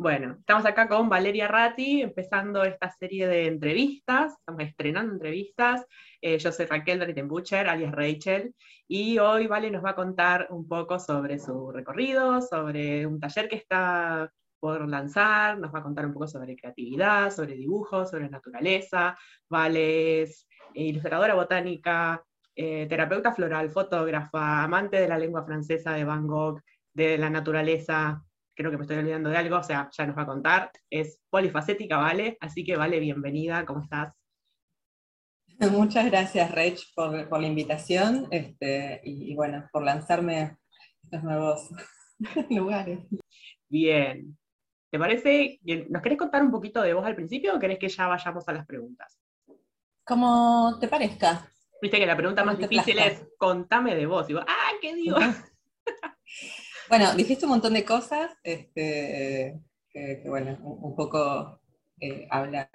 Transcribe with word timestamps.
Bueno, 0.00 0.36
estamos 0.38 0.64
acá 0.64 0.88
con 0.88 1.08
Valeria 1.08 1.48
Ratti, 1.48 2.02
empezando 2.02 2.62
esta 2.62 2.88
serie 2.88 3.26
de 3.26 3.48
entrevistas, 3.48 4.32
estamos 4.38 4.62
estrenando 4.62 5.12
entrevistas. 5.12 5.84
Eh, 6.20 6.38
yo 6.38 6.52
soy 6.52 6.66
Raquel 6.66 7.24
Butcher, 7.24 7.68
alias 7.68 7.90
Rachel, 7.92 8.54
y 8.86 9.18
hoy 9.18 9.48
Vale 9.48 9.72
nos 9.72 9.84
va 9.84 9.90
a 9.90 9.94
contar 9.96 10.46
un 10.50 10.68
poco 10.68 11.00
sobre 11.00 11.40
su 11.40 11.72
recorrido, 11.72 12.40
sobre 12.40 13.08
un 13.08 13.18
taller 13.18 13.48
que 13.48 13.56
está 13.56 14.32
por 14.60 14.88
lanzar, 14.88 15.58
nos 15.58 15.74
va 15.74 15.80
a 15.80 15.82
contar 15.82 16.06
un 16.06 16.12
poco 16.12 16.28
sobre 16.28 16.54
creatividad, 16.54 17.32
sobre 17.32 17.56
dibujo, 17.56 18.06
sobre 18.06 18.30
naturaleza. 18.30 19.18
Vale 19.50 20.22
es 20.22 20.46
ilustradora 20.74 21.34
botánica, 21.34 22.22
eh, 22.54 22.86
terapeuta 22.88 23.32
floral, 23.32 23.68
fotógrafa, 23.68 24.62
amante 24.62 25.00
de 25.00 25.08
la 25.08 25.18
lengua 25.18 25.44
francesa 25.44 25.94
de 25.94 26.04
Van 26.04 26.28
Gogh, 26.28 26.60
de 26.94 27.18
la 27.18 27.30
naturaleza, 27.30 28.22
creo 28.58 28.72
que 28.72 28.76
me 28.76 28.82
estoy 28.82 28.96
olvidando 28.96 29.30
de 29.30 29.36
algo, 29.36 29.56
o 29.56 29.62
sea, 29.62 29.88
ya 29.96 30.04
nos 30.04 30.18
va 30.18 30.22
a 30.22 30.26
contar. 30.26 30.72
Es 30.90 31.20
polifacética, 31.30 31.96
Vale, 31.96 32.36
así 32.40 32.64
que 32.64 32.76
Vale, 32.76 32.98
bienvenida, 32.98 33.64
¿cómo 33.64 33.82
estás? 33.82 34.12
Muchas 35.72 36.06
gracias, 36.06 36.50
Rach, 36.50 36.82
por, 36.96 37.40
la 37.40 37.46
invitación 37.46 38.26
este, 38.32 39.00
y, 39.04 39.32
bueno, 39.36 39.68
por 39.72 39.84
lanzarme 39.84 40.38
a 40.38 40.58
estos 41.04 41.22
nuevos 41.22 41.70
lugares. 42.50 42.98
Bien. 43.68 44.36
¿Te 44.90 44.98
parece? 44.98 45.60
¿Nos 45.88 46.02
querés 46.02 46.18
contar 46.18 46.42
un 46.42 46.50
poquito 46.50 46.82
de 46.82 46.94
vos 46.94 47.06
al 47.06 47.14
principio 47.14 47.54
o 47.54 47.60
querés 47.60 47.78
que 47.78 47.88
ya 47.88 48.08
vayamos 48.08 48.48
a 48.48 48.52
las 48.52 48.66
preguntas? 48.66 49.20
Como 50.04 50.78
te 50.80 50.88
parezca. 50.88 51.48
Viste 51.80 51.98
que 51.98 52.06
la 52.06 52.16
pregunta 52.16 52.42
más 52.42 52.58
difícil 52.58 52.98
es 52.98 53.22
contame 53.36 53.94
de 53.94 54.06
vos. 54.06 54.28
Y 54.30 54.34
vos, 54.34 54.44
¡ah, 54.48 54.70
qué 54.80 54.94
digo! 54.96 55.16
Bueno, 56.88 57.14
dijiste 57.14 57.44
un 57.44 57.50
montón 57.50 57.74
de 57.74 57.84
cosas, 57.84 58.30
este, 58.42 59.60
que, 59.90 60.22
bueno, 60.26 60.58
un, 60.62 60.96
poco 60.96 61.60
eh, 62.00 62.26
habla 62.30 62.70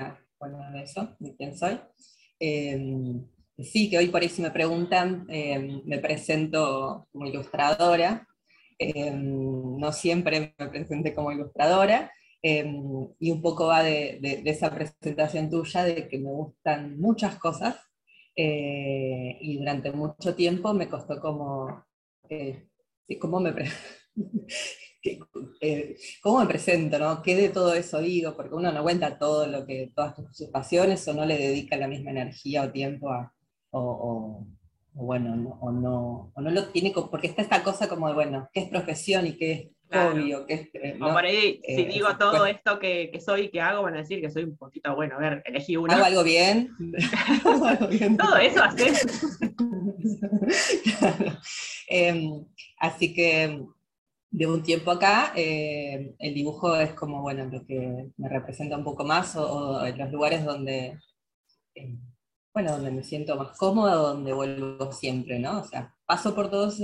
de 0.72 0.84
eso, 0.84 1.16
de 1.20 1.36
quién 1.36 1.58
soy. 1.58 1.80
Em, 2.40 3.26
sí, 3.58 3.90
que 3.90 3.98
hoy 3.98 4.08
por 4.10 4.22
ahí 4.22 4.30
si 4.30 4.42
me 4.44 4.52
preguntan, 4.52 5.26
em, 5.30 5.82
me 5.86 5.98
presento 5.98 7.08
como 7.12 7.26
ilustradora. 7.28 8.28
No 9.16 9.92
siempre 9.92 10.54
me 10.60 10.68
presenté 10.70 11.14
como 11.16 11.32
ilustradora. 11.32 12.12
y 13.20 13.32
un 13.32 13.42
poco 13.42 13.68
va 13.68 13.84
de, 13.84 14.20
esa 14.46 14.70
presentación 14.74 15.50
tuya, 15.50 15.84
de 15.86 16.08
que 16.10 16.20
me 16.20 16.32
gustan 16.32 17.00
muchas 17.00 17.38
cosas. 17.40 17.76
Eh, 18.36 19.38
y 19.42 19.58
durante 19.60 19.92
mucho 19.92 20.36
tiempo 20.36 20.74
me 20.74 20.90
costó 20.90 21.20
como, 21.22 21.86
eh, 22.30 22.68
¿cómo 23.20 23.40
me, 23.40 23.52
Eh, 23.52 24.03
¿Cómo 26.22 26.40
me 26.40 26.46
presento? 26.46 27.00
¿no? 27.00 27.22
¿Qué 27.22 27.36
de 27.36 27.50
todo 27.50 27.74
eso 27.74 28.00
digo? 28.00 28.36
Porque 28.36 28.56
uno 28.56 28.72
no 28.72 28.84
cuenta 28.84 29.18
todo 29.18 29.48
lo 29.48 29.66
que, 29.66 29.92
todas 29.94 30.16
sus 30.32 30.50
pasiones 30.50 31.08
o 31.08 31.14
no 31.14 31.26
le 31.26 31.38
dedica 31.38 31.76
la 31.76 31.88
misma 31.88 32.12
energía 32.12 32.64
o 32.64 32.72
tiempo 32.72 33.12
a, 33.12 33.34
o, 33.72 34.46
bueno, 34.94 35.36
no, 35.36 35.58
o, 35.62 35.72
no, 35.72 36.32
o 36.34 36.42
no 36.42 36.52
lo 36.52 36.68
tiene, 36.68 36.94
porque 37.12 37.28
está 37.28 37.42
esta 37.42 37.64
cosa 37.64 37.90
como 37.90 38.08
de, 38.08 38.14
bueno, 38.14 38.50
¿qué 38.54 38.62
es 38.62 38.70
profesión 38.70 39.26
y 39.26 39.34
qué 39.34 39.52
es 39.52 39.68
obvio? 39.98 40.46
Qué 40.46 40.54
es, 40.54 40.70
eh, 40.74 40.96
¿no? 40.98 41.12
por 41.12 41.26
ahí, 41.26 41.60
si 41.66 41.82
eh, 41.82 41.90
digo 41.92 42.16
todo 42.18 42.46
esto 42.46 42.80
que, 42.80 43.10
que, 43.12 43.20
soy 43.20 43.42
y 43.42 43.50
que 43.50 43.62
hago, 43.62 43.84
van 43.84 43.96
a 43.96 44.00
decir 44.00 44.22
que 44.22 44.30
soy 44.30 44.44
un 44.44 44.56
poquito, 44.56 44.96
bueno, 44.96 45.16
a 45.16 45.20
ver, 45.20 45.44
elegí 45.46 45.76
uno. 45.76 45.92
¿Hago 45.94 46.06
algo 46.06 46.24
bien? 46.24 46.70
todo 48.18 48.38
eso 48.38 48.64
haces. 48.64 49.06
Em, 51.88 52.46
así 52.80 53.14
que 53.14 53.64
de 54.34 54.48
un 54.48 54.64
tiempo 54.64 54.92
acá, 54.92 55.32
eh, 55.36 56.16
el 56.18 56.34
dibujo 56.34 56.76
es 56.76 56.94
como, 56.96 57.22
bueno, 57.22 57.46
lo 57.46 57.64
que 57.66 58.10
me 58.18 58.30
representa 58.30 58.76
un 58.78 58.84
poco 58.84 59.06
más, 59.06 59.36
o, 59.36 59.86
en 59.86 59.98
los 59.98 60.12
lugares 60.12 60.44
donde, 60.44 61.00
eh, 61.76 61.98
bueno, 62.54 62.72
donde 62.72 62.92
me 62.92 63.04
siento 63.04 63.36
más 63.36 63.56
cómodo, 63.58 64.14
donde 64.14 64.34
vuelvo 64.34 64.92
siempre, 64.92 65.40
¿no? 65.40 65.62
O 65.62 65.64
sea, 65.66 65.96
paso 66.06 66.34
por 66.36 66.50
todos 66.50 66.80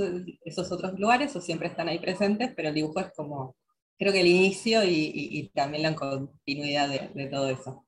esos 0.45 0.71
otros 0.71 0.99
lugares, 0.99 1.35
o 1.35 1.41
siempre 1.41 1.69
están 1.69 1.89
ahí 1.89 1.99
presentes, 1.99 2.53
pero 2.55 2.69
el 2.69 2.75
dibujo 2.75 2.99
es 2.99 3.11
como, 3.15 3.55
creo 3.97 4.13
que 4.13 4.21
el 4.21 4.27
inicio 4.27 4.83
y, 4.85 5.51
también 5.55 5.83
la 5.83 5.95
continuidad 5.95 6.89
de 6.89 7.27
todo 7.27 7.49
eso, 7.49 7.85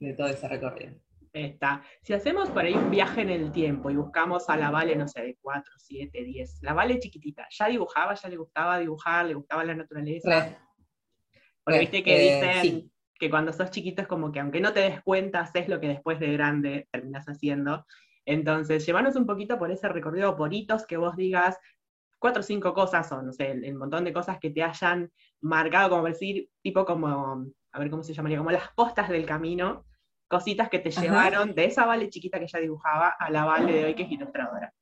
de 0.00 0.14
todo 0.14 0.26
ese 0.28 0.48
recorrido. 0.48 0.96
Está. 1.32 1.82
Si 2.02 2.12
hacemos 2.12 2.50
por 2.50 2.64
ahí 2.64 2.74
un 2.74 2.90
viaje 2.90 3.20
en 3.20 3.30
el 3.30 3.52
tiempo 3.52 3.90
y 3.90 3.96
buscamos 3.96 4.48
a 4.48 4.56
la 4.56 4.70
Vale, 4.70 4.96
no 4.96 5.06
sé, 5.06 5.22
de 5.22 5.38
4, 5.40 5.72
7, 5.76 6.24
10, 6.24 6.62
la 6.62 6.72
Vale 6.72 6.98
chiquitita, 6.98 7.46
¿ya 7.50 7.68
dibujaba? 7.68 8.14
¿Ya 8.14 8.28
le 8.28 8.36
gustaba 8.36 8.78
dibujar? 8.78 9.26
¿Le 9.26 9.34
gustaba 9.34 9.64
la 9.64 9.74
naturaleza? 9.74 10.58
Porque 11.62 11.80
viste 11.80 12.02
que 12.02 12.16
eh, 12.16 12.62
dicen 12.62 12.92
que 13.18 13.28
cuando 13.28 13.52
sos 13.52 13.70
chiquito 13.70 14.02
es 14.02 14.08
como 14.08 14.32
que 14.32 14.40
aunque 14.40 14.60
no 14.60 14.72
te 14.72 14.80
des 14.80 15.02
cuenta, 15.02 15.40
haces 15.40 15.68
lo 15.68 15.80
que 15.80 15.88
después 15.88 16.18
de 16.18 16.32
grande 16.32 16.88
terminas 16.90 17.26
haciendo. 17.26 17.84
Entonces, 18.24 18.84
llévanos 18.86 19.16
un 19.16 19.26
poquito 19.26 19.58
por 19.58 19.70
ese 19.70 19.88
recorrido, 19.88 20.36
por 20.36 20.52
hitos 20.52 20.86
que 20.86 20.96
vos 20.96 21.16
digas, 21.16 21.58
cuatro 22.18 22.40
o 22.40 22.44
cinco 22.44 22.74
cosas, 22.74 23.10
o 23.12 23.22
no 23.22 23.32
sé, 23.32 23.50
el, 23.52 23.74
montón 23.74 24.04
de 24.04 24.12
cosas 24.12 24.38
que 24.38 24.50
te 24.50 24.62
hayan 24.62 25.10
marcado, 25.40 25.90
como 25.90 26.04
decir, 26.04 26.48
tipo 26.62 26.84
como, 26.84 27.46
a 27.72 27.78
ver 27.78 27.90
cómo 27.90 28.02
se 28.02 28.12
llamaría, 28.12 28.38
como 28.38 28.50
las 28.50 28.70
postas 28.72 29.08
del 29.08 29.24
camino, 29.24 29.86
cositas 30.28 30.68
que 30.68 30.78
te 30.78 30.90
llevaron 30.90 31.54
de 31.54 31.64
esa 31.64 31.86
Vale 31.86 32.10
chiquita 32.10 32.38
que 32.38 32.44
ella 32.44 32.60
dibujaba 32.60 33.08
a 33.18 33.30
la 33.30 33.44
Vale 33.44 33.72
de 33.72 33.84
hoy 33.86 33.94
que 33.94 34.04
es 34.04 34.12
ilustradora. 34.12 34.72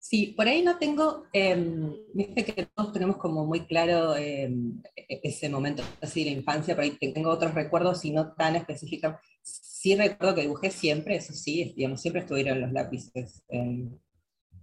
Sí, 0.00 0.32
por 0.36 0.48
ahí 0.48 0.62
no 0.62 0.78
tengo, 0.78 1.26
em, 1.32 1.92
viste 2.14 2.44
que 2.44 2.66
todos 2.66 2.92
tenemos 2.92 3.18
como 3.18 3.44
muy 3.44 3.66
claro 3.66 4.16
em, 4.16 4.80
e-, 4.96 5.20
ese 5.22 5.48
momento 5.48 5.82
así 6.00 6.24
de 6.24 6.30
la 6.30 6.36
infancia, 6.38 6.74
por 6.74 6.84
ahí 6.84 6.92
tengo 6.92 7.30
otros 7.30 7.54
recuerdos 7.54 8.04
y 8.04 8.12
no 8.12 8.32
tan 8.32 8.56
específicos. 8.56 9.16
Sí 9.42 9.96
recuerdo 9.96 10.34
que 10.36 10.42
dibujé 10.42 10.70
siempre, 10.70 11.16
eso 11.16 11.32
sí, 11.34 11.74
digamos, 11.76 12.00
siempre 12.00 12.22
estuvieron 12.22 12.60
los 12.60 12.72
lápices 12.72 13.42
en, 13.48 14.00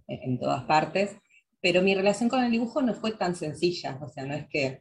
en 0.08 0.40
todas 0.40 0.64
partes, 0.64 1.18
pero 1.62 1.82
mi 1.82 1.96
relación 1.96 2.30
con 2.30 2.44
el 2.44 2.52
dibujo 2.52 2.82
no 2.82 2.94
fue 2.94 3.12
tan 3.12 3.36
sencilla, 3.36 4.00
o 4.02 4.10
sea, 4.10 4.26
no 4.26 4.34
es 4.34 4.48
que 4.48 4.80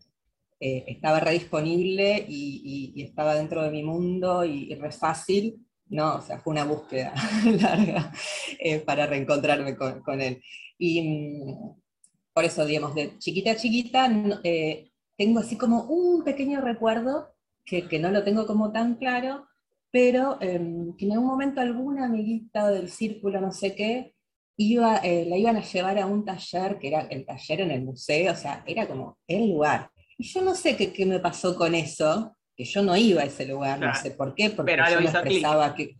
eh, 0.66 0.82
estaba 0.86 1.20
re 1.20 1.32
disponible 1.32 2.24
y, 2.26 2.94
estaba 2.96 3.34
dentro 3.34 3.62
de 3.62 3.70
mi 3.70 3.82
mundo 3.82 4.46
y, 4.46 4.74
re 4.76 4.90
fácil, 4.92 5.62
no, 5.90 6.16
o 6.16 6.22
sea, 6.22 6.38
fue 6.38 6.52
una 6.54 6.64
búsqueda 6.64 7.12
larga 7.60 8.10
eh, 8.58 8.80
para 8.80 9.04
reencontrarme 9.04 9.76
con, 9.76 10.22
él. 10.22 10.42
Y 10.78 11.02
mm, 11.02 11.82
por 12.32 12.44
eso, 12.44 12.64
digamos, 12.64 12.94
de 12.94 13.18
chiquita 13.18 13.50
a 13.50 13.56
chiquita, 13.56 14.10
eh, 14.42 14.90
tengo 15.18 15.40
así 15.40 15.58
como 15.58 15.82
un 15.82 16.24
pequeño 16.24 16.62
recuerdo, 16.62 17.34
que, 17.66 17.86
que, 17.86 17.98
no 17.98 18.10
lo 18.10 18.24
tengo 18.24 18.46
como 18.46 18.72
tan 18.72 18.94
claro, 18.94 19.46
pero 19.90 20.38
em, 20.40 20.96
que 20.96 21.04
en 21.04 21.12
algún 21.12 21.28
momento 21.28 21.60
alguna 21.60 22.06
amiguita 22.06 22.70
del 22.70 22.88
círculo, 22.88 23.38
no 23.38 23.52
sé 23.52 23.74
qué, 23.74 24.14
iba, 24.56 24.94
la 24.94 25.36
iban 25.36 25.58
a 25.58 25.62
llevar 25.62 25.98
a 25.98 26.06
un 26.06 26.24
taller, 26.24 26.78
que 26.78 26.88
era 26.88 27.02
el 27.02 27.26
taller 27.26 27.60
en 27.60 27.70
el 27.70 27.84
museo, 27.84 28.32
o 28.32 28.36
sea, 28.36 28.64
era 28.66 28.88
como 28.88 29.18
el 29.28 29.50
lugar. 29.50 29.90
Y 30.16 30.24
yo 30.24 30.42
no 30.42 30.54
sé 30.54 30.76
qué, 30.76 31.06
me 31.06 31.20
pasó 31.20 31.56
con 31.56 31.74
eso, 31.74 32.36
que 32.56 32.64
yo 32.64 32.82
no 32.82 32.96
iba 32.96 33.22
a 33.22 33.26
ese 33.26 33.46
lugar, 33.46 33.80
no 33.80 33.94
sé 33.94 34.12
por 34.12 34.34
qué, 34.34 34.50
porque 34.50 34.76
yo 34.76 35.00
no 35.00 35.08
expresaba 35.08 35.74
que 35.74 35.96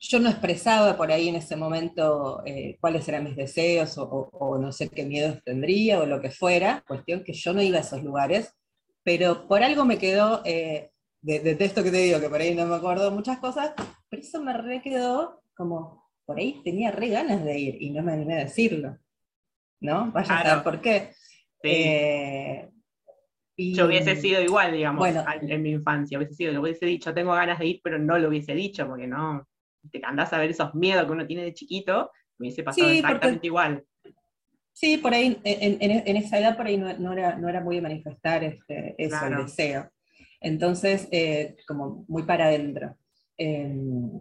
yo 0.00 0.18
no 0.18 0.30
expresaba 0.30 0.96
por 0.96 1.12
ahí 1.12 1.28
en 1.28 1.36
ese 1.36 1.56
momento 1.56 2.42
eh, 2.46 2.78
cuáles 2.80 3.06
eran 3.06 3.24
mis 3.24 3.36
deseos 3.36 3.96
o, 3.98 4.58
no 4.58 4.72
sé 4.72 4.88
qué 4.88 5.04
miedos 5.04 5.42
tendría 5.44 6.00
o 6.00 6.06
lo 6.06 6.22
que 6.22 6.30
fuera, 6.30 6.82
cuestión 6.88 7.22
que 7.22 7.34
yo 7.34 7.52
no 7.52 7.60
iba 7.60 7.76
a 7.76 7.82
esos 7.82 8.02
lugares, 8.02 8.56
pero 9.02 9.46
por 9.46 9.62
algo 9.62 9.84
me 9.84 9.98
quedó, 9.98 10.40
eh, 10.46 10.90
de, 11.20 11.56
esto 11.60 11.84
que 11.84 11.90
te 11.90 11.98
digo, 11.98 12.18
que 12.18 12.30
por 12.30 12.40
ahí 12.40 12.54
no 12.54 12.64
me 12.64 12.76
acuerdo 12.76 13.10
muchas 13.10 13.38
cosas, 13.40 13.72
pero 14.08 14.22
eso 14.22 14.42
me 14.42 14.54
re 14.54 14.80
quedó 14.80 15.42
como, 15.54 16.10
por 16.24 16.38
ahí 16.38 16.62
tenía 16.64 16.90
re 16.90 17.08
ganas 17.10 17.44
de 17.44 17.58
ir 17.58 17.82
y 17.82 17.90
no 17.90 18.02
me 18.02 18.14
animé 18.14 18.36
a 18.36 18.44
decirlo, 18.44 18.96
¿no? 19.80 20.10
Vaya 20.12 20.34
a 20.34 20.42
saber 20.42 20.64
por 20.64 20.80
qué. 20.80 21.12
Eh, 21.62 22.70
yo 23.74 23.86
hubiese 23.86 24.16
sido 24.16 24.40
igual, 24.40 24.72
digamos, 24.72 25.08
en 25.42 25.62
mi 25.62 25.70
infancia. 25.70 26.18
Hubiese 26.18 26.34
sido, 26.34 26.52
lo 26.52 26.60
hubiese 26.62 26.86
dicho, 26.86 27.12
tengo 27.12 27.32
ganas 27.32 27.58
de 27.58 27.66
ir, 27.66 27.80
pero 27.82 27.98
no 27.98 28.18
lo 28.18 28.28
hubiese 28.28 28.54
dicho, 28.54 28.86
porque 28.86 29.06
no. 29.06 29.46
Te 29.90 30.00
andás 30.04 30.32
a 30.32 30.38
ver 30.38 30.50
esos 30.50 30.74
miedos 30.74 31.06
que 31.06 31.12
uno 31.12 31.26
tiene 31.26 31.42
de 31.42 31.54
chiquito, 31.54 32.10
me 32.38 32.46
hubiese 32.46 32.62
pasado 32.62 32.90
exactamente 32.90 33.46
igual. 33.46 33.84
Sí, 34.72 34.96
por 34.98 35.12
ahí, 35.12 35.38
en, 35.44 36.16
esa 36.16 36.38
edad 36.38 36.56
por 36.56 36.66
ahí 36.66 36.76
no, 36.76 37.12
era, 37.12 37.36
no 37.36 37.48
era 37.48 37.60
muy 37.60 37.80
manifestar 37.80 38.44
este, 38.44 38.94
eso, 38.98 39.26
el 39.26 39.36
deseo. 39.36 39.90
Entonces, 40.40 41.08
eh, 41.12 41.56
como 41.66 42.04
muy 42.08 42.22
para 42.22 42.46
adentro. 42.46 42.96
Em, 43.36 44.20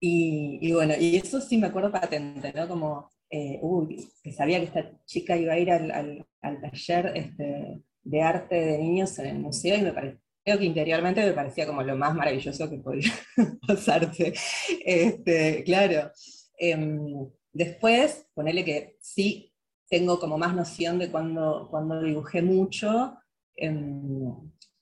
y, 0.00 0.72
bueno, 0.72 0.94
y 0.98 1.16
eso 1.16 1.40
sí 1.40 1.58
me 1.58 1.68
acuerdo 1.68 1.92
patente, 1.92 2.52
¿no? 2.52 2.66
Como, 2.66 3.10
eh, 3.30 3.58
uy, 3.62 4.10
que 4.22 4.32
sabía 4.32 4.58
que 4.58 4.66
esta 4.66 4.90
chica 5.04 5.36
iba 5.36 5.54
a 5.54 5.58
ir 5.58 5.70
al, 5.70 5.90
al, 5.90 6.26
al 6.42 6.60
taller 6.60 7.12
este, 7.14 7.82
de 8.02 8.22
arte 8.22 8.54
de 8.54 8.78
niños 8.78 9.18
en 9.18 9.26
el 9.26 9.38
museo 9.38 9.76
y 9.76 9.82
me 9.82 9.92
pareció 9.92 10.18
que 10.44 10.64
interiormente 10.64 11.24
me 11.24 11.32
parecía 11.32 11.66
como 11.66 11.82
lo 11.82 11.96
más 11.96 12.14
maravilloso 12.14 12.68
que 12.68 12.78
podía 12.78 13.12
pasarse. 13.66 14.34
Este, 14.84 15.62
claro. 15.64 16.10
Em, 16.58 17.28
después, 17.52 18.26
ponerle 18.34 18.64
que 18.64 18.96
sí 19.00 19.52
tengo 19.88 20.18
como 20.18 20.38
más 20.38 20.54
noción 20.54 20.98
de 20.98 21.10
cuando, 21.10 21.68
cuando 21.70 22.02
dibujé 22.02 22.42
mucho, 22.42 23.18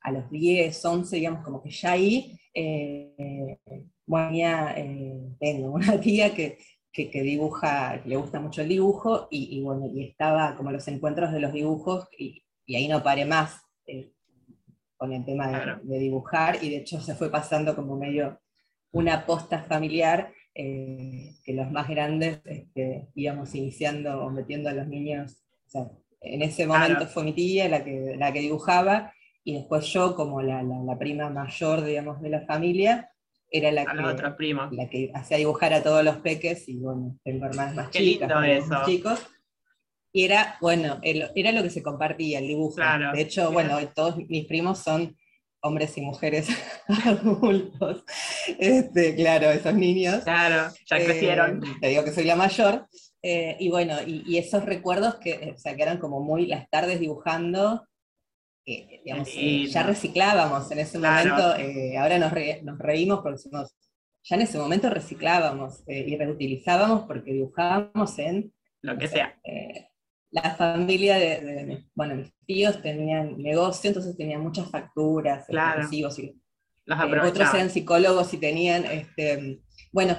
a 0.03 0.13
los 0.13 0.31
10, 0.31 0.85
11, 0.85 1.17
digamos, 1.17 1.45
como 1.45 1.63
que 1.63 1.71
ya 1.71 1.93
ahí, 1.93 2.39
eh, 2.55 3.59
bueno, 4.07 4.69
eh, 4.77 5.37
tengo 5.39 5.73
una 5.73 6.01
tía 6.01 6.35
que, 6.35 6.59
que, 6.93 7.23
dibuja, 7.23 8.01
que 8.03 8.09
le 8.09 8.17
gusta 8.17 8.41
mucho 8.41 8.63
el 8.63 8.69
dibujo, 8.69 9.29
y, 9.31 9.61
bueno, 9.63 9.87
y 9.87 10.05
estaba 10.05 10.57
como 10.57 10.71
los 10.71 10.87
encuentros 10.89 11.33
de 11.33 11.41
los 11.41 11.53
dibujos, 11.53 12.09
ahí 12.77 12.89
no 12.89 13.03
paré 13.03 13.25
más 13.25 13.63
eh, 13.87 14.13
con 14.97 15.13
el 15.13 15.25
tema 15.25 15.79
de, 15.83 15.99
dibujar, 15.99 16.63
y 16.63 16.71
de 16.71 16.77
hecho 16.79 17.01
se 17.01 17.15
fue 17.15 17.31
pasando 17.31 17.75
como 17.75 17.97
medio 17.97 18.39
una 18.93 19.25
posta 19.25 19.63
familiar, 19.63 20.33
que 20.53 21.55
los 21.55 21.71
más 21.71 21.89
grandes 21.89 22.41
este, 22.45 23.09
íbamos 23.15 23.55
iniciando 23.55 24.21
o 24.21 24.31
metiendo 24.31 24.69
a 24.69 24.75
los 24.75 24.87
niños, 24.89 25.43
en 26.21 26.43
ese 26.43 26.67
momento 26.67 27.07
fue 27.07 27.25
mi 27.25 27.33
tía 27.33 27.69
la 27.69 27.83
que, 27.83 28.17
la 28.19 28.33
que 28.33 28.41
dibujaba, 28.41 29.15
y 29.43 29.55
después 29.55 29.87
yo, 29.87 30.15
como 30.15 30.43
la, 30.43 30.63
la, 30.63 30.99
prima 30.99 31.31
mayor, 31.31 31.83
digamos, 31.83 32.21
de 32.21 32.29
la 32.29 32.43
familia, 32.43 33.11
era 33.51 33.73
la, 33.73 33.87
que, 33.87 33.99
otra 33.99 34.37
prima. 34.37 34.69
la 34.73 34.89
que 34.89 35.11
hacía 35.15 35.39
dibujar 35.39 35.73
a 35.73 35.83
todos 35.83 36.05
los 36.05 36.19
peques, 36.19 36.69
y 36.69 36.79
bueno, 36.79 37.19
tengo 37.25 37.47
hermanas 37.47 37.75
más 37.75 37.91
chicas, 37.91 38.31
más 38.69 38.87
chicos. 38.87 39.27
Y 40.13 40.25
era, 40.25 40.57
bueno, 40.61 40.99
era 41.03 41.53
lo 41.53 41.63
que 41.63 41.71
se 41.71 41.83
compartía, 41.83 42.41
el 42.41 42.49
dibujo. 42.49 42.77
de 43.15 43.21
hecho, 43.21 43.53
bueno, 43.53 43.79
todos 43.95 44.17
mis 44.29 44.47
primos 44.47 44.79
son 44.79 45.17
hombres 45.63 45.97
y 45.99 46.01
mujeres 46.01 46.49
adultos. 47.05 48.05
Este, 48.59 49.15
claro, 49.15 49.51
esos 49.51 49.75
niños. 49.75 50.25
Claro, 50.25 50.73
ya 50.87 50.97
eh, 50.97 51.05
crecieron. 51.05 51.61
te 51.81 51.89
digo 51.89 52.05
que 52.05 52.13
soy 52.13 52.25
la 52.25 52.37
mayor. 52.37 52.89
Eh, 53.23 53.57
y 53.61 53.69
bueno, 53.69 53.97
y, 54.07 54.39
esos 54.39 54.65
recuerdos 54.65 55.17
que, 55.17 55.53
o 55.55 55.59
sea, 55.59 55.77
que 55.77 55.83
eran 55.83 55.99
como 55.99 56.21
muy 56.21 56.47
las 56.47 56.69
tardes 56.71 56.99
dibujando, 56.99 57.87
eh, 58.67 59.69
ya 59.69 59.83
reciclábamos 59.83 60.71
en 60.71 60.79
ese 60.81 60.99
momento, 60.99 61.57
eh, 61.57 61.97
ahora 61.97 62.19
nos, 62.19 62.33
reímos 62.79 63.21
porque 63.21 63.37
decimos, 63.37 63.75
ya 64.23 64.37
en 64.37 64.43
ese 64.43 64.59
momento 64.59 64.91
reciclábamos 64.91 65.83
eh, 65.87 66.05
y 66.07 66.17
reutilizábamos 66.17 67.05
porque 67.07 67.33
dibujábamos 67.33 68.19
en... 68.19 68.53
Lo 68.83 68.97
que 68.97 69.09
sea. 69.09 69.39
La 70.31 70.55
familia 70.55 71.17
de, 71.17 71.85
bueno, 71.95 72.15
mis 72.15 72.33
tíos 72.47 72.81
tenían 72.83 73.37
negocio, 73.39 73.89
entonces 73.89 74.17
tenían 74.17 74.41
muchas 74.41 74.71
facturas, 74.71 75.47
claro. 75.47 75.89
y, 75.91 76.05
otros 76.05 77.55
eran 77.55 77.71
psicólogos 77.71 78.33
y 78.35 78.39
tenían, 78.39 78.85
este, 78.85 79.61
bueno, 79.93 80.17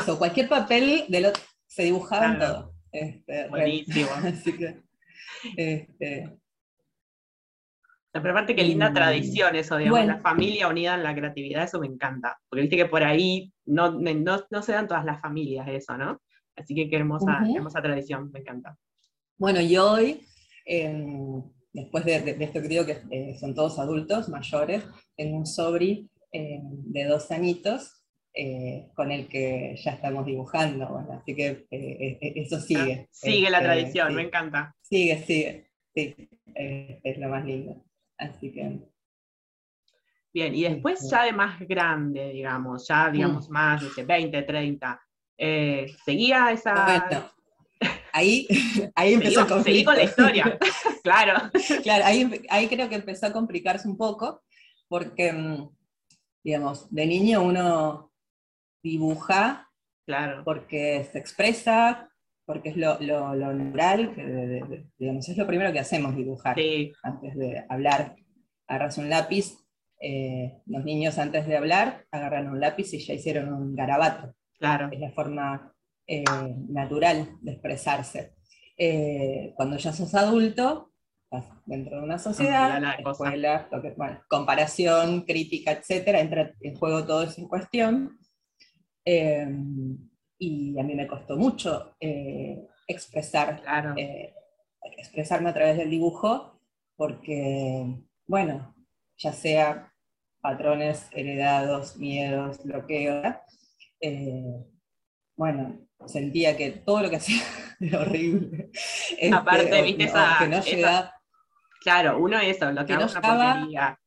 eso, 0.00 0.18
cualquier 0.18 0.48
papel 0.48 1.04
de 1.08 1.20
lo, 1.20 1.32
se 1.66 1.84
dibujaban 1.84 2.38
todo. 2.38 2.74
Este, 2.90 3.48
Buenísimo. 3.48 4.08
Así 4.24 4.56
que, 4.56 4.82
este, 5.56 6.38
pero 8.12 8.30
aparte 8.30 8.56
qué 8.56 8.64
linda 8.64 8.92
tradición 8.92 9.54
eso, 9.54 9.76
digamos, 9.76 10.06
la 10.06 10.18
familia 10.18 10.68
unida 10.68 10.94
en 10.94 11.02
la 11.02 11.14
creatividad, 11.14 11.64
eso 11.64 11.80
me 11.80 11.86
encanta. 11.86 12.38
Porque 12.48 12.62
viste 12.62 12.76
que 12.76 12.86
por 12.86 13.02
ahí 13.02 13.52
no, 13.66 13.92
no, 13.92 14.62
se 14.62 14.72
dan 14.72 14.88
todas 14.88 15.04
las 15.04 15.20
familias 15.20 15.68
eso, 15.68 15.96
¿no? 15.96 16.20
Así 16.56 16.74
que 16.74 16.88
qué 16.88 16.96
hermosa, 16.96 17.40
hermosa 17.54 17.82
tradición, 17.82 18.30
me 18.32 18.40
encanta. 18.40 18.76
Bueno, 19.38 19.60
y 19.60 19.76
hoy, 19.76 20.26
em, 20.66 21.42
después 21.72 22.04
de, 22.04 22.36
esto 22.40 22.60
que 22.60 22.68
digo 22.68 22.84
que 22.84 22.98
eh, 23.10 23.36
son 23.38 23.54
todos 23.54 23.78
adultos, 23.78 24.28
mayores, 24.28 24.84
tengo 25.16 25.36
un 25.38 25.46
sobri 25.46 26.10
em, 26.32 26.60
de 26.92 27.04
dos 27.04 27.30
añitos 27.30 28.04
eh, 28.34 28.88
con 28.94 29.12
el 29.12 29.28
que 29.28 29.76
ya 29.82 29.92
estamos 29.92 30.26
dibujando, 30.26 30.98
así 31.12 31.36
que 31.36 31.66
eh, 31.70 32.18
eso 32.36 32.60
sigue. 32.60 33.06
Ah, 33.06 33.08
sigue 33.12 33.50
la 33.50 33.58
este, 33.58 33.70
tradición, 33.70 34.14
me 34.14 34.22
encanta. 34.22 34.74
Sigue, 34.82 35.22
sigue, 35.22 35.70
sí, 35.94 36.28
es 36.54 37.18
lo 37.18 37.28
más 37.28 37.44
lindo. 37.44 37.84
Así 38.18 38.52
que. 38.52 38.80
Bien, 40.34 40.54
y 40.54 40.62
después 40.62 41.08
ya 41.08 41.24
de 41.24 41.32
más 41.32 41.60
grande, 41.60 42.32
digamos, 42.32 42.86
ya 42.88 43.10
digamos 43.10 43.48
mm. 43.48 43.52
más, 43.52 43.96
de 43.96 44.04
20, 44.04 44.42
30, 44.42 45.00
eh, 45.38 45.86
¿seguía 46.04 46.50
esa...? 46.50 47.32
Ahí, 48.18 48.46
ahí 48.94 49.14
empezó 49.14 49.40
a 49.40 49.46
complicarse. 49.46 49.72
Seguí 49.72 49.84
con 49.84 49.96
la 49.96 50.02
historia, 50.02 50.58
claro. 51.02 51.50
Claro, 51.82 52.04
ahí, 52.04 52.42
ahí 52.50 52.68
creo 52.68 52.88
que 52.88 52.96
empezó 52.96 53.26
a 53.26 53.32
complicarse 53.32 53.88
un 53.88 53.96
poco, 53.96 54.42
porque, 54.88 55.32
mm, 55.32 55.68
digamos, 56.44 56.92
de 56.92 57.06
niño 57.06 57.42
uno 57.42 58.12
dibuja, 58.82 59.70
claro. 60.06 60.42
porque 60.44 61.08
se 61.10 61.18
expresa, 61.18 62.10
porque 62.44 62.70
es 62.70 62.76
lo, 62.76 62.98
lo, 63.00 63.52
natural, 63.52 64.14
digamos, 64.98 65.28
es 65.28 65.36
lo 65.36 65.46
primero 65.46 65.72
que 65.72 65.80
hacemos, 65.80 66.16
dibujar, 66.16 66.56
antes 67.02 67.36
de 67.36 67.64
hablar. 67.68 68.16
Agarras 68.66 68.98
un 68.98 69.08
lápiz, 69.08 69.54
eh, 70.00 70.60
los 70.66 70.84
niños 70.84 71.18
antes 71.18 71.46
de 71.46 71.56
hablar 71.56 72.04
agarran 72.10 72.48
un 72.48 72.60
lápiz 72.60 72.92
y 72.92 72.98
ya 72.98 73.14
hicieron 73.14 73.52
un 73.52 73.74
garabato. 73.74 74.34
Claro. 74.58 74.88
Es 74.92 75.00
la 75.00 75.10
forma 75.12 75.74
eh, 76.08 76.24
natural 76.68 77.38
de 77.40 77.52
expresarse. 77.52 78.34
Eh, 78.76 79.52
cuando 79.54 79.76
ya 79.76 79.92
sos 79.92 80.12
adulto, 80.14 80.92
estás 81.22 81.46
dentro 81.66 81.98
de 81.98 82.02
una 82.02 82.18
sociedad, 82.18 82.82
escuela, 82.98 83.68
comparación, 84.28 85.22
crítica, 85.22 85.70
etc., 85.70 86.08
entra 86.18 86.52
en 86.60 86.74
juego 86.74 87.04
todo 87.04 87.22
eso 87.22 87.40
en 87.40 87.48
cuestión 87.48 88.18
y 90.38 90.78
a 90.78 90.82
mí 90.82 90.94
me 90.94 91.06
costó 91.06 91.36
mucho 91.36 91.96
eh, 92.00 92.66
expresar, 92.86 93.62
eh, 93.96 94.32
expresarme 94.96 95.50
a 95.50 95.54
través 95.54 95.76
del 95.76 95.90
dibujo, 95.90 96.60
porque, 96.96 97.84
bueno, 98.26 98.74
ya 99.16 99.32
sea 99.32 99.92
patrones 100.40 101.08
heredados, 101.12 101.96
miedos, 101.96 102.62
bloqueos, 102.62 103.34
eh, 104.00 104.64
bueno, 105.36 105.87
sentía 106.06 106.56
que 106.56 106.70
todo 106.70 107.02
lo 107.02 107.10
que 107.10 107.16
hacía 107.16 107.42
era 107.80 108.00
horrible. 108.00 108.70
Aparte, 109.32 109.64
este, 109.64 109.82
viste 109.82 110.04
esa, 110.04 110.36
que 110.38 110.48
no 110.48 110.62
llega, 110.62 111.14
Claro, 111.80 112.18
uno 112.18 112.38
eso, 112.40 112.70
lo 112.72 112.84
que, 112.84 112.94
no 112.94 113.06
una 113.06 113.98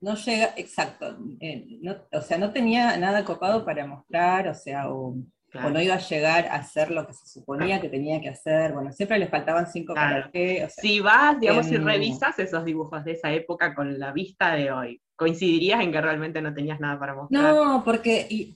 no 0.00 0.14
llega, 0.14 0.54
exacto, 0.56 1.18
eh, 1.40 1.80
o 2.12 2.20
sea, 2.20 2.38
no 2.38 2.52
tenía 2.52 2.96
nada 2.98 3.24
copado 3.24 3.64
para 3.64 3.86
mostrar, 3.86 4.46
o 4.48 4.54
sea, 4.54 4.90
o, 4.90 5.16
no 5.54 5.80
iba 5.80 5.94
a 5.94 5.98
llegar 5.98 6.46
a 6.46 6.56
hacer 6.56 6.90
lo 6.90 7.06
que 7.06 7.14
se 7.14 7.26
suponía 7.26 7.80
que 7.80 7.88
tenía 7.88 8.20
que 8.20 8.28
hacer, 8.28 8.72
bueno, 8.74 8.92
siempre 8.92 9.18
le 9.18 9.26
faltaban 9.26 9.66
cinco 9.66 9.94
claro. 9.94 10.30
si 10.68 11.00
vas, 11.00 11.40
digamos, 11.40 11.66
si 11.66 11.78
revisas 11.78 12.38
esos 12.38 12.64
dibujos 12.64 13.04
de 13.04 13.12
esa 13.12 13.32
época 13.32 13.74
con 13.74 13.98
la 13.98 14.12
vista 14.12 14.54
de 14.54 14.70
hoy, 14.70 15.02
¿coincidirías 15.16 15.80
en 15.80 15.90
que 15.90 16.00
realmente 16.00 16.42
no 16.42 16.54
tenías 16.54 16.78
nada 16.78 16.98
para 16.98 17.14
mostrar? 17.14 17.42
No, 17.42 17.82
porque 17.84 18.54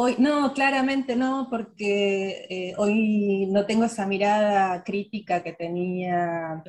hoy, 0.00 0.16
no, 0.18 0.52
claramente 0.52 1.16
no, 1.16 1.48
porque 1.50 2.46
eh, 2.48 2.74
hoy 2.76 3.46
no 3.50 3.66
tengo 3.66 3.84
esa 3.84 4.06
mirada 4.06 4.82
crítica 4.84 5.42
que 5.42 5.52
tenía, 5.52 6.62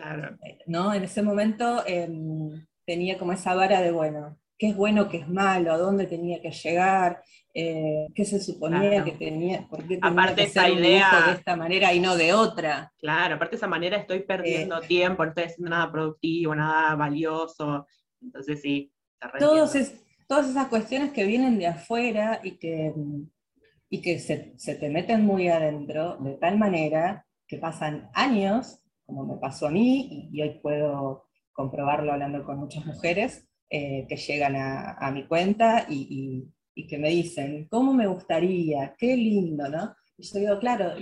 eh, 0.44 0.60
¿no? 0.68 0.94
En 0.94 1.04
ese 1.04 1.22
momento... 1.22 1.84
Em, 1.86 2.68
tenía 2.90 3.20
como 3.20 3.34
esa 3.34 3.54
vara 3.54 3.84
de, 3.84 3.92
bueno, 3.92 4.40
qué 4.58 4.70
es 4.70 4.76
bueno, 4.76 5.10
qué 5.10 5.18
es 5.18 5.30
malo, 5.30 5.72
a 5.72 5.78
dónde 5.78 6.08
tenía 6.08 6.42
que 6.42 6.50
llegar, 6.50 7.22
eh, 7.54 8.08
qué 8.16 8.26
se 8.26 8.40
suponía 8.40 9.04
que 9.04 9.12
tenía, 9.12 9.68
por 9.70 9.82
qué 9.88 9.98
tenía 9.98 10.10
aparte 10.10 10.42
que 10.42 10.44
esa 10.48 10.68
idea, 10.68 11.26
de 11.28 11.34
esta 11.34 11.56
manera 11.56 11.94
y 11.94 12.00
no 12.00 12.18
de 12.18 12.34
otra. 12.34 12.92
Claro, 12.98 13.36
aparte 13.36 13.52
de 13.52 13.58
esa 13.58 13.68
manera 13.68 13.98
estoy 13.98 14.22
perdiendo 14.22 14.82
tiempo, 14.82 15.24
no 15.24 15.30
estoy 15.30 15.44
haciendo 15.44 15.70
nada 15.70 15.92
productivo, 15.92 16.56
nada 16.56 16.96
valioso, 16.96 17.86
entonces 18.24 18.60
sí. 18.60 18.92
Todos 19.38 19.76
todas 20.30 20.48
esas 20.48 20.68
cuestiones 20.68 21.12
que 21.12 21.26
vienen 21.26 21.58
de 21.58 21.66
afuera 21.66 22.40
y 22.44 22.52
que, 22.60 22.94
y 23.90 24.00
que 24.00 24.20
se, 24.20 24.54
se 24.58 24.76
te 24.76 24.88
meten 24.88 25.26
muy 25.26 25.48
adentro, 25.48 26.18
de 26.18 26.36
tal 26.36 26.60
manera 26.60 27.26
que 27.48 27.58
pasan 27.58 28.12
años, 28.14 28.80
como 29.08 29.26
me 29.26 29.40
pasó 29.40 29.66
a 29.68 29.72
mí, 29.72 30.30
y 30.32 30.42
hoy 30.44 30.60
puedo 30.62 31.26
comprobarlo 31.52 32.14
hablando 32.14 32.46
con 32.46 32.60
muchas 32.60 32.86
mujeres 32.86 33.50
eh, 33.72 34.06
que 34.08 34.18
llegan 34.18 34.56
a, 34.56 35.12
mi 35.12 35.26
cuenta 35.26 35.88
y, 35.90 36.48
que 36.88 36.98
me 37.00 37.10
dicen, 37.10 37.68
¿cómo 37.70 37.94
me 37.94 38.06
gustaría? 38.06 38.96
Qué 38.98 39.18
lindo, 39.18 39.68
¿no? 39.68 39.96
Y 40.16 40.24
yo 40.24 40.40
digo, 40.40 40.60
claro, 40.60 40.94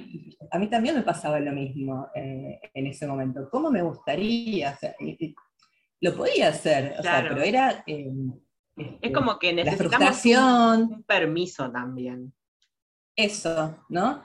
a 0.51 0.57
mí 0.57 0.67
también 0.69 0.95
me 0.95 1.03
pasaba 1.03 1.39
lo 1.39 1.51
mismo 1.51 2.07
eh, 2.15 2.59
en 2.73 2.87
ese 2.87 3.05
momento. 3.05 3.49
¿Cómo 3.51 3.69
me 3.69 3.81
gustaría? 3.81 4.79
lo 5.99 6.15
podía 6.15 6.47
hacer, 6.47 6.95
pero 7.03 7.41
era... 7.41 7.83
Eh, 7.85 8.09
es 9.01 9.11
como 9.11 9.39
que 9.39 9.53
necesitamos 9.53 10.25
un, 10.25 11.03
permiso 11.03 11.71
también. 11.71 12.33
Eso, 13.15 13.83
¿no? 13.89 14.23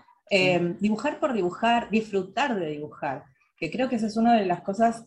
dibujar 0.81 1.21
por 1.21 1.35
dibujar, 1.35 1.91
disfrutar 1.91 2.59
de 2.59 2.71
dibujar, 2.71 3.25
que 3.57 3.71
creo 3.71 3.89
que 3.89 3.97
esa 3.97 4.07
es 4.07 4.17
una 4.17 4.35
de 4.35 4.47
las 4.47 4.63
cosas 4.63 5.07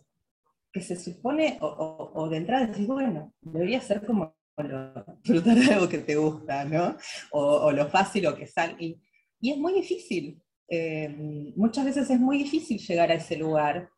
que 0.71 0.81
se 0.81 0.97
supone, 0.97 1.57
o, 1.61 2.27
de 2.29 2.37
entrada 2.37 2.67
decís, 2.67 2.85
bueno, 2.85 3.33
debería 3.41 3.79
ser 3.79 4.05
como 4.05 4.35
lo, 4.57 5.05
disfrutar 5.23 5.57
de 5.57 5.73
algo 5.73 5.87
que 5.87 5.99
te 5.99 6.15
gusta, 6.15 6.65
¿no? 6.65 6.97
O, 7.31 7.71
lo 7.71 7.87
fácil 7.87 8.27
o 8.27 8.35
que 8.35 8.45
sale. 8.45 8.75
Y, 8.79 9.01
es 9.41 9.57
muy 9.57 9.73
difícil. 9.73 10.41
Eh, 10.67 11.53
muchas 11.55 11.85
veces 11.85 12.09
es 12.09 12.19
muy 12.19 12.39
difícil 12.39 12.77
llegar 12.79 13.09
a 13.09 13.15
ese 13.15 13.37
lugar, 13.37 13.89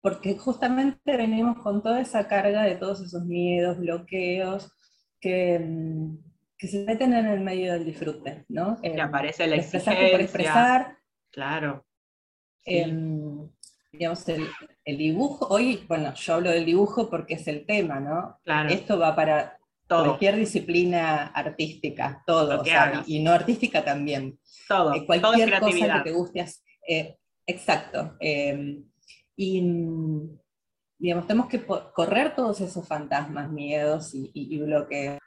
porque 0.00 0.36
justamente 0.36 1.16
venimos 1.16 1.58
con 1.62 1.82
toda 1.82 2.00
esa 2.00 2.26
carga 2.26 2.62
de 2.64 2.76
todos 2.76 3.00
esos 3.00 3.24
miedos, 3.24 3.78
bloqueos, 3.78 4.72
que, 5.20 5.58
mm, 5.58 6.16
que 6.56 6.68
se 6.68 6.84
meten 6.84 7.12
en 7.14 7.26
el 7.26 7.40
medio 7.40 7.72
del 7.72 7.84
disfrute, 7.84 8.44
¿no? 8.48 8.80
Que 8.80 9.00
aparece 9.00 9.46
la 9.46 9.56
expresar 9.56 9.94
exigencia. 9.94 10.16
por 10.18 10.20
expresar. 10.24 10.98
Claro. 11.30 11.86
Em, 12.64 13.48
digamos, 13.92 14.28
el, 14.28 14.46
el 14.84 14.98
dibujo, 14.98 15.46
hoy, 15.48 15.84
bueno, 15.88 16.12
yo 16.14 16.34
hablo 16.34 16.50
del 16.50 16.64
dibujo 16.66 17.08
porque 17.08 17.34
es 17.34 17.46
el 17.48 17.64
tema, 17.64 18.00
¿no? 18.00 18.38
Claro. 18.44 18.68
Esto 18.68 18.98
va 18.98 19.14
para 19.14 19.58
Todo. 19.86 20.04
cualquier 20.04 20.36
disciplina 20.36 21.28
artística, 21.28 22.22
todo, 22.26 22.60
o 22.60 22.64
sea, 22.64 23.02
y, 23.06 23.20
no 23.20 23.32
artística 23.32 23.84
también. 23.84 24.38
Todo. 24.68 24.92
Eh, 24.94 24.98
Todo 24.98 25.06
cualquier 25.06 25.58
cosa 25.60 26.02
que 26.02 26.10
te 26.10 26.12
guste 26.16 26.40
hacer. 26.40 26.62
eh, 26.86 27.16
exacto. 27.46 28.16
eh, 28.20 28.82
y 29.36 29.62
mm, 29.62 30.38
digamos, 30.98 31.26
tenemos 31.26 31.48
que 31.48 31.64
correr 31.94 32.34
todos 32.34 32.60
esos 32.60 32.86
fantasmas, 32.86 33.50
miedos 33.50 34.14
y, 34.14 34.30
y- 34.34 34.54
y 34.56 34.58
bloqueos 34.60 35.18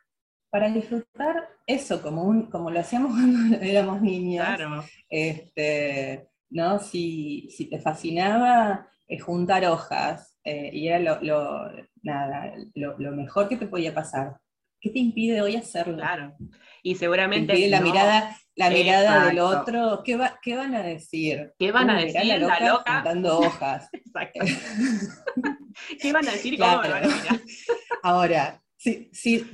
para 0.49 0.69
disfrutar 0.69 1.49
eso 1.67 2.01
como, 2.01 2.23
un, 2.23 2.49
como 2.49 2.71
lo 2.71 2.79
hacíamos 2.79 3.11
cuando 3.13 3.57
éramos 3.57 4.01
niños. 4.01 4.45
Claro. 4.45 4.83
Este, 5.09 6.29
¿no? 6.49 6.79
Si, 6.79 7.49
si 7.51 7.69
te 7.69 7.79
fascinaba 7.79 8.87
eh, 9.07 9.19
juntar 9.19 9.65
hojas 9.65 10.37
eh, 10.43 10.71
y 10.73 10.87
era 10.87 10.99
lo, 10.99 11.21
lo- 11.21 11.71
nada, 12.03 12.53
lo, 12.75 12.97
lo 12.99 13.11
mejor 13.11 13.47
que 13.49 13.57
te 13.57 13.67
podía 13.67 13.93
pasar, 13.93 14.37
¿qué 14.79 14.89
te 14.89 14.99
impide 14.99 15.41
hoy 15.41 15.55
hacerlo? 15.55 15.97
Claro. 15.97 16.35
Y 16.83 16.93
Te 16.93 16.99
seguramente. 16.99 17.53
impide 17.53 17.69
la 17.69 17.81
mirada, 17.81 18.37
la 18.55 18.69
mirada 18.69 19.25
del 19.27 19.39
otro. 19.39 20.01
¿Qué, 20.03 20.15
va- 20.17 20.39
qué 20.41 20.55
van 20.55 20.75
a 20.75 20.83
decir? 20.83 21.51
¿Qué 21.57 21.71
van 21.71 21.89
a 21.89 21.97
Uy, 21.97 22.05
mirá 22.05 22.19
decir, 22.21 22.41
la 22.41 22.59
loca? 22.59 22.93
Juntando 22.95 23.39
hojas. 23.47 23.89
Exacto. 23.93 24.45
¿Qué 26.01 26.13
van 26.13 26.27
a 26.27 26.31
decir 26.31 26.53
y 26.53 26.57
cómo 26.57 26.81
Claro. 26.81 26.93
van 26.93 27.03
a? 27.05 27.41
Ahora, 28.03 28.61
si, 28.77 29.09
si, 29.13 29.45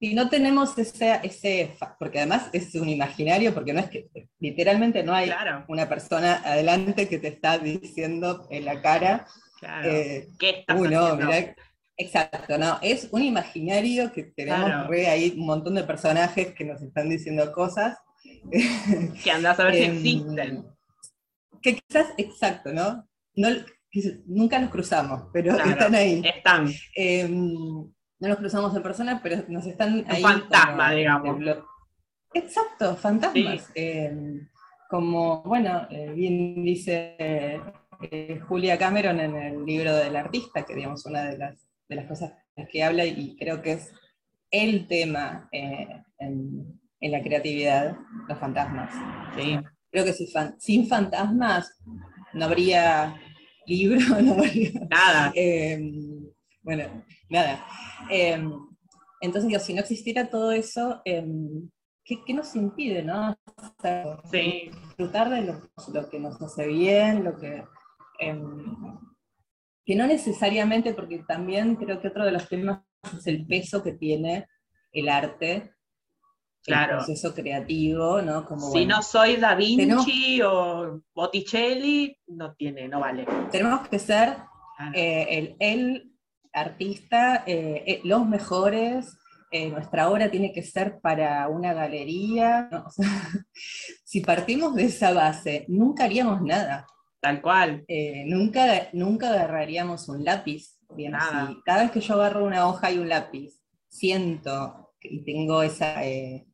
si 0.00 0.14
no 0.14 0.28
tenemos 0.28 0.76
ese, 0.78 1.20
ese, 1.22 1.74
porque 1.98 2.18
además 2.18 2.48
es 2.52 2.74
un 2.74 2.88
imaginario, 2.88 3.54
porque 3.54 3.72
no 3.72 3.80
es 3.80 3.90
que 3.90 4.08
literalmente 4.38 5.02
no 5.02 5.14
hay 5.14 5.26
Claro, 5.26 5.64
una 5.68 5.88
persona 5.88 6.42
adelante 6.44 7.08
que 7.08 7.18
te 7.18 7.28
está 7.28 7.58
diciendo 7.58 8.46
en 8.50 8.64
la 8.64 8.80
cara, 8.82 9.26
claro. 9.58 9.88
eh, 9.90 10.28
¿Qué 10.38 10.50
estás 10.50 10.78
uy, 10.80 10.88
no, 10.88 11.00
haciendo? 11.04 11.26
mirá, 11.26 11.54
exacto, 11.96 12.58
no, 12.58 12.78
es 12.82 13.08
un 13.12 13.22
imaginario 13.22 14.12
que 14.12 14.24
tenemos 14.24 14.66
Claro. 14.66 14.88
re 14.88 15.06
ahí 15.08 15.34
un 15.38 15.46
montón 15.46 15.74
de 15.74 15.84
personajes 15.84 16.54
que 16.54 16.64
nos 16.64 16.82
están 16.82 17.08
diciendo 17.08 17.50
cosas. 17.52 17.98
Que 19.24 19.30
andás 19.30 19.58
a 19.60 19.64
ver 19.64 19.74
si 19.74 19.82
Em, 19.84 19.92
existen. 19.96 20.64
Que 21.62 21.76
quizás, 21.76 22.14
exacto, 22.16 22.72
¿no? 22.72 23.06
no 23.36 23.48
nunca 24.26 24.58
los 24.60 24.70
cruzamos, 24.70 25.24
pero 25.32 25.54
Claro. 25.54 25.70
están 25.70 25.94
ahí. 25.94 26.22
Están. 26.24 26.68
Eh, 26.96 27.28
no 27.28 28.28
los 28.28 28.36
cruzamos 28.38 28.74
en 28.76 28.82
persona, 28.82 29.20
pero 29.22 29.42
nos 29.48 29.66
están 29.66 30.04
ahí. 30.08 30.22
fantasma, 30.22 30.92
digamos. 30.92 31.38
Exacto, 32.34 32.96
fantasmas. 32.96 33.70
Eh, 33.74 34.40
como, 34.88 35.42
bueno, 35.42 35.86
eh, 35.90 36.12
bien 36.14 36.62
dice 36.62 37.16
eh, 37.18 38.40
Julia 38.48 38.78
Cameron 38.78 39.20
en 39.20 39.36
el 39.36 39.64
libro 39.64 39.94
del 39.94 40.16
artista, 40.16 40.64
que 40.64 40.74
digamos 40.74 41.04
una 41.06 41.24
de 41.24 41.38
las, 41.38 41.66
de 41.88 41.96
las 41.96 42.06
cosas 42.06 42.32
que 42.70 42.82
habla 42.84 43.04
y 43.06 43.36
creo 43.36 43.62
que 43.62 43.72
es 43.72 43.92
el 44.50 44.86
tema 44.86 45.48
eh, 45.52 46.02
en, 46.18 46.79
en 47.00 47.12
la 47.12 47.22
creatividad, 47.22 47.96
los 48.28 48.38
fantasmas. 48.38 48.92
Sí. 49.36 49.58
Creo 49.90 50.04
que 50.04 50.12
fan- 50.32 50.54
sin 50.58 50.86
fantasmas 50.86 51.78
no 52.32 52.44
habría 52.44 53.16
libro, 53.66 53.98
no 54.22 54.34
habría 54.34 54.70
Nada. 54.88 55.32
eh, 55.34 55.80
bueno, 56.62 56.84
nada. 57.28 57.64
Eh, 58.10 58.42
entonces, 59.20 59.48
digo, 59.48 59.60
si 59.60 59.74
no 59.74 59.80
existiera 59.80 60.28
todo 60.30 60.52
eso, 60.52 61.02
eh, 61.04 61.26
¿qué, 62.04 62.18
qué 62.26 62.34
nos 62.34 62.54
impide, 62.54 63.02
no? 63.02 63.30
O 63.56 63.74
sea, 63.82 64.18
Sí. 64.30 64.70
disfrutar 64.88 65.30
de 65.30 65.40
lo, 65.42 65.70
lo 65.92 66.08
que 66.10 66.20
nos 66.20 66.40
hace 66.40 66.66
bien, 66.66 67.24
lo 67.24 67.36
que... 67.38 67.64
que 69.84 69.94
no 69.96 70.06
necesariamente, 70.06 70.94
porque 70.94 71.24
también 71.26 71.76
creo 71.76 72.00
que 72.00 72.08
otro 72.08 72.24
de 72.24 72.32
los 72.32 72.48
temas 72.48 72.82
es 73.18 73.26
el 73.26 73.46
peso 73.46 73.82
que 73.82 73.92
tiene 73.92 74.46
el 74.92 75.08
arte, 75.08 75.72
Claro. 76.64 76.92
el 76.92 76.96
proceso 76.98 77.34
creativo, 77.34 78.20
¿no? 78.22 78.44
Como, 78.46 78.66
Si 78.66 78.78
bueno, 78.80 78.96
no 78.96 79.02
soy 79.02 79.36
Da 79.36 79.56
tenemos- 79.56 80.04
Vinci 80.06 80.42
o 80.42 81.02
Botticelli, 81.14 82.16
no 82.28 82.54
tiene, 82.54 82.86
no 82.88 83.00
vale. 83.00 83.26
tenemos 83.50 83.88
que 83.88 83.98
ser 83.98 84.36
Claro. 84.76 84.92
eh, 84.94 85.26
el, 85.30 85.56
el 85.58 86.12
artista, 86.52 87.44
eh, 87.46 87.82
eh, 87.86 88.00
los 88.04 88.26
mejores, 88.26 89.16
eh, 89.52 89.68
nuestra 89.70 90.08
obra 90.10 90.30
tiene 90.30 90.52
que 90.52 90.62
ser 90.62 91.00
para 91.00 91.48
una 91.48 91.72
galería. 91.72 92.68
¿no? 92.70 92.84
O 92.86 92.90
sea, 92.90 93.10
si 94.04 94.20
partimos 94.20 94.74
de 94.74 94.84
esa 94.84 95.12
base, 95.12 95.64
nunca 95.68 96.04
haríamos 96.04 96.42
nada. 96.42 96.86
Tal 97.20 97.40
cual. 97.42 97.84
Eh, 97.88 98.24
nunca, 98.26 98.88
nunca 98.92 99.30
agarraríamos 99.30 100.08
un 100.08 100.24
lápiz. 100.24 100.78
Bien, 100.96 101.12
Nada. 101.12 101.44
así. 101.44 101.56
Cada 101.64 101.82
vez 101.82 101.90
que 101.92 102.00
yo 102.00 102.14
agarro 102.14 102.44
una 102.44 102.66
hoja 102.68 102.90
y 102.90 102.98
un 102.98 103.08
lápiz, 103.08 103.60
siento 103.88 104.92
y 105.02 105.24
tengo 105.24 105.62
esa 105.62 106.04
eh, 106.04 106.46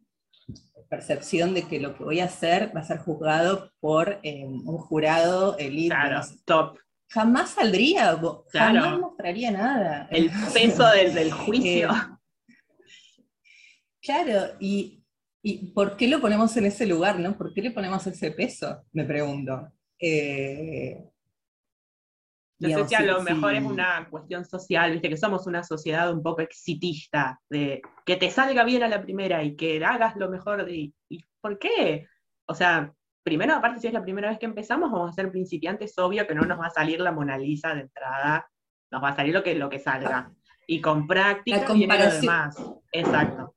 percepción 0.89 1.55
de 1.55 1.63
que 1.65 1.81
lo 1.81 1.97
que 1.97 2.05
voy 2.05 2.21
a 2.21 2.27
hacer 2.27 2.75
va 2.75 2.81
a 2.81 2.85
ser 2.85 2.99
juzgado 2.99 3.73
por 3.81 4.19
eh, 4.23 4.45
un 4.45 4.79
jurado 4.79 5.57
elite. 5.59 5.95
Claro. 5.95 6.21
Top. 6.45 6.79
jamás 7.09 7.51
saldría, 7.51 8.19
Claro. 8.51 8.81
jamás 8.81 8.99
mostraría 9.01 9.51
nada. 9.51 10.09
El 10.11 10.31
peso 10.53 10.85
del, 11.15 11.33
juicio. 11.33 11.91
Claro, 14.03 14.55
y, 14.61 15.03
y 15.43 15.73
¿por 15.73 15.97
qué 15.97 16.09
lo 16.09 16.21
ponemos 16.21 16.57
en 16.57 16.67
ese 16.67 16.87
lugar, 16.87 17.19
no? 17.19 17.37
¿Por 17.37 17.53
qué 17.53 17.63
le 17.63 17.71
ponemos 17.73 18.07
ese 18.07 18.31
peso? 18.31 18.85
Me 18.93 19.05
pregunto. 19.05 19.73
Eh, 19.99 21.05
No 22.59 22.69
sé 22.69 22.69
digamos, 22.69 22.89
si 22.89 22.95
a 22.95 22.99
sí, 23.01 23.05
lo 23.07 23.23
mejor 23.23 23.51
sí. 23.51 23.57
es 23.59 23.65
una 23.65 24.09
cuestión 24.09 24.45
social, 24.45 24.93
viste 24.93 25.09
que 25.11 25.17
somos 25.17 25.47
una 25.47 25.63
sociedad 25.63 26.13
un 26.13 26.23
poco 26.23 26.41
exitista, 26.41 27.41
de 27.51 27.83
que 28.07 28.17
te 28.17 28.31
salga 28.31 28.65
bien 28.65 28.83
a 28.83 28.89
la 28.89 29.03
primera 29.03 29.43
y 29.43 29.57
que 29.57 29.85
hagas 29.85 30.17
lo 30.17 30.31
mejor 30.31 30.65
de... 30.65 30.93
¿Y 31.09 31.25
por 31.41 31.59
qué? 31.59 32.07
O 32.47 32.55
sea, 32.55 32.93
primero, 33.23 33.55
aparte 33.55 33.81
si 33.81 33.89
es 33.89 33.93
la 33.93 34.03
primera 34.03 34.31
vez 34.31 34.39
que 34.39 34.47
empezamos, 34.47 34.91
vamos 34.91 35.11
a 35.11 35.15
ser 35.15 35.31
principiantes, 35.31 35.99
obvio 35.99 36.27
que 36.27 36.35
no 36.35 36.43
nos 36.43 36.59
va 36.59 36.67
a 36.67 36.71
salir 36.71 37.01
la 37.01 37.13
Mona 37.13 37.37
Lisa 37.37 37.75
de 37.75 37.83
entrada, 37.83 38.49
nos 38.91 39.03
va 39.03 39.09
a 39.11 39.17
salir 39.17 39.35
lo 39.35 39.43
que, 39.43 39.55
lo 39.55 39.69
que 39.69 39.79
salga. 39.79 40.33
Y 40.67 40.81
con 40.81 41.07
práctica 41.07 41.59
La 41.59 41.73
viene 41.75 41.87
lo 41.87 42.01
comparación. 42.01 42.21
demás. 42.23 42.57
Exacto. 42.93 43.55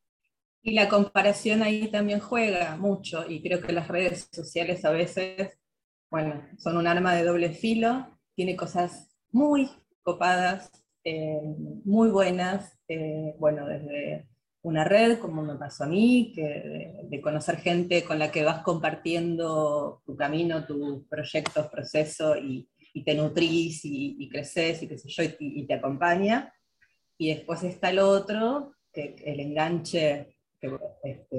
Y 0.61 0.73
la 0.73 0.89
comparación 0.89 1.63
ahí 1.63 1.89
también 1.89 2.19
juega 2.19 2.75
mucho, 2.75 3.25
y 3.29 3.41
creo 3.41 3.61
que 3.61 3.71
las 3.71 3.87
redes 3.87 4.27
sociales 4.31 4.83
a 4.83 4.91
veces, 4.91 5.57
bueno, 6.11 6.43
son 6.57 6.75
un 6.75 6.85
arma 6.85 7.13
de 7.15 7.23
doble 7.23 7.51
filo, 7.51 8.18
tiene 8.39 8.55
cosas 8.55 9.11
muy 9.33 9.69
copadas, 10.01 10.71
eh, 11.03 11.41
muy 11.83 12.09
buenas, 12.09 12.79
eh, 12.87 13.35
bueno, 13.37 13.67
desde 13.67 14.29
una 14.61 14.85
red, 14.85 15.19
como 15.19 15.41
me 15.41 15.55
pasó 15.57 15.83
a 15.83 15.87
mí, 15.87 16.31
que 16.33 16.41
de, 16.41 16.99
de 17.09 17.21
conocer 17.21 17.57
gente 17.57 18.05
con 18.05 18.17
la 18.17 18.31
que 18.31 18.45
vas 18.45 18.61
compartiendo 18.63 20.01
tu 20.05 20.15
camino, 20.15 20.65
tus 20.65 21.05
proyectos, 21.09 21.67
proceso, 21.67 22.37
y, 22.37 22.69
y 22.93 23.03
te 23.03 23.13
nutrís 23.13 23.83
y, 23.83 24.15
y 24.17 24.29
creces, 24.29 24.83
y 24.83 24.87
qué 24.87 24.97
sé 24.97 25.09
yo, 25.09 25.23
y, 25.23 25.35
y 25.59 25.67
te 25.67 25.73
acompaña. 25.73 26.53
Y 27.17 27.33
después 27.33 27.61
está 27.65 27.89
el 27.89 27.99
otro, 27.99 28.71
que 28.93 29.15
el 29.25 29.41
enganche 29.41 30.37
que, 30.61 30.79
este, 31.03 31.37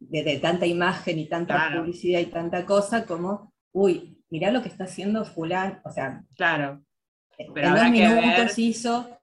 de, 0.00 0.24
de 0.24 0.38
tanta 0.40 0.66
imagen 0.66 1.16
y 1.16 1.28
tanta 1.28 1.54
Claro. 1.54 1.82
publicidad 1.82 2.18
y 2.18 2.26
tanta 2.26 2.66
cosa 2.66 3.06
como, 3.06 3.52
uy, 3.70 4.18
mirá 4.34 4.50
lo 4.50 4.62
que 4.62 4.68
está 4.68 4.82
haciendo 4.84 5.24
fulano, 5.24 5.80
o 5.84 5.90
sea, 5.92 6.24
Claro. 6.36 6.82
Pero 7.54 7.68
en 7.68 7.74
dos 7.74 7.90
minutos 7.90 8.58
hizo, 8.58 9.20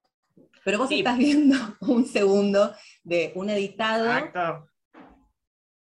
pero 0.64 0.78
vos 0.78 0.88
Sí. 0.88 1.00
estás 1.00 1.18
viendo 1.18 1.56
un 1.82 2.06
segundo 2.06 2.74
de 3.04 3.34
un 3.36 3.50
editado 3.50 4.06
Exacto. 4.06 4.70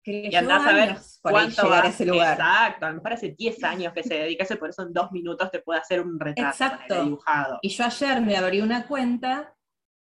que 0.03 0.29
Y 0.33 0.35
andás 0.35 0.67
a 0.67 0.73
ver 0.73 0.97
cuánto 1.23 1.69
va- 1.69 1.83
a 1.85 1.89
ese 1.89 2.07
lugar. 2.07 2.33
Exacto, 2.39 2.87
a 2.87 2.89
lo 2.91 2.97
mejor 2.97 3.13
hace 3.13 3.35
10 3.39 3.63
años 3.63 3.93
que 3.93 4.03
se 4.03 4.15
dedica 4.15 4.43
a 4.43 4.47
eso, 4.47 4.59
por 4.59 4.71
eso 4.71 4.83
en 4.83 4.93
dos 4.93 5.13
minutos 5.13 5.49
te 5.53 5.61
puede 5.61 5.79
hacer 5.79 6.01
un 6.01 6.19
retrato 6.19 6.51
Exacto. 6.65 7.05
dibujado. 7.05 7.59
Y 7.63 7.69
yo 7.69 7.85
ayer 7.85 8.21
me 8.21 8.37
abrí 8.37 8.61
una 8.63 8.85
cuenta 8.89 9.55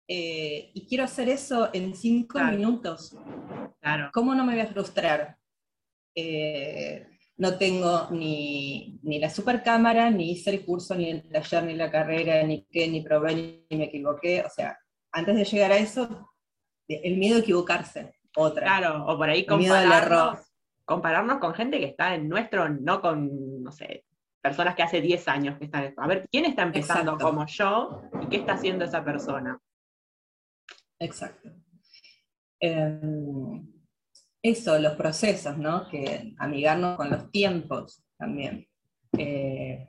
eh, 0.08 0.72
y 0.74 0.88
quiero 0.88 1.04
hacer 1.04 1.30
eso 1.30 1.70
en 1.74 1.94
cinco 1.96 2.40
Claro. 2.40 2.58
minutos. 2.58 3.16
Claro. 3.80 4.10
¿Cómo 4.14 4.34
no 4.36 4.44
me 4.46 4.54
voy 4.54 4.62
a 4.62 4.68
frustrar? 4.68 5.38
Eh, 6.16 7.08
no 7.38 7.58
tengo 7.58 8.10
ni, 8.12 9.00
ni 9.04 9.20
la 9.20 9.30
super 9.30 9.64
cámara, 9.64 10.10
ni 10.12 10.32
hice 10.32 10.52
el 10.52 10.66
curso, 10.66 10.96
ni 10.96 11.10
el 11.10 11.30
taller, 11.30 11.64
ni 11.64 11.76
la 11.76 11.90
carrera, 11.90 12.44
ni 12.44 12.66
qué, 12.66 12.88
ni 12.88 13.02
probé, 13.02 13.66
ni 13.70 13.78
me 13.78 13.86
equivoqué. 13.86 14.44
O 14.46 14.50
sea, 14.50 14.78
antes 15.12 15.36
de 15.36 15.46
llegar 15.46 15.72
a 15.72 15.78
eso, 15.78 16.32
el 16.88 17.18
miedo 17.18 17.38
a 17.38 17.40
equivocarse, 17.40 18.14
otra. 18.36 18.64
Claro, 18.64 19.06
o 19.06 19.18
por 19.18 19.30
ahí 19.30 19.46
compararnos, 19.46 20.40
compararnos 20.86 21.40
con 21.40 21.54
gente 21.54 21.80
que 21.80 21.88
está 21.88 22.16
en 22.16 22.30
nuestro, 22.30 22.70
no 22.70 23.02
con, 23.02 23.64
no 23.64 23.72
sé, 23.72 24.06
personas 24.42 24.76
que 24.76 24.84
hace 24.84 25.02
10 25.02 25.28
años 25.28 25.58
que 25.58 25.66
están. 25.66 25.94
A 25.98 26.08
ver, 26.08 26.28
¿quién 26.32 26.46
está 26.46 26.64
empezando 26.64 27.14
Exacto. 27.14 27.26
como 27.26 27.46
yo 27.46 28.02
y 28.22 28.28
qué 28.28 28.38
está 28.38 28.54
haciendo 28.54 28.86
esa 28.86 29.04
persona? 29.04 29.60
Exacto. 31.00 31.50
Em, 32.60 33.66
eso, 34.44 34.78
los 34.80 34.94
procesos, 34.96 35.58
¿no? 35.58 35.88
Que 35.90 36.34
amigarnos 36.38 36.98
con 36.98 37.10
los 37.10 37.32
tiempos 37.32 38.04
también. 38.18 38.68
Eh, 39.18 39.88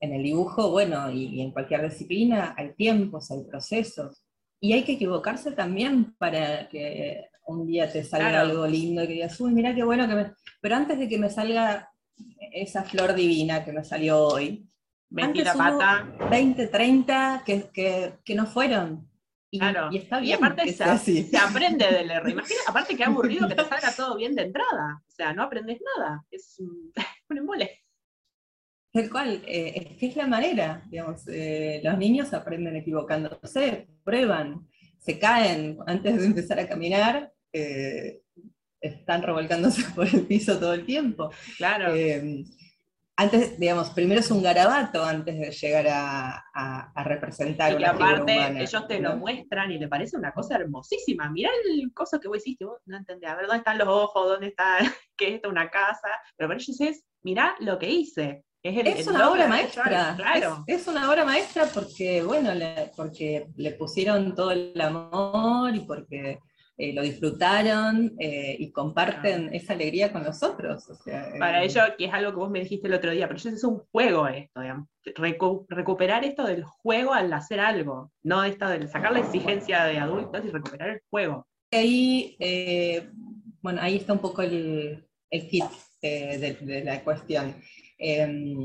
en 0.00 0.12
el 0.12 0.22
dibujo, 0.22 0.70
bueno, 0.70 1.10
y, 1.10 1.26
y 1.26 1.40
en 1.42 1.52
cualquier 1.52 1.88
disciplina 1.88 2.54
hay 2.56 2.74
tiempos, 2.74 3.30
hay 3.30 3.44
procesos. 3.44 4.24
Y 4.60 4.72
hay 4.72 4.84
que 4.84 4.92
equivocarse 4.92 5.52
también 5.52 6.14
para 6.18 6.68
que 6.68 7.26
un 7.46 7.66
día 7.66 7.90
te 7.90 8.02
salga 8.04 8.30
Claro. 8.30 8.50
algo 8.50 8.66
lindo 8.66 9.02
y 9.02 9.06
que 9.08 9.12
digas, 9.14 9.40
uy, 9.40 9.52
mira 9.52 9.74
qué 9.74 9.82
bueno 9.84 10.08
que 10.08 10.14
me... 10.14 10.32
Pero 10.60 10.76
antes 10.76 10.98
de 10.98 11.08
que 11.08 11.18
me 11.18 11.30
salga 11.30 11.90
esa 12.52 12.84
flor 12.84 13.14
divina 13.14 13.64
que 13.64 13.72
me 13.72 13.84
salió 13.84 14.20
hoy, 14.26 14.68
Metí 15.10 15.42
la 15.42 15.52
Antes 15.52 15.54
hubo 15.72 15.78
pata. 15.78 16.28
20, 16.30 16.66
30 16.68 17.42
que, 17.44 17.64
que, 17.72 18.14
que 18.24 18.34
no 18.34 18.46
fueron. 18.46 19.08
Y, 19.54 19.58
Claro. 19.58 19.88
y 19.92 19.98
está 19.98 20.18
Y 20.18 20.22
bien 20.22 20.36
aparte 20.38 20.62
que 20.64 20.70
se, 20.72 20.78
sea 20.78 20.92
así. 20.94 21.24
se 21.24 21.36
aprende 21.36 21.86
del 21.86 22.10
error. 22.10 22.30
Imagina, 22.30 22.60
aparte 22.66 22.96
que 22.96 23.04
aburrido 23.04 23.46
que 23.48 23.54
te 23.54 23.64
salga 23.64 23.92
todo 23.96 24.16
bien 24.16 24.34
de 24.34 24.42
entrada. 24.44 25.02
O 25.06 25.10
sea, 25.10 25.34
no 25.34 25.42
aprendes 25.42 25.78
nada. 25.96 26.24
Es 26.30 26.56
un, 26.58 26.90
un 27.28 27.38
embole. 27.38 27.82
Tal 28.92 29.10
cual, 29.10 29.42
eh, 29.46 29.72
es 29.92 29.98
que 29.98 30.06
es 30.06 30.16
la 30.16 30.26
manera, 30.26 30.82
digamos, 30.90 31.26
eh, 31.28 31.80
los 31.84 31.96
niños 31.98 32.32
aprenden 32.34 32.76
equivocándose, 32.76 33.88
prueban, 34.04 34.68
se 34.98 35.18
caen 35.18 35.78
antes 35.86 36.18
de 36.18 36.26
empezar 36.26 36.58
a 36.58 36.68
caminar, 36.68 37.32
eh, 37.54 38.20
están 38.80 39.22
revolcándose 39.22 39.82
por 39.94 40.06
el 40.06 40.22
piso 40.26 40.58
todo 40.58 40.74
el 40.74 40.84
tiempo. 40.86 41.30
Claro. 41.58 41.94
Antes, 43.14 43.60
digamos, 43.60 43.90
primero 43.90 44.20
es 44.20 44.30
un 44.30 44.42
garabato 44.42 45.04
antes 45.04 45.38
de 45.38 45.50
llegar 45.50 45.86
a, 45.88 46.44
a- 46.54 46.92
a 46.94 47.04
representar 47.04 47.72
y 47.72 47.76
una 47.76 47.90
aparte 47.90 48.22
humana, 48.32 48.60
ellos 48.60 48.86
te 48.88 49.00
lo 49.00 49.16
muestran 49.16 49.70
y 49.70 49.78
le 49.78 49.86
parece 49.86 50.16
una 50.16 50.32
cosa 50.32 50.56
hermosísima. 50.56 51.28
Mirá 51.30 51.50
el 51.68 51.92
coso 51.92 52.18
que 52.18 52.28
vos 52.28 52.38
hiciste, 52.38 52.64
vos 52.64 52.78
no 52.86 52.96
entendés, 52.96 53.28
a 53.30 53.34
ver 53.36 53.46
dónde 53.46 53.58
están 53.58 53.76
los 53.78 53.88
ojos, 53.88 54.28
dónde 54.28 54.46
está, 54.48 54.78
qué 55.16 55.28
es 55.28 55.34
esto, 55.34 55.50
una 55.50 55.68
casa. 55.70 56.08
Pero 56.36 56.48
para 56.48 56.58
ellos 56.58 56.80
es, 56.80 57.04
mirá 57.22 57.54
lo 57.60 57.78
que 57.78 57.90
hice. 57.90 58.44
Es, 58.62 58.78
el, 58.78 58.86
Es 58.86 59.06
el 59.06 59.14
una 59.14 59.30
obra 59.30 59.46
maestra. 59.48 60.14
Claro. 60.16 60.64
Es, 60.66 60.82
es 60.82 60.88
una 60.88 61.10
obra 61.10 61.24
maestra 61.24 61.66
porque, 61.66 62.22
bueno, 62.22 62.54
le, 62.54 62.92
porque 62.96 63.48
le 63.56 63.72
pusieron 63.72 64.34
todo 64.34 64.52
el 64.52 64.80
amor 64.80 65.74
y 65.74 65.80
porque 65.80 66.38
eh, 66.78 66.92
lo 66.92 67.02
disfrutaron 67.02 68.14
eh, 68.18 68.56
y 68.58 68.72
comparten 68.72 69.54
esa 69.54 69.74
alegría 69.74 70.12
con 70.12 70.24
los 70.24 70.42
otros. 70.42 70.88
o 70.88 70.94
sea, 70.94 71.28
Para 71.38 71.62
eh, 71.62 71.66
ellos, 71.66 71.84
que 71.98 72.06
es 72.06 72.12
algo 72.14 72.30
que 72.30 72.36
vos 72.36 72.50
me 72.50 72.60
dijiste 72.60 72.88
el 72.88 72.94
otro 72.94 73.10
día, 73.10 73.28
pero 73.28 73.38
ellos 73.38 73.54
es 73.54 73.64
un 73.64 73.78
juego 73.92 74.26
esto, 74.28 74.60
digamos. 74.60 74.88
Recu- 75.04 75.66
recuperar 75.68 76.24
esto 76.24 76.44
del 76.44 76.64
juego 76.64 77.12
al 77.12 77.32
hacer 77.32 77.60
algo, 77.60 78.12
no 78.22 78.42
esto 78.44 78.68
de 78.68 78.86
sacar 78.88 79.12
la 79.12 79.20
exigencia 79.20 79.84
de 79.84 79.98
adultos 79.98 80.44
y 80.44 80.50
recuperar 80.50 80.88
el 80.90 81.00
juego. 81.10 81.46
ahí, 81.70 82.36
eh, 82.40 83.08
bueno, 83.62 83.80
ahí 83.82 83.96
está 83.96 84.12
un 84.12 84.18
poco 84.20 84.42
el, 84.42 85.06
el 85.30 85.48
kit 85.48 85.64
eh, 86.02 86.38
de, 86.38 86.54
de 86.54 86.84
la 86.84 87.02
cuestión. 87.04 87.54
Em, 87.98 88.56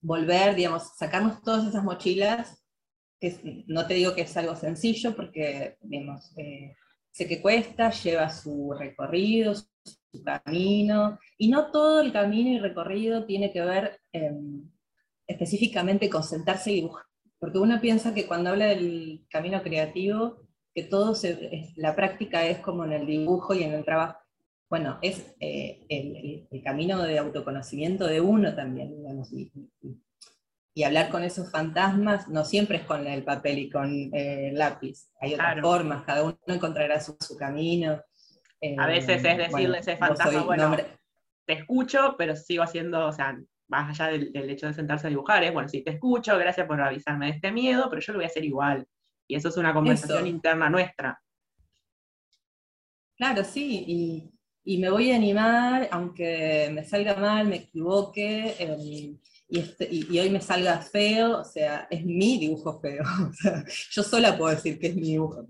volver, 0.00 0.54
digamos, 0.54 0.96
sacarnos 0.96 1.42
todas 1.42 1.66
esas 1.68 1.82
mochilas, 1.84 2.62
no 3.66 3.86
te 3.86 3.94
digo 3.94 4.14
que 4.14 4.22
es 4.22 4.36
algo 4.36 4.56
sencillo, 4.56 5.14
porque, 5.14 5.76
digamos, 5.80 6.32
eh, 6.36 6.74
sé 7.10 7.26
que 7.26 7.40
cuesta, 7.40 7.90
lleva 7.90 8.28
su 8.30 8.74
recorrido, 8.78 9.54
su, 9.54 9.66
camino, 10.24 11.18
y 11.36 11.48
no 11.48 11.70
todo 11.70 12.00
el 12.00 12.10
camino 12.10 12.50
y 12.50 12.58
recorrido 12.58 13.26
tiene 13.26 13.52
que 13.52 13.60
ver 13.60 14.00
em, 14.12 14.62
específicamente 15.26 16.08
con 16.08 16.24
sentarse 16.24 16.72
y 16.72 16.74
dibujar, 16.76 17.04
porque 17.38 17.58
uno 17.58 17.78
piensa 17.82 18.14
que 18.14 18.26
cuando 18.26 18.50
habla 18.50 18.66
del 18.66 19.26
camino 19.28 19.62
creativo, 19.62 20.46
que 20.74 20.84
todo 20.84 21.14
la 21.76 21.96
práctica 21.96 22.46
es 22.46 22.58
como 22.58 22.84
en 22.84 22.92
el 22.92 23.06
dibujo 23.06 23.54
y 23.54 23.62
en 23.62 23.72
el 23.72 23.84
trabajo. 23.84 24.18
Bueno, 24.68 24.98
es 25.00 25.34
eh, 25.40 25.86
el, 25.88 26.62
camino 26.62 27.02
de 27.02 27.18
autoconocimiento 27.18 28.06
de 28.06 28.20
uno 28.20 28.54
también, 28.54 28.94
y 30.76 30.82
hablar 30.84 31.08
con 31.08 31.24
esos 31.24 31.50
fantasmas 31.50 32.28
no 32.28 32.44
siempre 32.44 32.76
es 32.76 32.82
con 32.84 33.06
el 33.06 33.24
papel 33.24 33.58
y 33.60 33.70
con 33.70 33.90
eh, 34.14 34.50
el 34.50 34.58
lápiz, 34.58 35.08
hay 35.18 35.32
otras 35.32 35.54
Claro. 35.54 35.62
formas, 35.62 36.04
cada 36.04 36.22
uno 36.22 36.36
encontrará 36.48 37.00
su, 37.00 37.16
su 37.18 37.34
camino. 37.38 37.98
A 38.78 38.86
veces 38.86 39.24
es 39.24 39.38
decirle 39.38 39.78
a 39.78 39.80
ese 39.80 39.96
fantasma, 39.96 40.44
bueno, 40.44 40.64
nombre- 40.64 40.98
Te 41.46 41.54
escucho, 41.54 42.14
pero 42.18 42.36
sigo 42.36 42.62
haciendo, 42.62 43.06
o 43.06 43.12
sea, 43.12 43.38
más 43.68 43.88
allá 43.98 44.12
del, 44.12 44.32
del 44.32 44.50
hecho 44.50 44.66
de 44.66 44.74
sentarse 44.74 45.06
a 45.06 45.10
dibujar, 45.10 45.42
es, 45.44 45.52
bueno, 45.54 45.66
sí, 45.68 45.82
te 45.82 45.92
escucho, 45.92 46.36
gracias 46.36 46.66
por 46.66 46.78
avisarme 46.78 47.26
de 47.26 47.32
este 47.32 47.52
miedo, 47.52 47.88
pero 47.88 48.02
yo 48.02 48.12
lo 48.12 48.18
voy 48.18 48.24
a 48.24 48.28
hacer 48.28 48.44
igual. 48.44 48.86
Y 49.26 49.34
eso 49.36 49.48
es 49.48 49.56
una 49.56 49.72
conversación 49.72 50.18
Eso. 50.18 50.26
interna 50.26 50.68
nuestra. 50.68 51.18
Claro, 53.16 53.44
sí, 53.44 53.84
y, 53.86 54.30
y 54.64 54.78
me 54.78 54.90
voy 54.90 55.10
a 55.10 55.16
animar, 55.16 55.88
aunque 55.90 56.68
me 56.72 56.84
salga 56.84 57.14
mal, 57.16 57.46
me 57.48 57.56
equivoque, 57.56 58.54
em, 58.58 59.18
y, 59.48 59.60
este- 59.60 59.88
y- 59.90 60.06
y 60.10 60.18
hoy 60.20 60.30
me 60.30 60.40
salga 60.40 60.78
feo, 60.78 61.38
o 61.40 61.44
sea, 61.44 61.86
es 61.90 62.04
mi 62.04 62.38
dibujo 62.38 62.80
feo. 62.80 63.02
o 63.30 63.32
sea, 63.32 63.64
yo 63.90 64.02
sola 64.02 64.36
puedo 64.36 64.54
decir 64.54 64.78
que 64.78 64.88
es 64.88 64.94
mi 64.96 65.12
dibujo. 65.12 65.46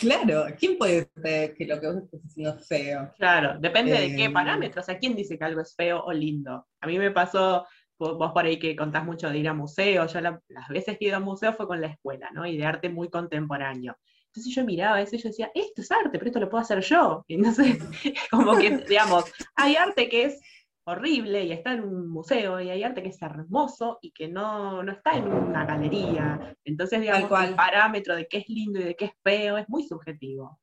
Claro, 0.00 0.46
¿quién 0.58 0.78
puede 0.78 1.10
decir 1.14 1.54
que 1.54 1.66
lo 1.66 1.78
que 1.80 1.86
vos 1.86 1.96
estás 2.02 2.20
haciendo 2.24 2.56
es 2.58 2.66
feo? 2.66 3.12
Claro, 3.18 3.58
depende 3.60 3.92
de 3.92 4.16
qué 4.16 4.24
Eh, 4.24 4.30
parámetros, 4.30 4.84
o 4.84 4.86
sea, 4.86 4.98
quién 4.98 5.14
dice 5.14 5.36
que 5.38 5.44
algo 5.44 5.60
es 5.60 5.74
feo 5.76 6.02
o 6.02 6.12
lindo. 6.12 6.66
A 6.80 6.86
mí 6.86 6.98
me 6.98 7.10
pasó, 7.10 7.66
vos 7.98 8.16
vos 8.16 8.32
por 8.32 8.44
ahí 8.46 8.58
que 8.58 8.74
contás 8.74 9.04
mucho 9.04 9.28
de 9.28 9.38
ir 9.38 9.48
a 9.48 9.52
museos, 9.54 10.12
yo 10.12 10.20
la- 10.22 10.40
las 10.48 10.68
veces 10.68 10.96
que 10.98 11.04
he 11.04 11.08
ido 11.08 11.18
a 11.18 11.20
museos 11.20 11.56
fue 11.56 11.66
con 11.66 11.80
la 11.80 11.88
escuela, 11.88 12.30
¿no? 12.32 12.46
Y 12.46 12.56
de 12.56 12.64
arte 12.64 12.88
muy 12.88 13.10
contemporáneo. 13.10 13.96
Entonces 14.28 14.54
yo 14.54 14.64
miraba 14.64 15.00
eso 15.00 15.16
y 15.16 15.18
yo 15.18 15.28
decía, 15.30 15.50
esto 15.54 15.80
es 15.82 15.90
arte, 15.90 16.10
pero 16.18 16.26
esto 16.26 16.40
lo 16.40 16.48
puedo 16.50 16.62
hacer 16.62 16.80
yo. 16.80 17.24
Y 17.26 17.34
entonces, 17.34 17.78
como 18.30 18.56
que, 18.58 18.78
digamos, 18.78 19.24
hay 19.54 19.76
arte 19.76 20.08
que 20.08 20.24
es 20.24 20.40
horrible 20.88 21.44
y 21.44 21.52
está 21.52 21.72
en 21.72 21.80
un 21.82 22.08
museo, 22.08 22.60
y 22.60 22.70
hay 22.70 22.82
arte 22.82 23.02
que 23.02 23.08
es 23.08 23.20
hermoso 23.20 23.98
y 24.00 24.12
que 24.12 24.28
no, 24.28 24.82
no 24.82 24.92
está 24.92 25.16
en 25.16 25.26
una 25.28 25.64
galería. 25.66 26.56
Entonces, 26.64 27.00
digamos, 27.00 27.28
cual. 27.28 27.48
el 27.50 27.54
parámetro 27.56 28.14
de 28.14 28.26
qué 28.28 28.38
es 28.38 28.48
lindo 28.48 28.80
y 28.80 28.84
de 28.84 28.94
qué 28.94 29.06
es 29.06 29.12
feo 29.22 29.58
es 29.58 29.68
muy 29.68 29.82
subjetivo. 29.86 30.60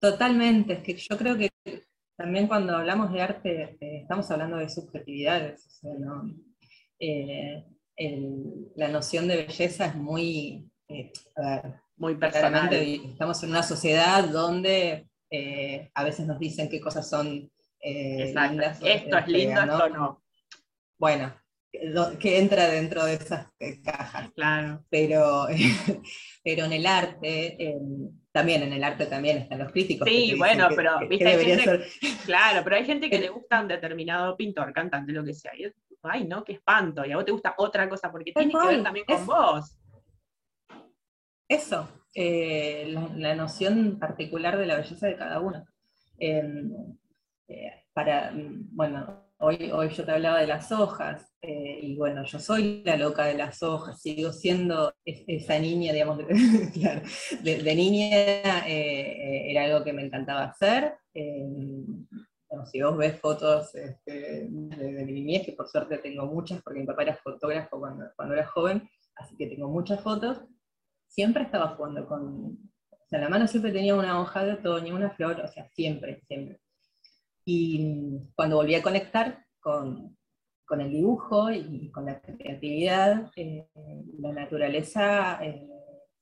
Totalmente, 0.00 0.72
es 0.74 0.82
que 0.82 0.94
yo 0.94 1.16
creo 1.16 1.36
que 1.36 1.50
también 2.16 2.48
cuando 2.48 2.76
hablamos 2.76 3.12
de 3.12 3.22
arte 3.22 3.78
eh, 3.80 4.00
estamos 4.02 4.30
hablando 4.30 4.56
de 4.56 4.68
subjetividades, 4.68 5.66
o 5.66 5.70
sea, 5.70 5.94
¿no? 5.98 6.34
Eh, 6.98 7.64
el- 7.96 8.72
la 8.76 8.88
noción 8.88 9.28
de 9.28 9.36
belleza 9.46 9.86
es 9.86 9.94
muy, 9.94 10.70
eh, 10.88 11.12
a 11.36 11.40
ver, 11.62 11.74
Muy 11.96 12.14
personal. 12.16 12.72
estamos 12.72 13.42
en 13.42 13.50
una 13.50 13.62
sociedad 13.62 14.24
donde 14.28 15.06
eh, 15.30 15.90
a 15.94 16.02
veces 16.02 16.26
nos 16.26 16.38
dicen 16.40 16.68
qué 16.68 16.80
cosas 16.80 17.08
son 17.08 17.50
eh, 17.80 18.24
Exacto. 18.28 18.50
lindas 18.52 18.80
Esto 18.82 19.18
es 19.18 19.26
lindo, 19.28 19.54
feas, 19.54 19.66
¿no? 19.66 19.72
esto 19.74 19.88
no. 19.90 20.22
Bueno, 20.98 21.34
que 22.18 22.38
entra 22.38 22.66
dentro 22.68 23.04
de 23.04 23.14
esas 23.14 23.46
eh, 23.60 23.80
cajas 23.82 24.30
Claro. 24.32 24.84
pero, 24.90 25.46
pero 26.44 26.64
en 26.64 26.72
el 26.72 26.86
arte, 26.86 27.76
también 28.32 28.62
en 28.62 28.72
el 28.72 28.82
arte 28.84 29.06
también 29.06 29.38
están 29.38 29.60
los 29.60 29.72
críticos. 29.72 30.08
Sí, 30.08 30.34
bueno, 30.36 30.68
que- 30.68 30.76
pero, 30.76 30.98
que- 30.98 31.06
viste, 31.06 31.24
que 31.24 31.30
hay 31.30 31.44
gente- 31.44 31.64
ser- 31.64 31.86
Claro, 32.26 32.62
pero 32.64 32.76
hay 32.76 32.84
gente 32.84 33.08
que 33.08 33.18
le 33.20 33.28
gusta 33.28 33.60
un 33.60 33.68
determinado 33.68 34.36
pintor, 34.36 34.72
cantante, 34.72 35.12
lo 35.12 35.24
que 35.24 35.32
sea. 35.34 35.52
Y 35.56 35.64
ay, 36.02 36.24
no, 36.26 36.44
qué 36.44 36.52
espanto. 36.54 37.04
Y 37.04 37.12
a 37.12 37.16
vos 37.16 37.24
te 37.24 37.32
gusta 37.32 37.54
otra 37.58 37.88
cosa, 37.88 38.10
porque 38.10 38.32
tiene 38.32 38.52
que 38.52 38.66
ver 38.66 38.82
también 38.82 39.04
con 39.06 39.24
vos. 39.26 39.76
Eso, 41.48 41.88
eh, 42.14 42.86
la, 42.88 43.08
la 43.16 43.34
noción 43.34 43.98
particular 43.98 44.56
de 44.56 44.66
la 44.66 44.76
belleza 44.76 45.06
de 45.08 45.16
cada 45.16 45.40
uno. 45.40 45.64
Eh, 46.18 46.42
eh, 47.50 47.72
para, 47.92 48.32
mm, 48.32 48.68
bueno, 48.76 49.24
hoy, 49.38 49.70
hoy 49.72 49.88
yo 49.90 50.04
te 50.04 50.12
hablaba 50.12 50.40
de 50.40 50.46
las 50.46 50.70
hojas, 50.72 51.32
eh, 51.42 51.80
y 51.82 51.96
bueno, 51.96 52.24
yo 52.24 52.38
soy 52.38 52.82
la 52.84 52.96
loca 52.96 53.24
de 53.26 53.34
las 53.34 53.62
hojas, 53.62 54.00
sigo 54.02 54.32
siendo 54.32 54.94
es- 55.04 55.24
esa 55.26 55.58
niña, 55.58 55.92
digamos, 55.92 56.18
de, 57.42 57.74
niña 57.74 58.66
eh, 58.68 59.50
era 59.50 59.64
algo 59.64 59.84
que 59.84 59.92
me 59.92 60.04
encantaba 60.06 60.44
hacer. 60.44 60.94
eh, 61.14 61.44
bueno, 62.48 62.66
si 62.66 62.82
vos 62.82 62.96
ves 62.96 63.20
fotos 63.20 63.74
este, 63.74 64.46
de, 64.50 64.92
de 64.92 65.04
mi 65.04 65.12
niñez, 65.12 65.46
que 65.46 65.52
por 65.52 65.68
suerte 65.68 65.98
tengo 65.98 66.26
muchas, 66.26 66.62
porque 66.62 66.80
mi 66.80 66.86
papá 66.86 67.02
era 67.02 67.16
fotógrafo 67.16 67.78
cuando, 67.78 68.06
cuando 68.16 68.34
era 68.34 68.46
joven, 68.46 68.88
así 69.16 69.36
que 69.36 69.46
tengo 69.46 69.68
muchas 69.68 70.00
fotos, 70.02 70.42
siempre 71.06 71.44
estaba 71.44 71.68
jugando 71.76 72.06
con... 72.06 72.58
O 72.90 73.06
sea, 73.10 73.20
la 73.20 73.28
mano 73.28 73.46
siempre 73.48 73.72
tenía 73.72 73.94
una 73.96 74.20
hoja 74.20 74.44
de 74.44 74.52
otoño, 74.54 74.94
una 74.94 75.10
flor, 75.10 75.40
o 75.40 75.48
sea, 75.48 75.68
siempre, 75.70 76.22
siempre. 76.26 76.60
Y 77.52 78.30
cuando 78.36 78.56
volví 78.56 78.76
a 78.76 78.82
conectar 78.82 79.44
con, 79.58 80.16
con 80.64 80.80
el 80.80 80.90
dibujo 80.92 81.50
y 81.50 81.90
con 81.90 82.06
la 82.06 82.20
creatividad, 82.20 83.32
eh, 83.34 83.66
la 84.20 84.32
naturaleza 84.32 85.44
eh, 85.44 85.66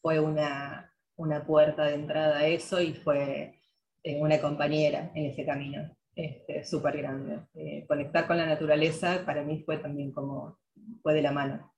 fue 0.00 0.20
una, 0.20 0.90
una 1.16 1.44
puerta 1.44 1.84
de 1.84 1.96
entrada 1.96 2.38
a 2.38 2.46
eso 2.46 2.80
y 2.80 2.94
fue 2.94 3.60
eh, 4.02 4.18
una 4.18 4.40
compañera 4.40 5.10
en 5.14 5.26
ese 5.26 5.44
camino. 5.44 5.94
este, 6.18 6.64
súper 6.64 6.96
grande. 6.96 7.40
Eh, 7.54 7.84
conectar 7.86 8.26
con 8.26 8.36
la 8.36 8.46
naturaleza 8.46 9.22
para 9.24 9.42
mí 9.44 9.62
fue 9.64 9.78
también 9.78 10.10
como, 10.12 10.58
fue 11.02 11.14
de 11.14 11.22
la 11.22 11.30
mano. 11.30 11.72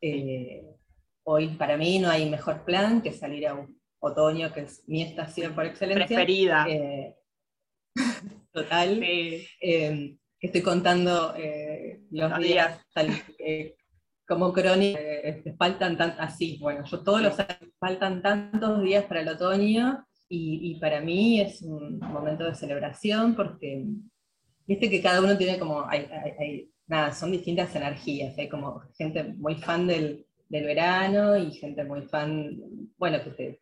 Eh, 0.00 0.62
hoy 1.24 1.48
para 1.56 1.76
mí 1.76 1.98
no 1.98 2.10
hay 2.10 2.28
mejor 2.28 2.64
plan 2.64 3.00
que 3.00 3.12
salir 3.12 3.46
a 3.46 3.54
un 3.54 3.80
otoño, 4.00 4.52
que 4.52 4.60
es 4.60 4.82
mi 4.86 5.02
estación 5.02 5.54
por 5.54 5.64
excelencia. 5.66 6.06
Preferida. 6.06 6.66
Total. 8.62 9.02
estoy 10.40 10.62
contando 10.62 11.34
los 12.10 12.38
días, 12.38 12.80
como 14.28 14.52
crónica, 14.52 15.00
faltan 15.58 15.96
tan, 15.96 16.14
así, 16.18 16.58
bueno, 16.60 16.84
yo 16.84 17.00
todos 17.00 17.22
los 17.22 17.38
años, 17.40 17.72
faltan 17.80 18.20
tantos 18.20 18.82
días 18.82 19.04
para 19.04 19.22
el 19.22 19.28
otoño 19.28 20.06
y, 20.28 20.78
para 20.80 21.00
mí 21.00 21.40
es 21.40 21.62
un 21.62 21.98
momento 21.98 22.44
de 22.44 22.54
celebración 22.54 23.34
porque, 23.34 23.86
viste 24.66 24.90
que 24.90 25.00
cada 25.00 25.22
uno 25.22 25.38
tiene 25.38 25.58
como, 25.58 25.86
hay, 25.88 26.70
nada, 26.86 27.12
son 27.12 27.32
distintas 27.32 27.74
energías, 27.74 28.36
hay 28.36 28.48
como 28.48 28.82
gente 28.96 29.24
muy 29.24 29.54
fan 29.56 29.86
del, 29.86 30.26
verano 30.50 31.36
y 31.36 31.50
gente 31.52 31.84
muy 31.84 32.02
fan, 32.02 32.58
bueno, 32.96 33.22
que 33.22 33.30
te, 33.30 33.60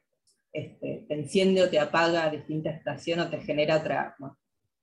este, 0.53 1.05
te 1.09 1.15
enciende 1.15 1.63
o 1.63 1.69
te 1.69 1.79
apaga 1.79 2.25
a 2.25 2.31
distinta 2.31 2.71
estación 2.71 3.21
o 3.21 3.29
te 3.29 3.41
genera 3.41 3.77
otra, 3.77 4.17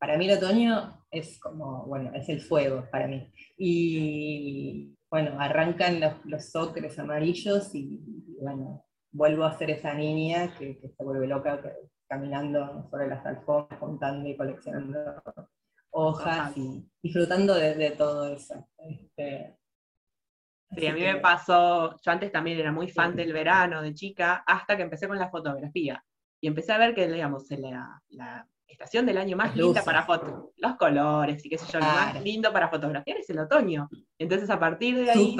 para 0.03 0.17
mí 0.17 0.29
el 0.29 0.37
otoño 0.37 1.01
es 1.09 1.39
como, 1.39 1.85
bueno, 1.85 2.11
es 2.13 2.27
el 2.27 2.41
fuego 2.41 2.85
para 2.91 3.07
mí. 3.07 3.31
Y 3.57 4.97
bueno, 5.09 5.39
arrancan 5.39 6.01
los, 6.01 6.25
los 6.25 6.53
ocres 6.57 6.99
amarillos 6.99 7.73
y, 7.73 8.01
bueno, 8.41 8.85
vuelvo 9.13 9.45
a 9.45 9.57
ser 9.57 9.69
esa 9.69 9.93
niña 9.93 10.53
que, 10.57 10.77
se 10.77 11.03
vuelve 11.05 11.25
loca 11.25 11.57
caminando 12.09 12.85
sobre 12.91 13.07
las 13.07 13.25
alfombras, 13.25 13.79
contando 13.79 14.27
y 14.27 14.35
coleccionando 14.35 15.23
hojas 15.91 16.51
y 16.57 16.85
disfrutando 17.01 17.55
de, 17.55 17.91
todo 17.91 18.27
eso. 18.27 18.67
Este, 18.79 19.57
sí, 20.75 20.85
a 20.85 20.93
mí 20.93 20.99
me 20.99 21.21
pasó, 21.21 21.95
yo 22.01 22.11
antes 22.11 22.29
también 22.29 22.59
era 22.59 22.73
muy 22.73 22.89
fan 22.89 23.15
del 23.15 23.31
verano, 23.31 23.81
de 23.81 23.93
chica, 23.93 24.43
hasta 24.45 24.75
que 24.75 24.83
empecé 24.83 25.07
con 25.07 25.17
la 25.17 25.29
fotografía. 25.29 26.03
Y 26.41 26.47
empecé 26.47 26.73
a 26.73 26.77
ver 26.77 26.93
que, 26.93 27.07
digamos, 27.07 27.49
la, 27.51 28.01
la 28.09 28.45
estación 28.67 29.05
del 29.05 29.17
año 29.17 29.37
más 29.37 29.55
linda 29.55 29.83
para 29.83 30.03
fotos, 30.03 30.51
los 30.57 30.75
colores 30.75 31.45
y 31.45 31.49
qué 31.49 31.57
sé 31.57 31.65
yo, 31.71 31.79
lo 31.79 31.85
más 31.85 32.21
lindo 32.23 32.51
para 32.51 32.69
fotografiar 32.69 33.17
es 33.17 33.29
el 33.29 33.39
otoño. 33.39 33.89
Entonces 34.17 34.49
a 34.49 34.59
partir 34.59 34.97
de 34.97 35.11
ahí, 35.11 35.37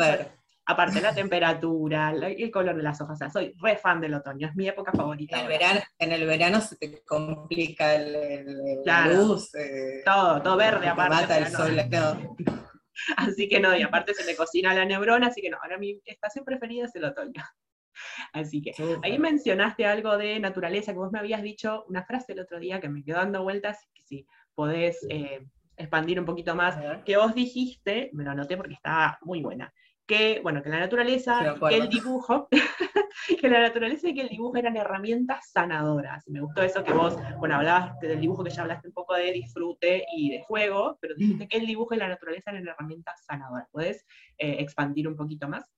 aparte 0.66 1.02
la 1.02 1.14
temperatura, 1.14 2.12
el 2.12 2.52
color 2.52 2.76
de 2.76 2.84
las 2.84 3.02
hojas, 3.02 3.16
o 3.16 3.18
sea, 3.18 3.30
soy 3.30 3.54
re 3.62 3.78
fan 3.78 4.00
del 4.00 4.14
otoño, 4.14 4.48
es 4.48 4.56
mi 4.56 4.68
época 4.68 4.92
favorita. 4.92 5.38
En 5.38 5.44
el 5.44 5.48
verano, 5.48 5.80
en 6.00 6.12
el 6.12 6.26
verano 6.26 6.62
se 6.62 6.78
te 6.78 7.04
complica 7.04 7.96
el, 7.96 8.84
luz. 9.14 9.54
Eh, 9.56 10.02
todo, 10.06 10.42
todo 10.42 10.58
verde 10.58 10.88
aparte. 10.88 11.16
Mata 11.16 11.38
el 11.38 11.48
sol, 11.48 11.76
Así 13.18 13.50
que 13.50 13.60
no, 13.60 13.76
y 13.76 13.82
aparte 13.82 14.14
se 14.14 14.24
me 14.24 14.36
cocina 14.36 14.74
la 14.74 14.86
neurona, 14.86 15.28
así 15.28 15.42
que 15.42 15.50
no, 15.50 15.58
ahora 15.62 15.78
mi 15.78 16.00
estación 16.06 16.46
preferida 16.46 16.86
es 16.86 16.96
el 16.96 17.06
otoño. 17.06 17.44
Así 18.34 18.62
que 18.62 18.74
ahí 19.04 19.20
mencionaste 19.20 19.86
algo 19.86 20.18
de 20.18 20.40
naturaleza, 20.40 20.94
que 20.94 21.00
vos 21.00 21.12
me 21.12 21.20
habías 21.20 21.42
dicho 21.42 21.86
una 21.88 22.04
frase 22.04 22.34
el 22.34 22.40
otro 22.40 22.60
día 22.60 22.80
que 22.80 22.90
me 22.90 23.04
quedó 23.04 23.18
dando 23.18 23.44
vueltas, 23.44 23.88
que 23.94 24.04
si 24.04 24.28
podés 24.56 25.06
eh, 25.10 25.46
expandir 25.78 26.20
un 26.20 26.26
poquito 26.26 26.56
más, 26.56 26.78
que 27.04 27.18
vos 27.18 27.34
dijiste, 27.34 28.10
me 28.14 28.24
lo 28.24 28.32
anoté 28.32 28.58
porque 28.58 28.74
estaba 28.74 29.18
muy 29.22 29.42
buena, 29.42 29.74
que, 30.06 30.42
bueno, 30.42 30.62
que 30.62 30.70
la 30.70 30.80
naturaleza, 30.80 31.56
que 31.70 31.78
el 31.78 31.90
dibujo, 31.90 32.48
que 33.40 33.50
la 33.50 33.62
naturaleza 33.62 34.10
y 34.10 34.14
que 34.14 34.22
el 34.22 34.30
dibujo 34.30 34.58
eran 34.58 34.76
herramientas 34.76 35.50
sanadoras. 35.52 36.28
Me 36.28 36.42
gustó 36.42 36.62
eso 36.62 36.84
que 36.84 36.94
vos, 36.94 37.18
bueno, 37.38 37.56
hablabas 37.56 37.98
del 38.00 38.20
dibujo 38.20 38.44
que 38.44 38.50
ya 38.50 38.64
hablaste 38.64 38.88
un 38.88 38.94
poco 38.94 39.16
de 39.16 39.32
disfrute 39.32 40.06
y 40.16 40.32
de 40.32 40.44
juego, 40.44 40.98
pero 41.00 41.16
dijiste 41.16 41.48
que 41.48 41.58
el 41.58 41.66
dibujo 41.66 41.96
y 41.96 41.98
la 41.98 42.10
naturaleza 42.10 42.52
eran 42.52 42.68
herramientas 42.68 43.24
sanadoras. 43.26 43.68
¿Puedes 43.72 44.06
eh, 44.38 44.58
expandir 44.60 45.08
un 45.08 45.16
poquito 45.16 45.48
más? 45.48 45.72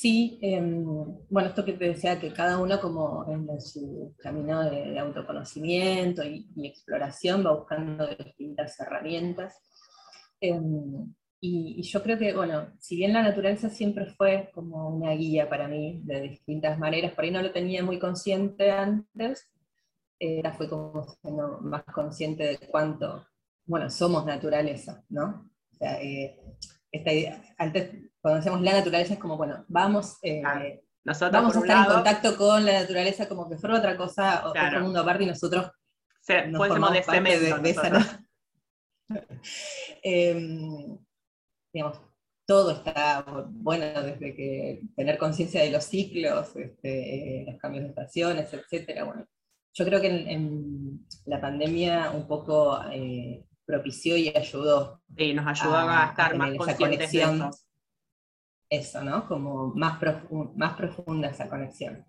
Sí, 0.00 0.38
em, 0.42 0.84
bueno, 1.28 1.48
esto 1.48 1.64
que 1.64 1.72
te 1.72 1.86
decía, 1.86 2.20
que 2.20 2.32
cada 2.32 2.58
uno 2.58 2.80
como 2.80 3.26
en 3.28 3.60
su 3.60 4.14
camino 4.18 4.62
de, 4.70 4.96
autoconocimiento 4.96 6.22
y, 6.24 6.48
exploración 6.64 7.44
va 7.44 7.52
buscando 7.56 8.06
distintas 8.06 8.78
herramientas. 8.78 9.56
Em, 10.40 11.12
y, 11.40 11.82
yo 11.82 12.00
creo 12.02 12.16
que, 12.16 12.32
bueno, 12.32 12.68
si 12.78 12.96
bien 12.96 13.12
la 13.12 13.22
naturaleza 13.22 13.70
siempre 13.70 14.06
fue 14.06 14.50
como 14.54 14.88
una 14.88 15.12
guía 15.14 15.48
para 15.48 15.66
mí 15.66 16.00
de 16.04 16.20
distintas 16.20 16.78
maneras, 16.78 17.12
por 17.12 17.24
ahí 17.24 17.32
no 17.32 17.42
lo 17.42 17.50
tenía 17.52 17.82
muy 17.82 17.98
consciente 17.98 18.70
antes, 18.70 19.50
era 20.20 20.52
fue 20.54 20.68
como 20.70 21.02
siendo 21.22 21.58
más 21.60 21.84
consciente 21.84 22.44
de 22.44 22.58
cuánto, 22.68 23.26
bueno, 23.66 23.90
somos 23.90 24.24
naturaleza, 24.24 25.04
¿no? 25.08 25.50
O 25.72 25.76
sea, 25.76 26.00
eh, 26.02 26.40
antes 27.58 28.07
cuando 28.20 28.38
decimos 28.38 28.60
la 28.62 28.72
naturaleza 28.72 29.14
es 29.14 29.20
como, 29.20 29.36
bueno, 29.36 29.64
vamos, 29.68 30.18
eh, 30.22 30.42
vamos 30.42 31.22
a 31.22 31.60
estar 31.60 31.86
en 31.86 31.94
contacto 31.94 32.36
con 32.36 32.64
la 32.64 32.80
naturaleza 32.80 33.28
como 33.28 33.48
que 33.48 33.58
fuera 33.58 33.78
otra 33.78 33.96
cosa, 33.96 34.46
otro 34.46 34.80
mundo 34.80 35.00
aparte 35.00 35.24
y 35.24 35.26
nosotros 35.26 35.70
nos 36.48 36.68
formamos 36.68 36.92
de 36.92 37.02
cemento. 37.02 37.62
De, 37.62 37.70
esa, 37.70 38.24
em, 40.02 40.98
digamos, 41.72 42.00
todo 42.44 42.72
está 42.72 43.24
bueno 43.46 44.02
desde 44.02 44.34
que 44.34 44.80
tener 44.96 45.18
conciencia 45.18 45.62
de 45.62 45.70
los 45.70 45.84
ciclos, 45.84 46.56
este, 46.56 47.44
los 47.46 47.58
cambios 47.60 47.84
de 47.84 47.90
estaciones, 47.90 48.52
etcétera. 48.52 49.04
Bueno, 49.04 49.26
yo 49.74 49.84
creo 49.84 50.00
que 50.00 50.08
en, 50.08 51.06
la 51.26 51.40
pandemia 51.40 52.10
un 52.10 52.26
poco 52.26 52.80
eh, 52.90 53.44
propició 53.64 54.16
y 54.16 54.28
ayudó. 54.28 55.02
Sí, 55.16 55.32
nos 55.34 55.46
ayudó 55.46 55.76
a, 55.76 56.08
estar 56.08 56.36
más 56.36 56.54
conscientes 56.56 57.12
de 57.12 57.22
eso 57.22 57.50
eso, 58.70 59.02
¿no? 59.02 59.26
Como 59.26 59.74
más, 59.74 59.98
más 60.56 60.76
profunda 60.76 61.28
esa 61.28 61.48
conexión. 61.48 62.04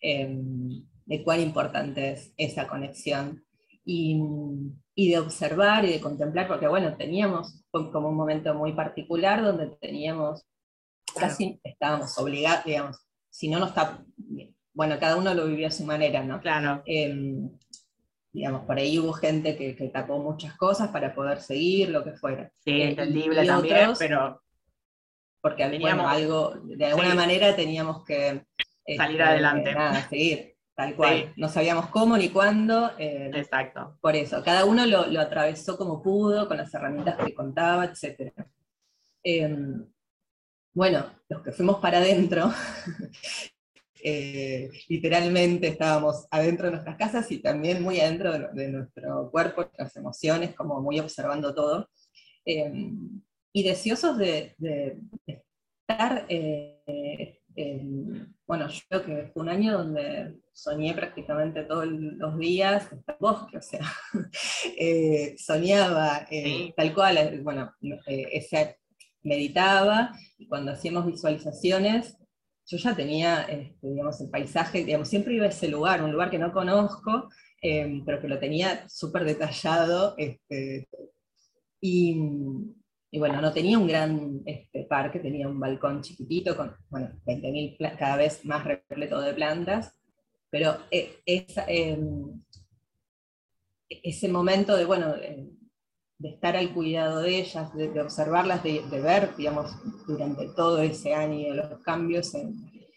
Em, 0.00 0.84
de 1.06 1.24
cuán 1.24 1.40
importante 1.40 2.12
es 2.12 2.32
esa 2.36 2.68
conexión. 2.68 3.44
Y, 3.84 4.20
de 4.96 5.18
observar 5.18 5.84
y 5.86 5.92
de 5.92 6.00
contemplar, 6.00 6.46
porque 6.46 6.68
bueno, 6.68 6.94
teníamos 6.96 7.64
como 7.70 8.08
un 8.08 8.16
momento 8.16 8.52
muy 8.52 8.72
particular 8.72 9.42
donde 9.42 9.68
teníamos, 9.80 10.44
casi 11.18 11.58
estábamos 11.64 12.18
obligados, 12.18 12.64
digamos, 12.66 13.06
si 13.30 13.48
no, 13.48 13.60
no 13.60 13.66
está, 13.66 14.04
bueno, 14.74 14.98
cada 15.00 15.16
uno 15.16 15.32
lo 15.32 15.46
vivió 15.46 15.68
a 15.68 15.70
su 15.70 15.84
manera, 15.84 16.22
¿no? 16.22 16.40
Claro. 16.40 16.82
Em, 16.84 17.48
digamos, 18.32 18.66
por 18.66 18.76
ahí 18.76 18.98
hubo 18.98 19.12
gente 19.12 19.56
que, 19.56 19.74
que, 19.74 19.88
tapó 19.88 20.18
muchas 20.18 20.54
cosas 20.56 20.90
para 20.90 21.14
poder 21.14 21.40
seguir, 21.40 21.88
lo 21.88 22.04
que 22.04 22.12
fuera. 22.12 22.52
Sí, 22.58 22.72
eh, 22.72 22.90
entendible 22.90 23.46
también, 23.46 23.92
pero 23.98 24.42
porque 25.40 25.62
algo, 25.62 26.54
de 26.64 26.86
alguna 26.86 27.14
manera 27.14 27.54
teníamos 27.54 28.04
que 28.04 28.44
salir 28.96 29.20
este, 29.20 29.22
adelante. 29.22 29.76
seguir, 30.08 30.56
tal 30.74 30.94
cual. 30.96 31.32
No 31.36 31.48
sabíamos 31.48 31.88
cómo 31.88 32.16
ni 32.16 32.28
cuándo. 32.30 32.92
Eh, 32.98 33.30
Exacto. 33.34 33.98
Por 34.00 34.16
eso, 34.16 34.42
cada 34.42 34.64
uno 34.64 34.84
lo, 34.86 35.20
atravesó 35.20 35.76
como 35.76 36.02
pudo, 36.02 36.48
con 36.48 36.56
las 36.56 36.72
herramientas 36.74 37.16
que 37.16 37.34
contaba, 37.34 37.84
etc. 37.84 38.32
Em, 39.22 39.86
bueno, 40.74 41.06
los 41.28 41.42
que 41.42 41.52
fuimos 41.52 41.78
para 41.80 41.98
adentro, 41.98 42.50
eh, 44.02 44.70
literalmente 44.88 45.68
estábamos 45.68 46.26
adentro 46.30 46.66
de 46.66 46.72
nuestras 46.72 46.96
casas 46.96 47.30
y 47.30 47.38
también 47.38 47.82
muy 47.82 48.00
adentro 48.00 48.32
de, 48.52 48.68
nuestro 48.68 49.30
cuerpo, 49.30 49.62
nuestras 49.62 49.96
emociones, 49.96 50.54
como 50.54 50.80
muy 50.80 50.98
observando 50.98 51.54
todo. 51.54 51.88
Y 53.52 53.62
deseosos 53.62 54.18
de, 54.18 54.54
estar, 55.88 56.26
eh, 56.28 57.40
bueno, 58.46 58.68
yo 58.68 58.80
creo 58.88 59.04
que 59.04 59.30
fue 59.32 59.42
un 59.42 59.48
año 59.48 59.78
donde 59.78 60.36
soñé 60.52 60.94
prácticamente 60.94 61.64
todos 61.64 61.86
los 61.86 62.38
días 62.38 62.92
en 62.92 63.02
el 63.06 63.14
bosque, 63.18 63.58
o 63.58 63.62
sea, 63.62 63.80
eh, 64.78 65.34
soñaba 65.38 66.26
eh, 66.30 66.72
tal 66.76 66.94
cual, 66.94 67.40
bueno, 67.42 67.72
meditaba 69.22 70.12
y 70.38 70.46
cuando 70.46 70.72
hacíamos 70.72 71.06
visualizaciones, 71.06 72.16
yo 72.66 72.76
ya 72.76 72.94
tenía, 72.94 73.42
este, 73.42 73.88
digamos, 73.88 74.20
el 74.20 74.30
paisaje, 74.30 74.84
digamos, 74.84 75.08
siempre 75.08 75.34
iba 75.34 75.46
a 75.46 75.48
ese 75.48 75.68
lugar, 75.68 76.02
un 76.02 76.12
lugar 76.12 76.30
que 76.30 76.38
no 76.38 76.52
conozco, 76.52 77.30
pero 77.60 78.20
que 78.20 78.28
lo 78.28 78.38
tenía 78.38 78.88
súper 78.88 79.24
detallado, 79.24 80.14
este, 80.18 80.86
y, 81.80 82.20
y 83.10 83.18
bueno, 83.18 83.40
no 83.40 83.52
tenía 83.52 83.78
un 83.78 83.86
gran 83.86 84.42
este, 84.44 84.84
parque, 84.84 85.18
tenía 85.18 85.48
un 85.48 85.58
balcón 85.58 86.02
chiquitito 86.02 86.56
con, 86.56 86.76
bueno, 86.90 87.10
20.000 87.24 87.96
cada 87.98 88.16
vez 88.16 88.44
más 88.44 88.64
repleto 88.64 89.20
de 89.20 89.32
plantas, 89.32 89.94
pero 90.50 90.76
eh, 90.90 91.20
em, 91.26 92.42
ese 93.88 94.28
momento 94.28 94.76
de, 94.76 94.84
bueno, 94.84 95.14
de, 95.14 95.54
estar 96.20 96.56
al 96.56 96.74
cuidado 96.74 97.22
de 97.22 97.38
ellas, 97.38 97.74
de, 97.74 98.00
observarlas, 98.00 98.62
de, 98.62 98.82
ver, 99.00 99.34
digamos, 99.36 99.70
durante 100.06 100.48
todo 100.48 100.82
ese 100.82 101.14
año 101.14 101.54
los 101.54 101.80
cambios 101.80 102.32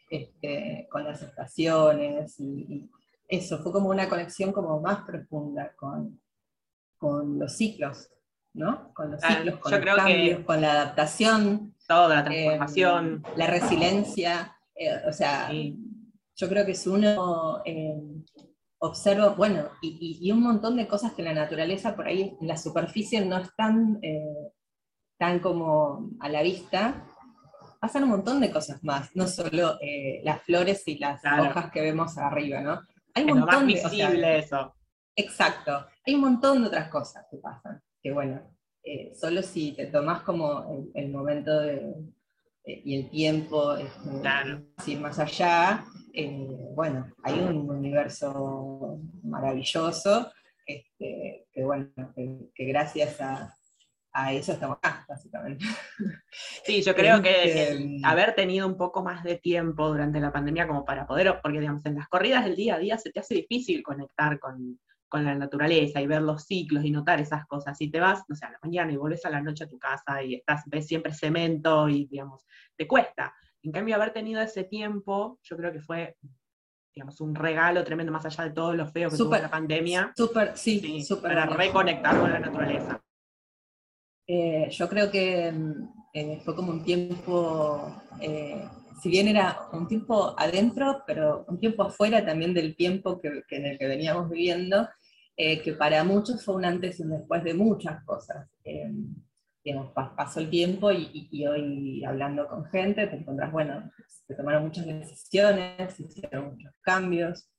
este, 0.09 0.87
con 0.91 1.05
las 1.05 1.21
estaciones, 1.21 2.37
y, 2.39 2.89
eso, 3.29 3.59
fue 3.59 3.71
como 3.71 3.89
una 3.89 4.09
conexión 4.09 4.51
como 4.51 4.81
más 4.81 5.05
profunda 5.05 5.73
con, 5.77 6.19
con 6.97 7.39
los 7.39 7.55
ciclos, 7.55 8.09
¿no? 8.53 8.93
Con 8.93 9.11
los 9.11 9.21
ciclos, 9.21 9.59
con 9.59 9.71
los 9.71 9.95
cambios, 9.95 10.45
con 10.45 10.61
la 10.61 10.71
adaptación. 10.71 11.75
Toda 11.87 12.15
la 12.15 12.23
transformación. 12.23 13.23
la 13.35 13.47
resiliencia. 13.47 14.57
o 15.07 15.13
sea, 15.13 15.51
yo 15.51 16.49
creo 16.49 16.65
que 16.65 16.75
si 16.75 16.89
uno 16.89 17.61
observa, 18.79 19.29
bueno, 19.29 19.69
y, 19.81 20.31
un 20.31 20.41
montón 20.41 20.75
de 20.77 20.87
cosas 20.87 21.13
que 21.13 21.21
la 21.21 21.33
naturaleza 21.33 21.95
por 21.95 22.07
ahí 22.07 22.35
en 22.39 22.47
la 22.47 22.57
superficie 22.57 23.23
no 23.25 23.37
están 23.37 23.99
tan 25.21 25.39
como 25.39 26.09
a 26.19 26.29
la 26.29 26.41
vista, 26.41 27.05
pasan 27.81 28.03
un 28.03 28.09
montón 28.09 28.39
de 28.39 28.51
cosas 28.51 28.83
más, 28.83 29.15
no 29.15 29.27
solo 29.27 29.77
eh, 29.81 30.21
las 30.23 30.41
flores 30.43 30.87
y 30.87 30.97
las 30.97 31.21
hojas 31.23 31.71
que 31.71 31.81
vemos 31.81 32.17
arriba, 32.17 32.61
¿no? 32.61 32.81
Hay 33.13 33.25
un 33.25 33.39
montón 33.39 33.67
de 33.67 34.37
eso. 34.39 34.75
Exacto, 35.15 35.85
hay 36.05 36.15
un 36.15 36.21
montón 36.21 36.61
de 36.61 36.67
otras 36.69 36.89
cosas 36.89 37.25
que 37.29 37.37
pasan, 37.37 37.81
que 38.01 38.11
bueno, 38.11 38.41
eh, 38.83 39.13
solo 39.15 39.41
si 39.41 39.73
te 39.73 39.87
tomas 39.87 40.21
como 40.23 40.91
el, 40.93 41.09
momento 41.09 41.59
de, 41.59 41.93
eh, 42.65 42.81
y 42.83 42.97
el 42.97 43.09
tiempo, 43.09 43.75
este, 43.75 44.91
ir 44.91 44.99
más 44.99 45.19
allá, 45.19 45.85
bueno, 46.75 47.11
hay 47.23 47.39
un 47.39 47.69
universo 47.69 48.99
maravilloso, 49.23 50.31
este, 50.65 51.47
que 51.51 51.63
bueno, 51.63 51.89
que 52.15 52.65
gracias 52.65 53.21
a, 53.21 53.55
a 54.13 54.33
eso 54.33 54.51
estamos 54.53 54.77
acá, 54.77 55.05
básicamente. 55.07 55.65
Sí, 56.63 56.81
yo 56.81 56.95
creo 56.95 57.21
que, 57.21 57.43
este, 57.43 57.99
haber 58.03 58.35
tenido 58.35 58.67
un 58.67 58.77
poco 58.77 59.03
más 59.03 59.23
de 59.23 59.37
tiempo 59.37 59.87
durante 59.87 60.19
la 60.19 60.31
pandemia 60.31 60.67
como 60.67 60.85
para 60.85 61.07
poder, 61.07 61.39
porque 61.41 61.59
digamos, 61.59 61.85
en 61.85 61.95
las 61.95 62.07
corridas 62.07 62.45
del 62.45 62.55
día 62.55 62.75
a 62.75 62.79
día 62.79 62.97
se 62.97 63.11
te 63.11 63.19
hace 63.19 63.35
difícil 63.35 63.83
conectar 63.83 64.39
con, 64.39 64.79
la 65.19 65.35
naturaleza 65.35 66.01
y 66.01 66.07
ver 66.07 66.21
los 66.21 66.43
ciclos 66.43 66.85
y 66.85 66.91
notar 66.91 67.19
esas 67.19 67.45
cosas. 67.45 67.77
Si 67.77 67.89
te 67.89 67.99
vas, 67.99 68.23
no 68.27 68.35
sé, 68.35 68.45
a 68.45 68.51
la 68.51 68.59
mañana 68.63 68.91
y 68.91 68.97
volvés 68.97 69.25
a 69.25 69.29
la 69.29 69.41
noche 69.41 69.65
a 69.65 69.69
tu 69.69 69.77
casa 69.77 70.23
y 70.23 70.35
estás, 70.35 70.63
ves 70.67 70.87
siempre 70.87 71.13
cemento 71.13 71.89
y, 71.89 72.05
digamos, 72.05 72.45
te 72.75 72.87
cuesta. 72.87 73.33
En 73.63 73.71
cambio, 73.71 73.95
haber 73.95 74.13
tenido 74.13 74.41
ese 74.41 74.63
tiempo, 74.63 75.39
yo 75.43 75.57
creo 75.57 75.71
que 75.71 75.81
fue 75.81 76.17
digamos, 76.93 77.21
un 77.21 77.35
regalo 77.35 77.83
tremendo 77.83 78.11
más 78.11 78.25
allá 78.25 78.45
de 78.45 78.51
todo 78.51 78.73
lo 78.73 78.85
feo 78.85 79.09
que 79.09 79.17
tuvo 79.17 79.37
la 79.37 79.49
pandemia. 79.49 80.11
Súper, 80.15 80.57
sí, 80.57 81.05
Para 81.21 81.45
reconectar 81.45 82.19
con 82.19 82.31
la 82.31 82.39
naturaleza. 82.39 83.01
Eh, 84.27 84.69
yo 84.69 84.87
creo 84.87 85.11
que 85.11 85.51
mm, 85.51 85.89
eh, 86.13 86.41
fue 86.43 86.55
como 86.55 86.71
un 86.71 86.83
tiempo, 86.83 88.01
eh, 88.21 88.67
si 89.01 89.09
bien 89.09 89.27
era 89.27 89.57
un 89.73 89.87
tiempo 89.87 90.35
adentro, 90.37 91.03
pero 91.05 91.45
un 91.47 91.59
tiempo 91.59 91.83
afuera 91.83 92.25
también 92.25 92.53
del 92.53 92.75
tiempo 92.75 93.19
que, 93.19 93.43
en 93.49 93.65
el 93.65 93.77
que 93.77 93.87
veníamos 93.87 94.29
viviendo, 94.29 94.87
que 95.35 95.75
para 95.77 96.03
muchos 96.03 96.43
fue 96.45 96.55
un 96.55 96.65
antes 96.65 96.99
y 96.99 97.03
un 97.03 97.11
después 97.11 97.43
de 97.43 97.53
muchas 97.53 98.03
cosas. 98.03 98.47
Digamos, 99.63 99.91
pasó 99.93 100.39
el 100.39 100.49
tiempo 100.49 100.91
y, 100.91 101.45
hoy 101.45 102.03
hablando 102.03 102.47
con 102.47 102.65
gente 102.65 103.07
te 103.07 103.15
encontrás, 103.15 103.51
bueno, 103.51 103.91
se 104.07 104.35
tomaron 104.35 104.63
muchas 104.63 104.85
decisiones, 104.85 105.93
se 105.93 106.03
hicieron 106.03 106.53
muchos 106.53 106.73
cambios 106.81 107.49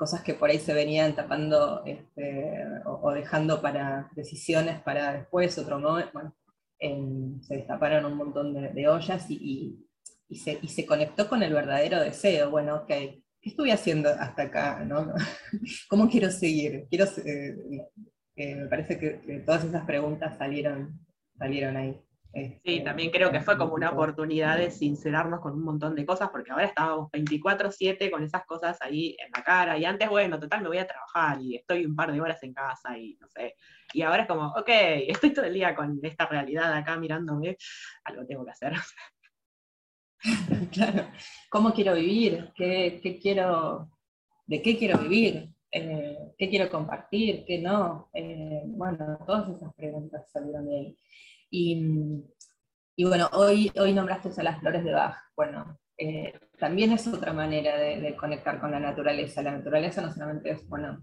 cosas 0.00 0.22
que 0.22 0.32
por 0.32 0.48
ahí 0.48 0.58
se 0.58 0.72
venían 0.72 1.14
tapando 1.14 1.82
este, 1.84 2.64
o, 2.86 3.12
dejando 3.12 3.60
para 3.60 4.10
decisiones 4.16 4.80
para 4.80 5.12
después, 5.12 5.58
otro 5.58 5.78
momento, 5.78 6.10
bueno, 6.14 6.34
se 7.42 7.56
destaparon 7.56 8.06
un 8.06 8.16
montón 8.16 8.54
de, 8.54 8.88
ollas 8.88 9.26
y, 9.28 9.86
se, 10.34 10.86
conectó 10.86 11.28
con 11.28 11.42
el 11.42 11.52
verdadero 11.52 12.00
deseo, 12.00 12.48
bueno, 12.48 12.76
ok, 12.76 12.90
¿qué 13.40 13.50
estuve 13.50 13.72
haciendo 13.72 14.10
hasta 14.10 14.42
acá? 14.42 14.84
¿no? 14.84 15.12
¿Cómo 15.88 16.08
quiero 16.08 16.30
seguir? 16.30 16.86
Quiero, 16.88 17.06
eh, 17.24 17.56
eh, 18.36 18.56
me 18.56 18.66
parece 18.66 18.98
que, 18.98 19.42
todas 19.44 19.64
esas 19.64 19.84
preguntas 19.84 20.36
salieron, 20.38 20.98
salieron 21.38 21.76
ahí. 21.76 22.00
Sí, 22.32 22.60
este, 22.62 22.80
también 22.80 23.10
creo 23.10 23.32
que 23.32 23.40
fue 23.40 23.58
como 23.58 23.74
una 23.74 23.90
oportunidad 23.90 24.56
de 24.56 24.70
sincerarnos 24.70 25.40
con 25.40 25.54
un 25.54 25.64
montón 25.64 25.96
de 25.96 26.06
cosas, 26.06 26.28
porque 26.30 26.52
ahora 26.52 26.66
estábamos 26.66 27.10
24/7 27.10 28.08
con 28.08 28.22
esas 28.22 28.44
cosas 28.46 28.80
ahí 28.82 29.16
en 29.18 29.32
la 29.34 29.42
cara, 29.42 29.76
y 29.76 29.84
antes, 29.84 30.08
bueno, 30.08 30.38
total, 30.38 30.62
me 30.62 30.68
voy 30.68 30.78
a 30.78 30.86
trabajar 30.86 31.40
y 31.40 31.56
estoy 31.56 31.84
un 31.84 31.96
par 31.96 32.12
de 32.12 32.20
horas 32.20 32.40
en 32.44 32.54
casa 32.54 32.96
y 32.96 33.16
no 33.20 33.26
sé, 33.28 33.56
y 33.92 34.02
ahora 34.02 34.22
es 34.22 34.28
como, 34.28 34.46
ok, 34.46 34.68
estoy 35.08 35.32
todo 35.32 35.44
el 35.46 35.54
día 35.54 35.74
con 35.74 35.98
esta 36.02 36.26
realidad 36.26 36.72
acá 36.72 36.96
mirándome, 36.96 37.56
algo 38.04 38.24
tengo 38.24 38.44
que 38.44 38.52
hacer. 38.52 38.74
claro, 40.72 41.06
¿cómo 41.50 41.72
quiero 41.72 41.94
vivir? 41.94 42.52
¿Qué, 42.54 43.18
quiero, 43.20 43.90
¿De 44.46 44.60
qué 44.62 44.76
quiero 44.76 44.98
vivir? 44.98 45.50
Eh, 45.72 46.32
¿Qué 46.36 46.50
quiero 46.50 46.70
compartir? 46.70 47.44
¿Qué 47.46 47.58
no? 47.58 48.10
Eh, 48.12 48.62
bueno, 48.66 49.18
todas 49.26 49.48
esas 49.56 49.72
preguntas 49.74 50.30
salieron 50.30 50.66
de 50.66 50.76
ahí. 50.76 50.98
Y, 51.50 53.04
bueno, 53.04 53.30
hoy, 53.32 53.72
hoy 53.78 53.92
nombraste 53.92 54.28
a 54.38 54.44
las 54.44 54.60
flores 54.60 54.84
de 54.84 54.92
Bach. 54.92 55.16
Bueno, 55.34 55.78
eh, 55.96 56.38
también 56.58 56.92
es 56.92 57.06
otra 57.06 57.32
manera 57.32 57.78
de, 57.78 58.14
conectar 58.16 58.60
con 58.60 58.70
la 58.70 58.80
naturaleza. 58.80 59.42
La 59.42 59.52
naturaleza 59.52 60.02
no 60.02 60.12
solamente 60.12 60.50
es, 60.50 60.68
bueno, 60.68 61.00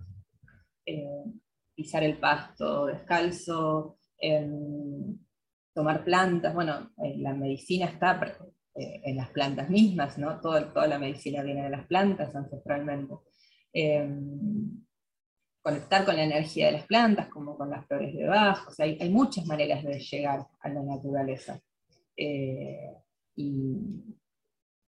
pisar 1.76 2.04
el 2.04 2.20
pasto 2.20 2.86
descalzo, 2.86 3.98
em, 4.20 5.18
tomar 5.74 6.04
plantas, 6.04 6.54
bueno, 6.54 6.92
la 7.18 7.34
medicina 7.34 7.86
está 7.88 8.20
en 8.78 9.18
las 9.18 9.30
plantas 9.30 9.70
mismas, 9.70 10.18
¿no? 10.18 10.40
toda 10.40 10.88
la 10.88 11.00
medicina 11.00 11.44
viene 11.44 11.64
de 11.64 11.70
las 11.70 11.88
plantas 11.88 12.36
ancestralmente. 12.36 13.16
Em, 13.74 14.84
conectar 15.62 16.06
con 16.06 16.16
la 16.16 16.24
energía 16.24 16.68
de 16.68 16.72
las 16.72 16.88
plantas, 16.88 17.28
como 17.28 17.58
con 17.58 17.70
las 17.70 17.86
flores 17.86 18.16
de 18.16 18.26
bajo. 18.26 18.70
O 18.70 18.74
sea, 18.74 18.86
hay, 18.86 19.10
muchas 19.10 19.46
maneras 19.46 19.84
de 19.84 20.00
llegar 20.00 20.48
a 20.62 20.70
la 20.70 20.82
naturaleza. 20.82 21.62
Eh, 22.16 22.96
y, 23.36 24.16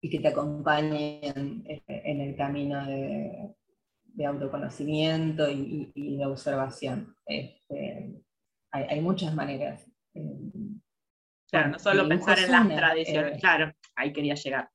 que 0.00 0.18
te 0.18 0.28
acompañen 0.28 1.62
en, 1.66 2.20
el 2.20 2.34
camino 2.36 2.84
de, 2.86 4.26
autoconocimiento 4.26 5.48
y, 5.48 6.16
de 6.16 6.26
observación. 6.26 7.14
Este, 7.26 8.20
hay, 8.72 9.00
muchas 9.00 9.34
maneras. 9.34 9.86
Claro, 11.52 11.68
no 11.68 11.78
solo 11.78 12.08
pensar 12.08 12.38
en 12.38 12.50
las 12.50 12.66
tradiciones, 12.66 13.36
eh, 13.36 13.38
claro, 13.38 13.70
ahí 13.94 14.10
quería 14.10 14.34
llegar. 14.34 14.70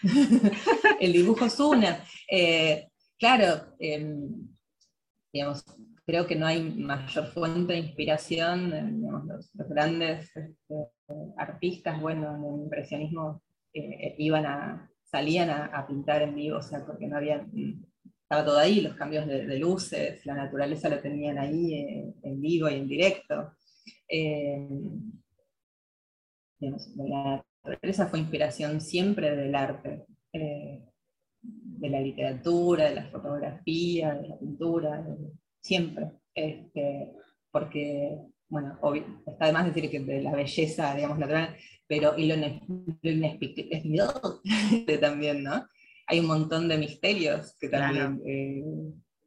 el 1.00 1.12
dibujo 1.12 1.46
es 1.46 1.58
una. 1.58 2.04
Eh, 2.30 2.86
claro, 3.18 3.74
em, 3.80 4.46
digamos, 5.32 5.64
creo 6.06 6.24
que 6.24 6.36
no 6.36 6.46
hay 6.46 6.62
mayor 6.62 7.26
fuente 7.32 7.72
de 7.72 7.80
inspiración, 7.80 8.72
eh, 8.72 8.92
los, 9.26 9.50
grandes 9.68 10.30
este, 10.36 10.74
artistas, 11.36 12.00
bueno, 12.00 12.36
en 12.36 12.44
el 12.44 12.62
impresionismo 12.62 13.42
iban 13.72 14.46
a, 14.46 14.88
salían 15.02 15.50
a, 15.50 15.84
pintar 15.84 16.22
en 16.22 16.36
vivo, 16.36 16.58
o 16.58 16.62
sea, 16.62 16.86
porque 16.86 17.08
no 17.08 17.16
había, 17.16 17.44
estaba 18.22 18.44
todo 18.44 18.58
ahí, 18.58 18.82
los 18.82 18.94
cambios 18.94 19.26
de, 19.26 19.58
luces, 19.58 20.24
la 20.26 20.34
naturaleza 20.34 20.88
lo 20.88 21.00
tenían 21.00 21.38
ahí 21.38 21.74
en 22.22 22.40
vivo 22.40 22.70
y 22.70 22.74
en 22.74 22.86
directo. 22.86 23.56
La 26.96 27.44
naturaleza 27.64 28.06
fue 28.06 28.18
inspiración 28.20 28.80
siempre 28.80 29.36
del 29.36 29.54
arte 29.54 30.06
de 31.42 31.90
la 31.90 32.00
literatura, 32.00 32.88
de 32.88 32.94
la 32.94 33.10
fotografía, 33.10 34.14
de 34.14 34.28
la 34.28 34.38
pintura, 34.38 35.04
siempre. 35.60 36.12
Este, 36.34 37.10
porque, 37.50 38.18
bueno, 38.48 38.78
está 39.26 39.46
de 39.46 39.52
más 39.52 39.66
decir 39.66 39.90
que 39.90 40.00
de 40.00 40.22
la 40.22 40.32
belleza, 40.32 40.94
digamos, 40.94 41.18
natural, 41.18 41.56
pero 41.86 42.16
y 42.16 42.26
lo, 42.26 42.36
inexplicable 43.02 43.78
también, 45.00 45.42
¿no? 45.42 45.66
Hay 46.06 46.20
un 46.20 46.26
montón 46.26 46.68
de 46.68 46.78
misterios 46.78 47.56
que 47.58 47.68
también, 47.68 48.22
eh, 48.26 48.62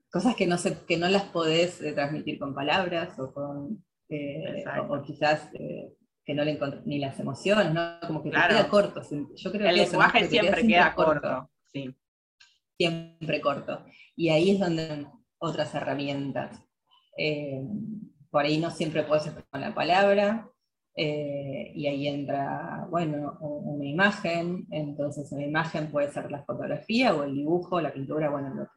cosas 0.10 0.36
que 0.36 0.48
no, 0.48 0.58
se, 0.58 0.78
que 0.86 0.98
no 0.98 1.08
las 1.10 1.24
podés 1.24 1.82
eh, 1.82 1.94
transmitir 1.94 2.40
con 2.40 2.56
palabras 2.56 3.20
o 3.20 3.34
con, 3.34 3.84
eh, 4.10 4.64
o, 4.90 5.02
quizás 5.02 5.50
que 6.26 6.34
no 6.34 6.44
le 6.44 6.52
encontré 6.52 6.82
ni 6.86 7.00
las 7.00 7.20
emociones, 7.20 7.74
¿no? 7.74 8.00
Como 8.06 8.24
que 8.24 8.32
queda 8.32 8.68
corto. 8.68 9.02
Yo 9.36 9.52
creo 9.52 9.70
el 9.70 9.76
lenguaje 9.76 10.28
siempre 10.28 10.66
queda, 10.66 10.96
corto. 10.96 11.50
Sí 11.72 11.96
siempre 12.78 13.42
corto. 13.42 13.86
Y 14.16 14.30
ahí 14.30 14.52
es 14.52 14.60
donde 14.60 15.08
otras 15.38 15.74
herramientas. 15.76 16.62
Eh, 17.18 17.64
por 18.30 18.46
ahí 18.46 18.58
no 18.58 18.70
siempre 18.72 19.04
puedes 19.04 19.32
con 19.50 19.62
la 19.62 19.74
palabra, 19.74 20.50
eh, 20.98 21.72
y 21.74 21.88
ahí 21.88 22.08
entra, 22.08 22.86
bueno, 22.90 23.38
una 23.40 23.86
imagen, 23.86 24.66
entonces 24.72 25.32
una 25.32 25.46
imagen 25.46 25.92
puede 25.92 26.10
ser 26.10 26.32
la 26.32 26.44
fotografía 26.44 27.14
o 27.14 27.24
el 27.24 27.34
dibujo, 27.34 27.82
la 27.82 27.94
pintura, 27.94 28.30
bueno, 28.30 28.68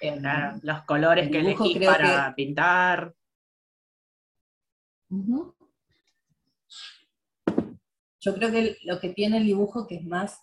em, 0.00 0.22
los 0.62 0.82
colores 0.82 1.28
que 1.30 1.38
elegís 1.38 1.86
para 1.86 2.34
pintar. 2.34 3.14
Yo 8.24 8.34
creo 8.34 8.50
que 8.50 8.78
lo 8.84 8.98
que 9.00 9.10
tiene 9.10 9.36
el 9.38 9.44
dibujo 9.44 9.86
que 9.86 9.96
es 9.96 10.04
más 10.04 10.40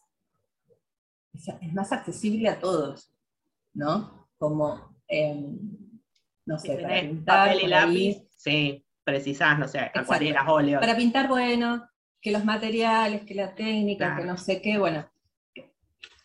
es 1.62 1.74
más 1.74 1.92
accesible 1.92 2.50
a 2.50 2.60
todos, 2.60 3.12
¿no? 3.74 4.28
Como, 4.38 4.96
em, 5.08 5.58
no 6.46 6.60
sé, 6.60 6.76
Si 6.78 6.84
para 6.84 7.02
pintar. 7.02 7.48
papel 7.50 7.60
y 7.60 7.64
ahí. 7.64 7.70
lápiz, 7.70 8.28
sí, 8.36 8.86
precisás, 9.04 9.58
no 9.58 9.68
sé, 9.68 9.80
acuarelas, 9.80 10.44
óleos. 10.48 10.82
Para 10.82 10.96
pintar, 10.96 11.28
bueno, 11.28 11.88
que 12.22 12.32
los 12.32 12.44
materiales, 12.46 13.24
que 13.24 13.34
la 13.34 13.56
técnica, 13.56 14.08
Claro. 14.08 14.22
que 14.22 14.28
no 14.28 14.38
sé 14.38 14.62
qué, 14.62 14.78
bueno. 14.78 15.10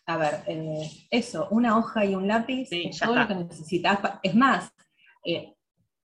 A 0.05 0.17
ver, 0.17 0.43
eh, 0.47 0.89
eso, 1.09 1.47
una 1.51 1.77
hoja 1.77 2.05
y 2.05 2.15
un 2.15 2.27
lápiz 2.27 2.67
Sí, 2.69 2.83
es 2.89 2.99
todo 2.99 3.11
está. 3.17 3.21
lo 3.23 3.27
que 3.27 3.45
necesitas. 3.45 3.99
Es 4.23 4.35
más, 4.35 4.71
eh, 5.25 5.55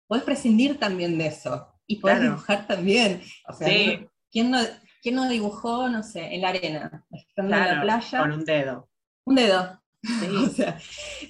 podés 0.06 0.24
prescindir 0.24 0.78
también 0.78 1.18
de 1.18 1.26
eso. 1.26 1.68
Y 1.86 1.96
podés 1.96 2.18
Claro. 2.18 2.32
dibujar 2.34 2.66
también. 2.66 3.20
O 3.48 3.52
sea, 3.52 3.68
Sí. 3.68 4.06
¿quién, 4.30 4.50
no, 4.50 4.58
quién 5.02 5.16
no 5.16 5.28
dibujó, 5.28 5.88
no 5.88 6.02
sé, 6.02 6.34
en 6.34 6.40
la 6.42 6.48
arena? 6.50 7.04
Estando 7.10 7.54
en 7.54 7.60
la 7.60 7.64
Claro, 7.66 7.82
playa, 7.82 8.18
con 8.20 8.32
un 8.32 8.44
dedo. 8.44 8.88
un 9.26 9.34
dedo. 9.34 9.82
O 10.04 10.08
Sí, 10.08 10.48
sea, 10.56 10.78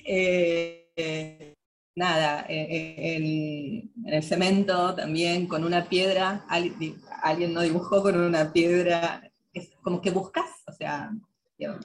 eh, 0.06 0.90
eh, 0.96 1.54
nada, 1.94 2.46
eh, 2.48 2.66
eh, 2.70 3.16
en, 3.16 4.06
en 4.06 4.14
el 4.14 4.22
cemento 4.22 4.94
también 4.94 5.46
con 5.46 5.64
una 5.64 5.84
piedra, 5.88 6.44
al- 6.48 6.78
di- 6.78 6.96
alguien 7.22 7.52
no 7.52 7.60
dibujó 7.62 8.02
con 8.02 8.18
una 8.18 8.52
piedra, 8.52 9.30
es 9.52 9.70
como 9.82 10.00
que 10.00 10.10
buscas, 10.10 10.48
o 10.66 10.72
sea, 10.72 11.10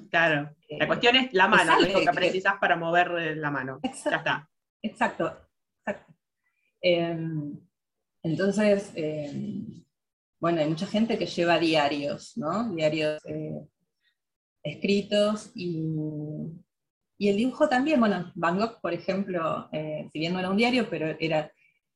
claro. 0.09 0.49
La 0.69 0.87
cuestión 0.87 1.15
es 1.17 1.33
la 1.33 1.47
mano, 1.47 1.65
lo 1.65 1.71
sale 1.81 1.93
único 1.95 1.99
que 2.11 2.15
precisás 2.17 2.55
para 2.59 2.75
mover 2.77 3.35
la 3.37 3.51
mano. 3.51 3.79
Exacto. 3.83 4.09
Ya 4.11 4.17
está. 4.17 4.49
Exacto, 4.81 5.37
exacto. 5.85 6.13
Em, 6.81 7.59
entonces, 8.23 8.91
em, 8.95 9.83
bueno, 10.39 10.61
hay 10.61 10.67
mucha 10.69 10.87
gente 10.87 11.17
que 11.17 11.25
lleva 11.25 11.59
diarios, 11.59 12.33
¿no? 12.37 12.73
Diarios 12.73 13.19
eh, 13.25 13.59
escritos 14.63 15.51
y, 15.55 15.83
y 17.17 17.29
el 17.29 17.37
dibujo 17.37 17.67
también, 17.69 17.99
bueno, 17.99 18.31
Van 18.35 18.57
Gogh, 18.59 18.79
por 18.81 18.93
ejemplo, 18.93 19.69
eh, 19.71 20.09
si 20.11 20.19
bien 20.19 20.33
no 20.33 20.39
era 20.39 20.49
un 20.49 20.57
diario, 20.57 20.89
pero 20.89 21.15
era, 21.19 21.51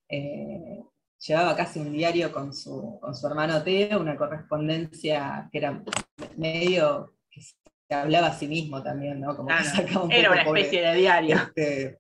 eh, 0.09 0.81
llevaba 1.19 1.55
casi 1.55 1.79
un 1.79 1.91
diario 1.91 2.31
con 2.31 2.53
su, 2.53 2.99
con 2.99 3.15
su 3.15 3.27
hermano 3.27 3.61
Teo, 3.63 3.99
una 3.99 4.15
correspondencia 4.17 5.47
que 5.51 5.57
era 5.59 5.83
medio 6.37 7.13
que 7.29 7.41
se 7.41 7.55
hablaba 7.93 8.27
a 8.27 8.33
sí 8.39 8.47
mismo 8.47 8.81
también, 8.81 9.19
¿no? 9.19 9.35
Como 9.35 9.49
que 9.49 9.55
Claro, 9.55 9.69
sacaba 9.77 10.05
un 10.05 10.11
Era 10.11 10.29
poco 10.29 10.33
una 10.41 10.45
pobre- 10.45 10.61
especie 10.61 10.81
de 10.87 10.95
diario. 10.95 11.35
este, 11.35 11.99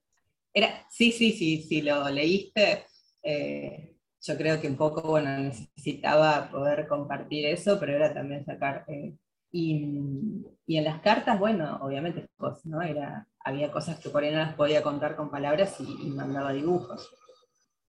era, 0.53 0.85
sí, 0.89 1.11
sí, 1.11 1.31
sí, 1.33 1.63
sí, 1.63 1.81
lo 1.81 2.09
leíste. 2.09 2.85
eh, 3.23 3.90
yo 4.21 4.37
creo 4.37 4.61
que 4.61 4.67
un 4.67 4.77
poco, 4.77 5.01
bueno, 5.01 5.37
necesitaba 5.39 6.49
poder 6.51 6.87
compartir 6.87 7.45
eso, 7.47 7.79
pero 7.79 7.93
era 7.95 8.13
también 8.13 8.45
sacar. 8.45 8.85
eh, 8.87 9.15
y, 9.51 10.45
y 10.65 10.77
en 10.77 10.83
las 10.85 11.01
cartas, 11.01 11.37
bueno, 11.39 11.77
obviamente, 11.81 12.29
cosas, 12.37 12.65
¿no? 12.65 12.81
Era, 12.81 13.27
había 13.39 13.71
cosas 13.71 13.99
que 13.99 14.09
por 14.09 14.23
ahí 14.23 14.31
no 14.31 14.37
las 14.37 14.55
podía 14.55 14.81
contar 14.83 15.15
con 15.15 15.29
palabras 15.29 15.75
y, 15.81 16.09
mandaba 16.11 16.53
dibujos. 16.53 17.09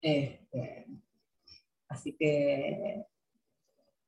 Este, 0.00 0.86
así 1.88 2.16
que 2.16 3.04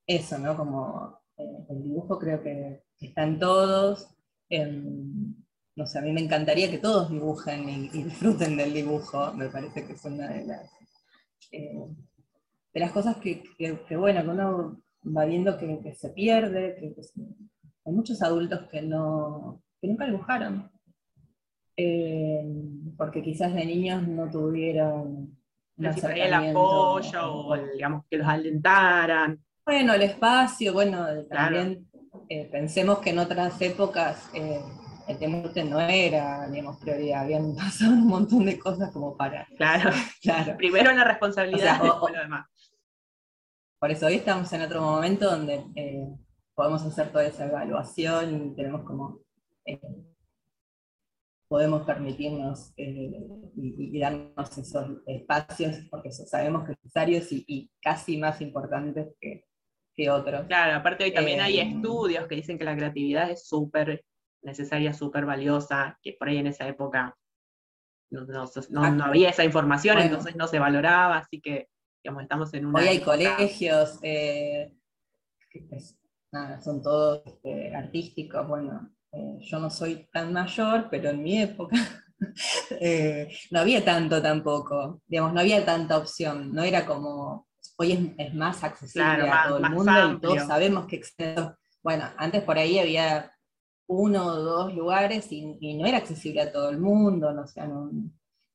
eso, 0.06 0.38
¿no? 0.38 0.56
Como 0.56 1.20
eh, 1.38 1.66
el 1.70 1.82
dibujo 1.82 2.18
creo 2.18 2.42
que 2.42 2.82
están 3.00 3.38
todos. 3.38 4.08
em, 4.48 5.34
no 5.76 5.86
sé, 5.86 5.98
a 5.98 6.02
mí 6.02 6.12
me 6.12 6.20
encantaría 6.20 6.70
que 6.70 6.78
todos 6.78 7.10
dibujen 7.10 7.68
y, 7.68 7.86
y 7.92 8.02
disfruten 8.04 8.56
del 8.56 8.74
dibujo, 8.74 9.32
me 9.34 9.48
parece 9.48 9.86
que 9.86 9.94
es 9.94 10.04
una 10.04 10.28
de 10.28 10.44
las, 10.44 10.70
eh, 11.52 11.74
de 12.72 12.80
las 12.80 12.92
cosas 12.92 13.16
que, 13.16 13.42
que- 13.58 13.80
que, 13.88 13.96
bueno, 13.96 14.22
que 14.22 14.28
uno 14.28 14.80
va 15.16 15.24
viendo 15.24 15.56
que, 15.58 15.80
que 15.82 15.94
se 15.94 16.10
pierde, 16.10 16.76
que, 16.78 16.94
hay 17.86 17.92
muchos 17.92 18.22
adultos 18.22 18.68
que, 18.70 18.82
no, 18.82 19.62
que 19.80 19.88
nunca 19.88 20.04
dibujaron, 20.06 20.70
eh, 21.76 22.42
porque 22.96 23.22
quizás 23.22 23.54
de 23.54 23.64
niños 23.64 24.06
no 24.06 24.28
tuvieron 24.30 25.36
el 25.78 26.34
apoyo 26.34 27.32
o 27.32 27.56
digamos 27.72 28.04
que 28.10 28.18
los 28.18 28.26
alentaran. 28.28 29.40
bueno, 29.64 29.94
el 29.94 30.02
espacio, 30.02 30.72
bueno, 30.74 31.06
Claro. 31.28 31.56
también 31.56 31.86
eh, 32.28 32.48
pensemos 32.52 32.98
que 32.98 33.10
en 33.10 33.18
otras 33.20 33.60
épocas 33.62 34.28
eh, 34.34 34.60
el 35.08 35.18
deporte 35.18 35.64
no 35.64 35.80
era, 35.80 36.48
digamos, 36.50 36.76
prioridad, 36.78 37.22
habían 37.22 37.54
pasado 37.54 37.92
un 37.92 38.06
montón 38.06 38.44
de 38.44 38.58
cosas 38.58 38.92
como 38.92 39.16
para, 39.16 39.46
Claro. 39.56 39.90
claro. 40.22 40.56
Primero 40.58 40.92
la 40.92 41.04
responsabilidad, 41.04 41.58
O 41.58 41.62
sea, 41.62 41.80
o- 41.80 41.84
después 41.84 42.12
o- 42.12 42.16
lo 42.16 42.22
demás. 42.22 42.46
Por 43.80 43.90
eso 43.90 44.06
hoy 44.06 44.16
estamos 44.16 44.52
en 44.52 44.62
otro 44.62 44.82
momento 44.82 45.30
donde 45.30 45.64
eh, 45.74 46.06
podemos 46.54 46.82
hacer 46.82 47.10
toda 47.10 47.24
esa 47.24 47.46
evaluación 47.46 48.52
y 48.52 48.54
tenemos 48.54 48.82
como, 48.84 49.20
eh, 49.64 49.80
podemos 51.48 51.86
permitirnos 51.86 52.72
eh, 52.76 53.10
y, 53.56 53.96
y 53.96 53.98
darnos 53.98 54.58
esos 54.58 54.98
espacios 55.06 55.78
porque 55.90 56.12
sabemos 56.12 56.64
que 56.66 56.74
necesarios 56.82 57.32
y, 57.32 57.42
y 57.48 57.70
casi 57.82 58.18
más 58.18 58.42
importantes 58.42 59.14
que, 59.18 59.46
que 59.96 60.10
otros. 60.10 60.46
Claro, 60.46 60.76
aparte 60.76 61.04
hoy 61.04 61.14
también 61.14 61.40
hay 61.40 61.58
estudios 61.60 62.26
que 62.28 62.36
dicen 62.36 62.58
que 62.58 62.64
la 62.64 62.76
creatividad 62.76 63.30
es 63.30 63.48
súper 63.48 64.04
necesaria, 64.42 64.92
súper 64.92 65.24
valiosa, 65.24 65.98
que 66.02 66.16
por 66.18 66.28
ahí 66.28 66.36
en 66.36 66.48
esa 66.48 66.68
época 66.68 67.16
no, 68.10 68.26
no- 68.26 68.44
no- 68.70 68.90
no 68.94 69.04
había 69.04 69.30
esa 69.30 69.44
información, 69.44 69.96
Bueno. 69.96 70.10
entonces 70.10 70.36
no 70.36 70.46
se 70.48 70.58
valoraba, 70.58 71.16
así 71.16 71.40
que 71.40 71.69
digamos, 72.02 72.22
estamos 72.22 72.52
en 72.54 72.66
una 72.66 72.80
Hoy 72.80 72.88
hay 72.88 72.96
época- 72.96 73.12
colegios, 73.12 73.98
eh, 74.02 74.74
pues, 75.68 75.98
nada, 76.32 76.60
son 76.60 76.82
todos 76.82 77.22
este, 77.26 77.74
artísticos. 77.74 78.46
Bueno, 78.48 78.90
eh, 79.12 79.38
yo 79.40 79.58
no 79.58 79.70
soy 79.70 80.08
tan 80.12 80.32
mayor, 80.32 80.88
pero 80.90 81.10
en 81.10 81.22
mi 81.22 81.40
época 81.42 81.76
eh, 82.80 83.28
no 83.50 83.60
había 83.60 83.84
tanto 83.84 84.22
tampoco. 84.22 85.02
Digamos, 85.06 85.32
no 85.32 85.40
había 85.40 85.64
tanta 85.64 85.98
opción. 85.98 86.52
No 86.52 86.62
era 86.62 86.86
como. 86.86 87.48
Hoy 87.76 87.92
es, 87.92 88.00
es 88.28 88.34
más 88.34 88.62
accesible 88.62 89.04
Claro, 89.06 89.24
a 89.24 89.28
más- 89.28 89.48
todo 89.48 89.58
el 89.58 89.70
mundo 89.70 90.12
y 90.12 90.20
todos 90.20 90.42
sabemos 90.46 90.86
que. 90.86 91.00
Bueno, 91.82 92.04
antes 92.18 92.42
por 92.42 92.58
ahí 92.58 92.78
había 92.78 93.32
uno 93.88 94.24
o 94.26 94.36
dos 94.36 94.74
lugares 94.74 95.32
y, 95.32 95.56
y 95.60 95.74
no 95.78 95.86
era 95.86 95.96
accesible 95.98 96.42
a 96.42 96.52
todo 96.52 96.68
el 96.70 96.78
mundo, 96.78 97.32
no 97.32 97.46
sé, 97.46 97.66
no, 97.66 97.90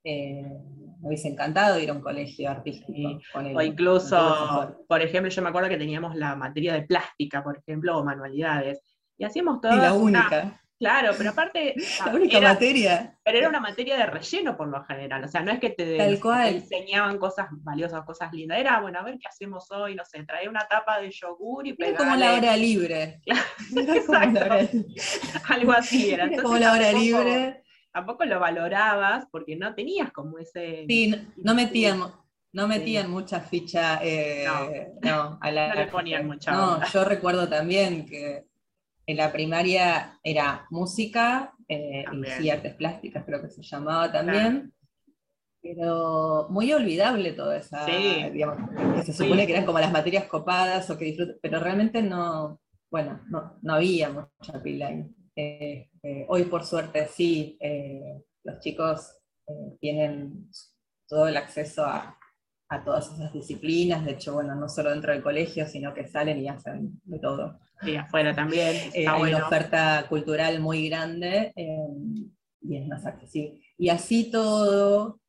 eh, 0.06 0.44
me 1.02 1.08
hubiese 1.10 1.28
encantado 1.28 1.80
ir 1.80 1.89
a 1.89 1.94
un 1.94 2.02
colegio 2.02 2.50
artístico. 2.50 2.94
Sí, 2.94 3.20
O 3.56 3.62
incluso, 3.62 4.76
por 4.88 5.02
ejemplo, 5.02 5.30
yo 5.30 5.41
me 5.41 5.50
acuerdo 5.50 5.70
que 5.70 5.78
teníamos 5.78 6.15
la 6.15 6.36
materia 6.36 6.74
de 6.74 6.84
plástica, 6.84 7.44
por 7.44 7.58
ejemplo, 7.58 7.98
o 7.98 8.04
manualidades, 8.04 8.82
y 9.18 9.26
hacíamos 9.26 9.62
todas 9.62 9.78
la 9.78 9.94
una- 9.94 10.20
única, 10.22 10.62
claro, 10.80 11.13
pero 11.18 11.30
aparte, 11.32 11.74
la 12.06 12.13
única 12.15 12.38
era- 12.38 12.50
materia. 12.54 13.18
pero 13.24 13.38
era 13.39 13.50
una 13.50 13.60
materia 13.60 13.98
de 13.98 14.06
relleno 14.06 14.56
por 14.58 14.68
lo 14.68 14.84
general, 14.84 15.24
o 15.24 15.28
sea, 15.28 15.41
no 15.41 15.52
es 15.52 15.60
que 15.60 15.70
te, 15.72 15.98
Tal 15.98 16.15
te 16.15 16.20
cual. 16.20 16.56
enseñaban 16.56 17.18
cosas 17.18 17.48
valiosas, 17.52 18.04
cosas 18.06 18.32
lindas, 18.34 18.60
era, 18.60 18.80
bueno, 18.82 19.00
a 19.00 19.04
ver 19.04 19.18
qué 19.20 19.28
hacemos 19.28 19.70
hoy, 19.72 19.96
no 19.96 20.04
sé, 20.06 20.24
trae 20.24 20.48
una 20.50 20.68
tapa 20.68 21.00
de 21.00 21.12
yogur 21.12 21.65
y 21.68 21.76
Era 21.78 21.98
como 21.98 22.12
la 22.15 22.15
pegale, 22.18 22.38
hora 22.38 22.58
libre. 22.58 23.22
Claro, 23.26 23.41
Era 23.76 24.06
como 24.06 24.20
la 24.20 24.46
hora, 24.46 24.60
algo 25.50 25.72
así 25.72 26.10
era. 26.12 26.15
era 26.15 26.24
Entonces, 26.26 26.44
como 26.44 26.58
la 26.60 26.72
hora 26.74 26.91
libre. 26.94 27.62
Tampoco 27.95 28.25
lo 28.25 28.41
valorabas 28.41 29.25
porque 29.31 29.55
no 29.55 29.73
tenías 29.73 30.12
como 30.12 30.38
ese... 30.38 30.86
Sí, 30.86 31.08
no, 31.08 31.17
no 31.38 31.55
metían, 31.55 32.01
no 32.51 32.67
metían 32.67 33.10
mucha 33.10 33.39
ficha 33.39 34.01
eh, 34.03 34.45
no, 35.01 35.39
a 35.41 35.49
la 35.49 35.67
No 35.73 35.75
le 35.75 35.88
ponían 35.88 36.27
mucha 36.27 36.51
No, 36.51 36.73
onda. 36.73 36.88
yo 36.91 37.05
recuerdo 37.05 37.47
también 37.47 38.05
que 38.05 38.47
en 39.05 39.15
la 39.15 39.31
primaria 39.31 40.19
era 40.25 40.67
música 40.71 41.53
eh, 41.69 42.03
y 42.12 42.25
sí, 42.31 42.49
artes 42.49 42.75
plásticas 42.75 43.23
creo 43.25 43.41
que 43.41 43.49
se 43.49 43.63
llamaba 43.63 44.12
también. 44.12 44.73
Pero 45.62 46.47
muy 46.49 46.73
olvidable 46.73 47.31
toda 47.31 47.55
esa, 47.55 47.86
Sí. 47.86 48.29
digamos, 48.34 48.58
que 48.97 49.03
se 49.03 49.13
supone 49.13 49.47
que 49.47 49.53
eran 49.53 49.65
como 49.65 49.79
las 49.79 49.93
materias 49.93 50.25
copadas 50.25 50.89
o 50.89 50.97
que 50.97 51.05
disfrutan, 51.05 51.38
pero 51.41 51.62
realmente 51.62 52.03
no, 52.03 52.60
bueno, 52.91 53.21
no, 53.29 53.58
no 53.62 53.73
había 53.75 54.10
mucha 54.10 54.62
pila 54.62 54.88
ahí. 54.89 55.05
Eh, 55.36 55.89
eh, 56.02 56.26
hoy 56.30 56.43
por 56.43 56.63
suerte 56.63 57.08
sí, 57.08 57.58
eh, 57.60 58.24
los 58.43 58.60
chicos 58.60 59.17
eh, 59.48 59.76
tienen 59.82 60.50
todo 61.08 61.28
el 61.28 61.36
acceso 61.36 61.84
a, 61.84 62.18
a 62.70 62.84
todas 62.84 63.12
esas 63.12 63.34
disciplinas, 63.34 64.05
de 64.05 64.12
hecho, 64.12 64.34
bueno, 64.34 64.55
no 64.55 64.70
solo 64.70 64.91
dentro 64.91 65.12
del 65.12 65.22
colegio, 65.22 65.68
sino 65.68 65.93
que 65.93 66.07
salen 66.07 66.39
y 66.39 66.47
hacen 66.47 67.01
de 67.03 67.20
todo. 67.20 67.59
Sí, 67.82 67.95
afuera 67.97 68.34
también. 68.34 68.76
Eh, 68.93 69.05
hay 69.07 69.20
bueno. 69.20 69.38
una 69.38 69.47
oferta 69.47 70.05
cultural 70.07 70.62
muy 70.62 70.88
grande 70.88 71.51
y 72.62 72.78
es 72.78 72.88
más 72.88 73.05
accesible. 73.05 73.59
Y 73.78 73.89
así 73.89 74.32
todo, 74.32 75.20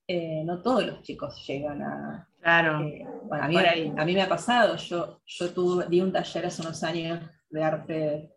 no 0.45 0.63
todos 0.63 0.87
los 0.87 1.03
chicos 1.03 1.45
llegan 1.47 1.83
a... 1.83 2.29
Claro. 2.41 2.89
bueno, 3.25 3.45
a, 3.45 3.49
mí, 3.49 3.57
a 3.97 4.05
mí 4.05 4.15
me 4.15 4.23
ha 4.23 4.29
pasado, 4.29 4.77
yo, 4.77 5.21
yo 5.27 5.51
tuve, 5.51 5.87
di 5.89 6.01
un 6.01 6.13
taller 6.13 6.47
hace 6.47 6.63
unos 6.63 6.81
años 6.85 7.21
de 7.51 7.63
arte 7.65 8.36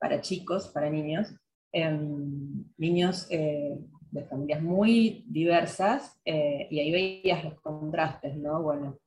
para 0.00 0.20
chicos, 0.20 0.68
para 0.68 0.90
niños, 0.90 1.32
em, 1.72 2.64
niños 2.78 3.26
eh, 3.30 3.78
de 4.10 4.24
familias 4.24 4.62
muy 4.62 5.24
diversas, 5.28 6.20
eh, 6.24 6.66
y 6.70 6.80
ahí 6.80 6.90
veías 6.90 7.44
los 7.44 7.60
contrastes, 7.60 8.36
¿no? 8.36 8.62
Bueno, 8.62 8.98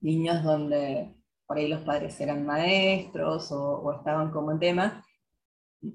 niños 0.00 0.42
donde 0.42 1.14
por 1.46 1.58
ahí 1.58 1.68
los 1.68 1.82
padres 1.82 2.20
eran 2.20 2.46
maestros 2.46 3.52
o, 3.52 3.80
o 3.80 3.92
estaban 3.92 4.30
como 4.30 4.50
en 4.52 4.58
tema, 4.58 5.04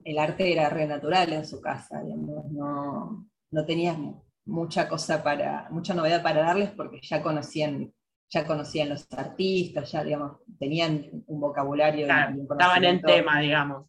el 0.03 0.17
arte 0.17 0.51
era 0.51 0.69
re 0.69 0.87
natural 0.87 1.33
en 1.33 1.45
su 1.45 1.61
casa, 1.61 2.01
digamos, 2.01 2.51
no, 2.51 3.27
no 3.51 3.65
tenías 3.65 3.97
mucha 4.45 4.87
cosa 4.87 5.23
para, 5.23 5.67
mucha 5.71 5.93
novedad 5.93 6.21
para 6.21 6.41
darles 6.41 6.71
porque 6.71 6.99
ya 7.01 7.21
conocían, 7.21 7.93
ya 8.29 8.45
conocían 8.45 8.89
los 8.89 9.07
artistas, 9.11 9.91
ya 9.91 10.03
digamos, 10.03 10.37
tenían 10.59 11.09
un 11.27 11.39
vocabulario. 11.39 12.05
estaban 12.05 12.83
en 12.83 13.01
tema, 13.01 13.39
digamos. 13.39 13.87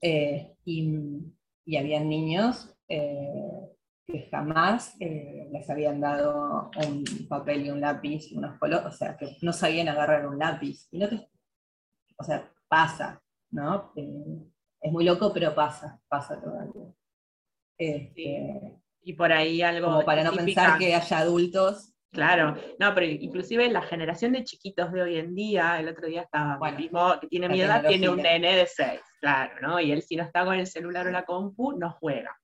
Eh, 0.00 0.56
y, 0.64 0.88
y 1.64 1.76
habían 1.76 2.08
niños 2.08 2.76
eh, 2.88 3.70
que 4.06 4.28
jamás 4.30 4.94
eh, 5.00 5.48
les 5.50 5.68
habían 5.68 6.00
dado 6.00 6.70
un 6.86 7.04
papel 7.28 7.66
y 7.66 7.70
un 7.70 7.80
lápiz, 7.80 8.30
unos 8.32 8.58
colores, 8.58 8.86
o 8.86 8.92
sea, 8.92 9.16
que 9.16 9.36
no 9.42 9.52
sabían 9.52 9.88
agarrar 9.88 10.26
un 10.26 10.38
lápiz. 10.38 10.86
Y 10.92 10.98
no 10.98 11.08
o 12.18 12.24
sea, 12.24 12.50
pasa, 12.68 13.22
¿no? 13.50 13.92
es 13.94 14.92
muy 14.92 15.04
loco, 15.04 15.32
pero 15.32 15.54
pasa, 15.54 16.00
pasa 16.08 16.40
todavía. 16.40 16.94
Este, 17.76 18.80
y 19.02 19.12
por 19.12 19.32
ahí 19.32 19.60
algo... 19.60 19.88
Como 19.88 20.04
para 20.04 20.24
no 20.24 20.32
pensar 20.32 20.78
que 20.78 20.94
haya 20.94 21.18
adultos. 21.18 21.95
Claro, 22.12 22.56
no, 22.78 22.94
pero 22.94 23.06
inclusive 23.06 23.68
la 23.68 23.82
generación 23.82 24.32
de 24.32 24.44
chiquitos 24.44 24.90
de 24.92 25.02
hoy 25.02 25.16
en 25.18 25.34
día, 25.34 25.78
el 25.78 25.88
otro 25.88 26.06
día 26.06 26.22
estaba, 26.22 26.56
bueno, 26.56 26.78
mismo 26.78 27.20
que 27.20 27.26
tiene 27.26 27.48
mi 27.48 27.60
edad, 27.60 27.84
tiene 27.86 28.08
un 28.08 28.22
nene 28.22 28.56
de 28.56 28.66
6, 28.66 29.00
claro, 29.20 29.60
¿no? 29.60 29.80
Y 29.80 29.92
él 29.92 30.02
si 30.02 30.16
no 30.16 30.22
está 30.22 30.44
con 30.44 30.54
el 30.54 30.66
celular 30.66 31.06
o 31.06 31.10
la 31.10 31.24
compu, 31.24 31.72
no 31.78 31.90
juega. 31.90 32.34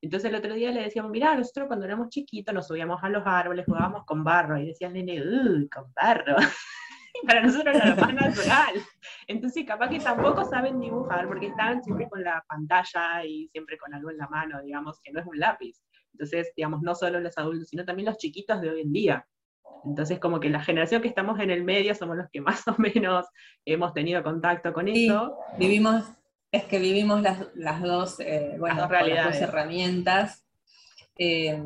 Entonces 0.00 0.30
el 0.30 0.36
otro 0.36 0.54
día 0.54 0.70
le 0.70 0.82
decíamos, 0.82 1.10
mira, 1.10 1.34
nosotros 1.34 1.66
cuando 1.66 1.84
éramos 1.84 2.08
chiquitos 2.08 2.54
nos 2.54 2.66
subíamos 2.66 3.02
a 3.02 3.10
los 3.10 3.22
árboles, 3.26 3.66
jugábamos 3.66 4.04
con 4.06 4.24
barro, 4.24 4.58
y 4.58 4.66
decía 4.66 4.88
el 4.88 4.94
nene, 4.94 5.20
uy, 5.20 5.68
con 5.68 5.92
barro. 5.92 6.36
para 7.26 7.42
nosotros 7.42 7.76
era 7.76 7.86
lo 7.86 7.96
más 7.96 8.14
natural. 8.14 8.74
Entonces, 9.26 9.64
capaz 9.66 9.88
que 9.88 10.00
tampoco 10.00 10.44
saben 10.44 10.80
dibujar, 10.80 11.26
porque 11.26 11.48
están 11.48 11.82
siempre 11.82 12.08
con 12.08 12.22
la 12.22 12.42
pantalla 12.48 13.24
y 13.24 13.48
siempre 13.48 13.76
con 13.78 13.92
algo 13.94 14.10
en 14.10 14.18
la 14.18 14.28
mano, 14.28 14.62
digamos, 14.62 15.00
que 15.02 15.12
no 15.12 15.20
es 15.20 15.26
un 15.26 15.38
lápiz. 15.38 15.76
Entonces, 16.20 16.52
digamos, 16.54 16.82
no 16.82 16.94
solo 16.94 17.18
los 17.18 17.38
adultos, 17.38 17.68
sino 17.68 17.86
también 17.86 18.06
los 18.06 18.18
chiquitos 18.18 18.60
de 18.60 18.68
hoy 18.68 18.82
en 18.82 18.92
día. 18.92 19.26
Entonces, 19.86 20.18
como 20.18 20.38
que 20.38 20.50
la 20.50 20.62
generación 20.62 21.00
que 21.00 21.08
estamos 21.08 21.40
en 21.40 21.48
el 21.48 21.64
medio 21.64 21.94
somos 21.94 22.14
los 22.18 22.28
que 22.30 22.42
más 22.42 22.66
o 22.68 22.74
menos 22.76 23.26
hemos 23.64 23.94
tenido 23.94 24.22
contacto 24.22 24.74
con 24.74 24.86
eso. 24.88 25.38
Vivimos, 25.58 26.04
es 26.52 26.64
que 26.64 26.78
vivimos 26.78 27.22
las, 27.22 27.46
las 27.54 27.80
dos, 27.80 28.20
eh, 28.20 28.56
bueno, 28.58 28.86
las 28.86 29.32
dos 29.32 29.42
herramientas. 29.42 30.46
Eh, 31.16 31.58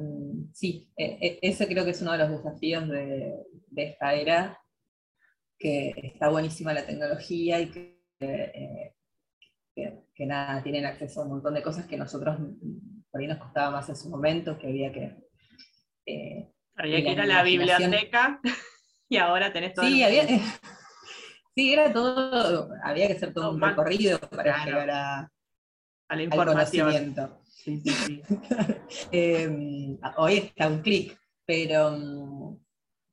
sí, 0.53 0.89
e, 0.97 1.19
e, 1.21 1.39
ese 1.43 1.67
creo 1.67 1.85
que 1.85 1.91
es 1.91 2.03
uno 2.03 2.13
de 2.13 2.19
los 2.19 2.31
desafíos 2.31 2.89
de, 2.89 3.35
de 3.71 3.83
esta 3.83 4.15
era, 4.15 4.61
que 5.59 5.93
está 5.97 6.29
buenísima 6.29 6.73
la 6.73 6.87
tecnología 6.87 7.61
y 7.61 7.99
eh, 8.21 8.95
que, 9.75 10.05
que, 10.15 10.27
nada, 10.27 10.63
tienen 10.63 10.87
acceso 10.87 11.21
a 11.21 11.25
un 11.25 11.31
montón 11.31 11.55
de 11.55 11.63
cosas 11.63 11.87
que 11.87 11.97
nosotros 11.97 12.39
por 13.15 13.21
ahí 13.21 13.29
nos 13.29 13.39
costaba 13.39 13.71
más 13.71 13.89
en 13.89 13.95
su 13.95 14.11
momento, 14.11 14.59
que 14.59 14.67
había 14.67 14.91
que... 14.91 15.17
Eh, 16.05 16.51
había 16.75 17.01
que 17.01 17.13
ir 17.13 17.21
a 17.21 17.27
la 17.27 17.45
biblioteca 17.45 18.41
y 19.09 19.19
ahora 19.19 19.53
tenés 19.53 19.73
todo... 19.73 19.87
Sí, 19.87 20.03
había, 20.03 20.27
sí, 21.55 21.73
era 21.73 21.93
todo, 21.93 22.71
había 22.83 23.07
que 23.07 23.13
hacer 23.13 23.33
todo, 23.33 23.53
un 23.53 23.61
recorrido 23.61 24.19
para 24.19 24.65
llegar 24.65 24.91
a, 24.91 25.33
a 26.09 26.17
la 26.17 26.23
información. 26.25 26.89
Al 26.89 26.95
conocimiento. 26.95 27.41
Sí, 27.47 27.81
sí, 27.83 27.91
sí. 27.91 28.23
eh, 29.13 29.97
hoy 30.17 30.35
está 30.39 30.67
un 30.67 30.81
clic, 30.83 31.17
pero 31.47 31.93
mm, 31.93 32.59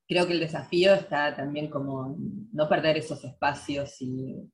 creo 0.07 0.25
que 0.25 0.33
el 0.33 0.39
desafío 0.39 0.95
está 0.95 1.35
también 1.35 1.69
como 1.69 2.17
no 2.53 2.67
perder 2.67 2.97
esos 2.97 3.23
espacios 3.23 4.01
y 4.01 4.51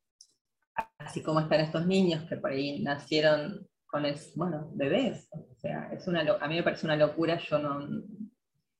así 0.98 1.24
como 1.24 1.40
están 1.40 1.62
estos 1.62 1.88
niños 1.88 2.28
que 2.28 2.36
por 2.36 2.52
ahí 2.52 2.84
nacieron 2.84 3.66
con 3.88 4.06
el, 4.06 4.16
bueno, 4.36 4.70
bebés. 4.74 5.30
O 5.32 5.56
sea, 5.56 5.90
es 5.92 6.08
una, 6.08 6.22
a 6.22 6.48
mí 6.48 6.56
me 6.56 6.64
parece 6.64 6.86
una 6.86 6.96
locura, 6.96 7.38
yo 7.38 7.58
no, 7.58 7.88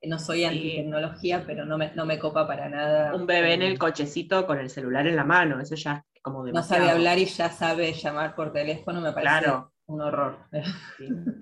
no 0.04 0.20
soy 0.20 0.44
anti-tecnología, 0.44 1.44
pero 1.46 1.66
no 1.66 1.78
me, 1.78 1.94
no 1.96 2.06
me 2.06 2.20
copa 2.20 2.46
para 2.46 2.70
nada. 2.70 3.16
Un 3.16 3.26
bebé 3.26 3.54
en 3.54 3.62
el 3.64 3.80
cochecito 3.80 4.46
con 4.46 4.60
el 4.60 4.70
celular 4.70 5.08
en 5.08 5.16
la 5.16 5.24
mano, 5.24 5.60
eso 5.60 5.76
ya 5.76 6.06
es 6.14 6.22
como 6.22 6.46
demasiado. 6.46 6.82
No 6.82 6.88
sabe 6.88 6.98
hablar 6.98 7.18
y 7.18 7.26
ya 7.26 7.50
sabe 7.50 7.94
llamar 7.94 8.36
por 8.36 8.54
teléfono, 8.54 9.02
me 9.02 9.14
parece 9.14 9.52
un 9.88 10.02
horror. 10.02 10.38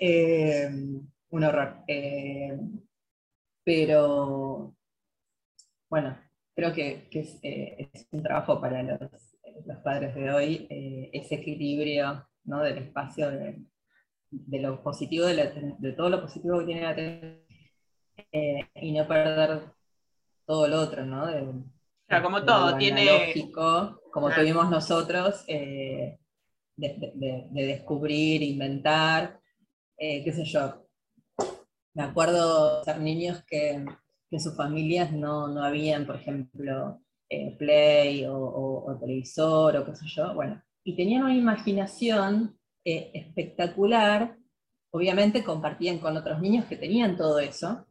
Eh, 0.00 0.68
un 1.28 1.44
horror. 1.44 1.84
Eh, 1.86 2.58
pero 3.64 4.74
bueno, 5.88 6.18
creo 6.54 6.72
que, 6.72 7.08
eh, 7.42 7.90
es, 7.92 8.08
un 8.10 8.22
trabajo 8.22 8.60
para 8.60 8.82
los, 8.82 8.98
padres 9.84 10.14
de 10.14 10.30
hoy, 10.32 10.66
ese 11.12 11.36
equilibrio 11.36 12.26
¿no? 12.44 12.62
del 12.62 12.78
espacio, 12.78 13.30
de, 13.30 14.60
lo 14.60 14.82
positivo, 14.82 15.26
de, 15.26 15.94
todo 15.96 16.10
lo 16.10 16.20
positivo 16.20 16.58
que 16.60 16.66
tiene 16.66 16.82
la 16.82 16.94
tele, 16.94 17.46
eh, 18.30 18.68
y 18.76 18.92
no 18.92 19.06
perder 19.06 19.62
todo 20.46 20.68
lo 20.68 20.80
otro, 20.80 21.04
¿no? 21.04 21.26
como 22.22 22.44
todo, 22.44 22.76
tiene... 22.76 23.34
como 24.12 24.30
tuvimos 24.30 24.70
nosotros, 24.70 25.46
de, 25.46 26.18
descubrir, 27.52 28.42
inventar, 28.42 29.40
qué 29.96 30.32
sé 30.34 30.44
yo. 30.44 30.86
Me 31.94 32.02
acuerdo 32.04 32.82
ser 32.84 33.00
niños 33.00 33.42
que 33.44 33.84
que 34.32 34.40
sus 34.40 34.56
familias 34.56 35.12
no, 35.12 35.46
no 35.48 35.62
habían, 35.62 36.06
por 36.06 36.16
ejemplo, 36.16 37.02
eh, 37.28 37.54
Play 37.58 38.24
o, 38.26 38.96
televisor 38.98 39.76
o 39.76 39.84
qué 39.84 39.94
sé 39.94 40.06
yo, 40.08 40.32
bueno, 40.32 40.62
y 40.84 40.96
tenían 40.96 41.24
una 41.24 41.34
imaginación 41.34 42.58
eh, 42.84 43.10
espectacular, 43.14 44.36
obviamente 44.90 45.44
compartían 45.44 45.98
con 45.98 46.16
otros 46.16 46.40
niños 46.40 46.64
que 46.66 46.76
tenían 46.76 47.16
todo 47.16 47.38
eso, 47.38 47.86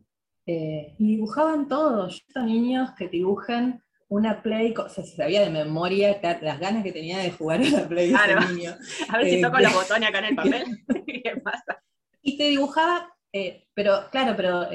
eh, 0.46 0.96
y 0.98 1.16
dibujaban 1.16 1.68
todo, 1.68 2.10
yo 2.10 2.42
niños 2.44 2.92
que 2.98 3.08
dibujen 3.08 3.82
una 4.10 4.42
Play, 4.42 4.74
o 4.78 4.89
sea, 4.89 5.06
se 5.06 5.16
sabía 5.16 5.42
de 5.42 5.50
memoria 5.50 6.20
las 6.42 6.60
ganas 6.60 6.84
que 6.84 6.92
tenía 6.92 7.20
de 7.20 7.32
jugar 7.32 7.62
a 7.62 7.70
la 7.70 7.88
Play 7.88 8.14
niño. 8.54 8.76
A 9.10 9.18
ver 9.18 9.30
si 9.30 9.42
toco 9.42 9.60
los 9.60 9.74
botones 9.74 10.10
acá 10.10 10.20
en 10.20 10.26
el 10.26 10.36
papel, 10.36 10.64
¿qué 11.24 11.42
pasa? 11.42 11.82
Y 12.22 12.38
te 12.38 12.50
dibujaba, 12.50 13.10
pero 13.74 14.10
claro, 14.12 14.34
pero 14.36 14.68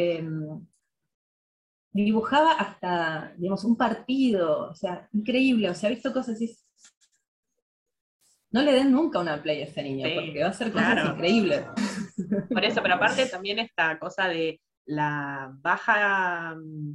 dibujaba 1.93 2.53
hasta, 2.53 3.35
digamos, 3.37 3.65
un 3.65 3.77
partido, 3.77 4.71
o 4.71 4.75
sea, 4.75 5.09
increíble, 5.13 5.71
o 5.71 5.75
sea, 5.75 5.89
ha 5.89 5.93
visto 5.93 6.13
cosas 6.13 6.37
así. 6.37 6.57
No 8.51 8.63
le 8.63 8.73
den 8.73 8.93
nunca 8.93 9.19
una 9.19 9.43
play 9.43 9.61
a 9.61 9.65
ese 9.65 9.83
niño, 9.83 10.09
porque 10.15 10.43
va 10.43 10.49
a 10.49 10.53
ser 10.53 10.73
cosas 10.73 11.11
increíbles. 11.11 11.65
Por 12.49 12.65
eso, 12.65 12.81
pero 12.83 12.95
aparte 12.95 13.27
también 13.27 13.59
esta 13.59 13.99
cosa 13.99 14.29
de 14.29 14.61
la 14.87 15.51
baja, 15.61 16.51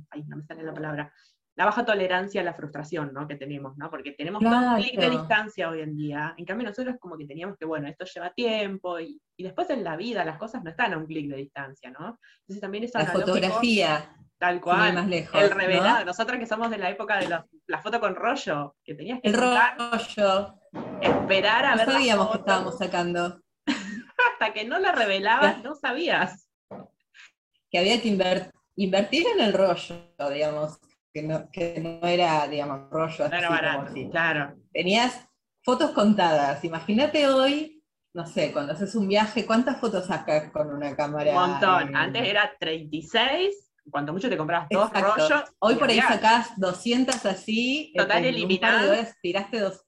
ay, 0.10 0.24
no 0.28 0.38
me 0.38 0.43
sale 0.43 0.64
la 0.64 0.74
palabra, 0.74 1.14
la 1.56 1.66
baja 1.66 1.86
tolerancia 1.86 2.41
a 2.41 2.43
la 2.43 2.54
frustración 2.54 3.14
¿no? 3.14 3.28
que 3.28 3.36
tenemos, 3.36 3.78
¿no? 3.78 3.89
Porque 3.89 4.14
tenemos 4.14 4.41
un 4.41 4.76
clic 4.76 4.99
de 4.99 5.10
distancia 5.10 5.70
hoy 5.70 5.82
en 5.82 5.95
día. 5.95 6.34
En 6.38 6.45
cambio, 6.45 6.68
nosotros 6.68 6.95
como 6.99 7.18
que 7.18 7.26
teníamos 7.26 7.58
que, 7.58 7.66
bueno, 7.66 7.88
esto 7.88 8.06
lleva 8.06 8.34
tiempo 8.34 8.99
y, 8.99 9.22
y 9.38 9.43
después 9.43 9.70
en 9.70 9.84
la 9.84 9.97
vida 9.97 10.24
las 10.24 10.38
cosas 10.38 10.64
no 10.64 10.70
están 10.70 10.93
a 10.93 10.97
un 10.97 11.06
clic 11.06 11.30
de 11.30 11.38
distancia, 11.38 11.91
¿no? 11.91 12.18
Entonces 12.41 12.62
también 12.62 12.86
esa 12.86 12.99
La 12.99 13.12
fotografía. 13.12 14.16
Tal 14.42 14.60
cual. 14.60 14.94
Más 14.94 15.08
lejos, 15.08 15.39
el 15.39 15.52
revelado. 15.52 16.04
Nosotros 16.04 16.39
que 16.39 16.48
somos 16.48 16.72
de 16.72 16.80
la 16.80 16.89
época 16.89 17.20
de 17.20 17.30
la 17.30 17.82
foto 17.84 18.00
con 18.00 18.16
rollo, 18.16 18.76
que 18.84 18.96
tenías 18.96 19.20
que. 19.22 19.30
El 19.30 19.36
rollo. 19.36 20.56
Esperar 21.00 21.64
a 21.64 21.72
no 21.72 21.78
ver. 21.78 21.88
No 21.88 21.94
sabíamos 21.94 22.32
que 22.32 22.38
estábamos 22.39 22.78
sacando. 22.80 23.39
Hasta 24.34 24.52
que 24.52 24.66
no 24.66 24.80
la 24.80 24.94
revelabas, 24.94 25.62
no 25.62 25.76
sabías. 25.76 26.50
Que 27.70 27.78
había 27.78 28.02
que 28.02 28.08
invertir 28.78 29.28
en 29.28 29.42
el 29.42 29.54
rollo, 29.54 30.12
digamos. 30.34 30.80
Que 31.14 31.22
no, 31.22 31.48
que 31.52 31.80
no 31.80 32.08
era, 32.08 32.48
digamos, 32.48 32.89
rollo 32.89 33.30
no 33.30 33.38
era 33.38 33.50
barato, 33.50 33.94
claro. 34.10 34.56
Tenías 34.74 35.24
fotos 35.62 35.92
contadas. 35.92 36.64
Imagínate 36.64 37.28
hoy, 37.28 37.84
no 38.16 38.26
sé, 38.26 38.52
cuando 38.52 38.74
haces 38.74 38.96
un 38.96 39.08
viaje, 39.08 39.46
¿cuántas 39.46 39.80
fotos 39.80 40.08
sacas 40.08 40.50
con 40.52 40.74
una 40.74 40.96
cámara? 40.96 41.30
Un 41.30 41.52
montón. 41.52 41.96
Antes 41.96 42.28
era 42.28 42.52
36 42.60 43.71
cuanto 43.92 44.14
mucho 44.14 44.30
te 44.30 44.38
comprabas 44.38 44.68
dos 44.70 44.89
rollos. 44.92 45.44
Hoy 45.60 45.76
por 45.76 45.89
ahí 45.89 46.00
sacás 46.00 46.52
200 46.58 47.26
así. 47.26 47.94
Total 47.96 48.26
eliminado. 48.26 48.94
Tiraste 49.22 49.60
dos. 49.60 49.86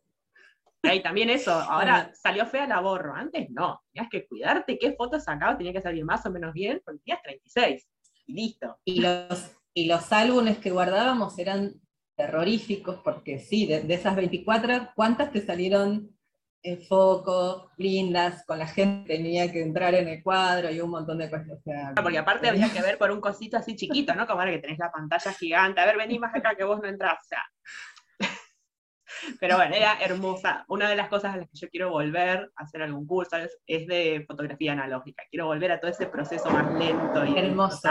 Y 0.83 1.01
también 1.01 1.29
eso, 1.29 1.51
ahora 1.69 2.11
salió 2.13 2.45
fea 2.45 2.67
la 2.67 2.81
borro. 2.81 3.15
Antes 3.15 3.49
no, 3.49 3.81
tenías 3.91 4.09
que 4.11 4.27
cuidarte 4.27 4.77
qué 4.77 4.93
fotos 4.93 5.23
sacabas, 5.23 5.57
tenía 5.57 5.73
que 5.73 5.81
salir 5.81 6.03
más 6.03 6.25
o 6.25 6.31
menos 6.31 6.53
bien, 6.53 6.81
porque 6.83 7.01
tenías 7.05 7.23
36. 7.23 7.89
Y 8.27 8.33
listo. 8.33 8.77
Y 8.85 9.01
los, 9.01 9.51
y 9.73 9.85
los 9.85 10.11
álbumes 10.11 10.57
que 10.57 10.71
guardábamos 10.71 11.37
eran 11.39 11.73
terroríficos, 12.15 12.97
porque 13.03 13.39
sí, 13.39 13.65
de, 13.65 13.81
de 13.81 13.93
esas 13.93 14.15
24, 14.15 14.91
¿cuántas 14.95 15.31
te 15.31 15.41
salieron 15.41 16.12
en 16.63 16.81
foco, 16.81 17.71
lindas, 17.77 18.45
con 18.45 18.57
la 18.57 18.67
gente 18.67 19.15
tenía 19.15 19.51
que 19.51 19.61
entrar 19.61 19.93
en 19.95 20.07
el 20.07 20.23
cuadro 20.23 20.71
y 20.71 20.79
un 20.79 20.91
montón 20.91 21.17
de 21.17 21.29
cosas. 21.29 21.59
porque 22.01 22.17
aparte 22.17 22.47
había 22.47 22.71
que 22.71 22.81
ver 22.81 22.97
por 22.97 23.11
un 23.11 23.19
cosito 23.19 23.57
así 23.57 23.75
chiquito, 23.75 24.15
¿no? 24.15 24.25
Como 24.25 24.39
ahora 24.39 24.53
que 24.53 24.59
tenés 24.59 24.79
la 24.79 24.91
pantalla 24.91 25.33
gigante, 25.33 25.81
a 25.81 25.85
ver, 25.85 25.97
vení 25.97 26.17
más 26.19 26.33
acá 26.33 26.55
que 26.55 26.63
vos 26.63 26.79
no 26.81 26.87
entrás. 26.87 27.19
O 27.21 27.27
sea. 27.27 27.43
Pero 29.39 29.57
bueno, 29.57 29.75
era 29.75 29.99
hermosa. 30.01 30.65
Una 30.69 30.89
de 30.89 30.95
las 30.95 31.09
cosas 31.09 31.33
a 31.33 31.37
las 31.37 31.49
que 31.49 31.57
yo 31.57 31.69
quiero 31.69 31.91
volver 31.91 32.51
a 32.55 32.63
hacer 32.63 32.81
algún 32.81 33.05
curso 33.05 33.37
es, 33.67 33.87
de 33.87 34.23
fotografía 34.25 34.71
analógica. 34.71 35.23
Quiero 35.29 35.47
volver 35.47 35.71
a 35.73 35.79
todo 35.79 35.91
ese 35.91 36.07
proceso 36.07 36.49
más 36.49 36.73
lento 36.73 37.25
y 37.25 37.37
hermoso. 37.37 37.89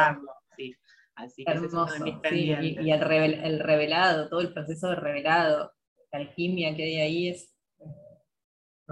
Sí. 0.56 0.74
Así 1.14 1.44
que 1.44 1.52
hermoso. 1.52 1.88
sí. 2.04 2.56
y, 2.60 2.90
el, 2.90 3.00
revelado, 3.60 4.28
todo 4.30 4.40
el 4.40 4.52
proceso 4.52 4.88
de 4.88 4.96
revelado, 4.96 5.72
la 6.10 6.20
alquimia 6.20 6.74
que 6.74 6.84
hay 6.84 7.00
ahí 7.00 7.28
es 7.28 7.51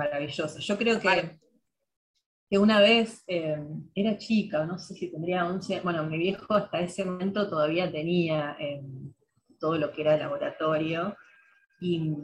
maravilloso. 0.01 0.59
Yo 0.59 0.79
creo 0.79 0.99
que, 0.99 1.39
que 2.49 2.59
una 2.59 2.81
vez 2.81 3.23
eh, 3.27 3.63
era 3.95 4.17
chica, 4.17 4.65
no 4.65 4.79
sé 4.79 4.95
si 4.95 5.11
tendría 5.11 5.47
11, 5.47 5.81
bueno, 5.83 6.05
mi 6.05 6.19
viejo 6.19 6.55
hasta 6.55 6.81
ese 6.81 7.05
momento 7.05 7.49
todavía 7.49 7.91
tenía 7.91 8.57
eh, 8.59 8.83
todo 9.59 9.77
lo 9.77 9.93
que 9.93 10.03
era 10.03 10.17
laboratorio 10.17 11.17
y, 11.81 12.15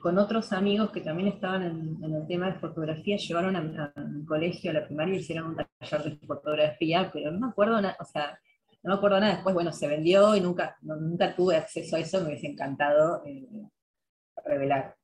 con 0.00 0.18
otros 0.18 0.52
amigos 0.52 0.90
que 0.90 1.00
también 1.00 1.28
estaban 1.28 1.62
en, 1.62 2.14
el 2.14 2.26
tema 2.26 2.50
de 2.50 2.58
fotografía, 2.58 3.16
llevaron 3.16 3.54
a, 3.56 3.62
mi 3.62 4.24
colegio, 4.24 4.70
a 4.70 4.74
la 4.74 4.86
primaria, 4.86 5.14
y 5.14 5.18
hicieron 5.18 5.50
un 5.50 5.56
taller 5.56 6.18
de 6.18 6.26
fotografía, 6.26 7.10
pero 7.12 7.30
no 7.30 7.38
me 7.40 7.46
acuerdo 7.48 7.80
nada, 7.80 7.96
o 8.00 8.04
sea, 8.04 8.38
no 8.82 8.90
me 8.90 8.96
acuerdo 8.96 9.20
nada, 9.20 9.34
después, 9.34 9.54
bueno, 9.54 9.72
se 9.72 9.86
vendió 9.88 10.34
y 10.36 10.40
nunca, 10.40 10.76
nunca 10.82 11.34
tuve 11.34 11.56
acceso 11.56 11.96
a 11.96 12.00
eso, 12.00 12.20
me 12.20 12.28
hubiese 12.28 12.48
encantado 12.48 13.22
eh, 13.24 13.46
revelar. 14.44 14.96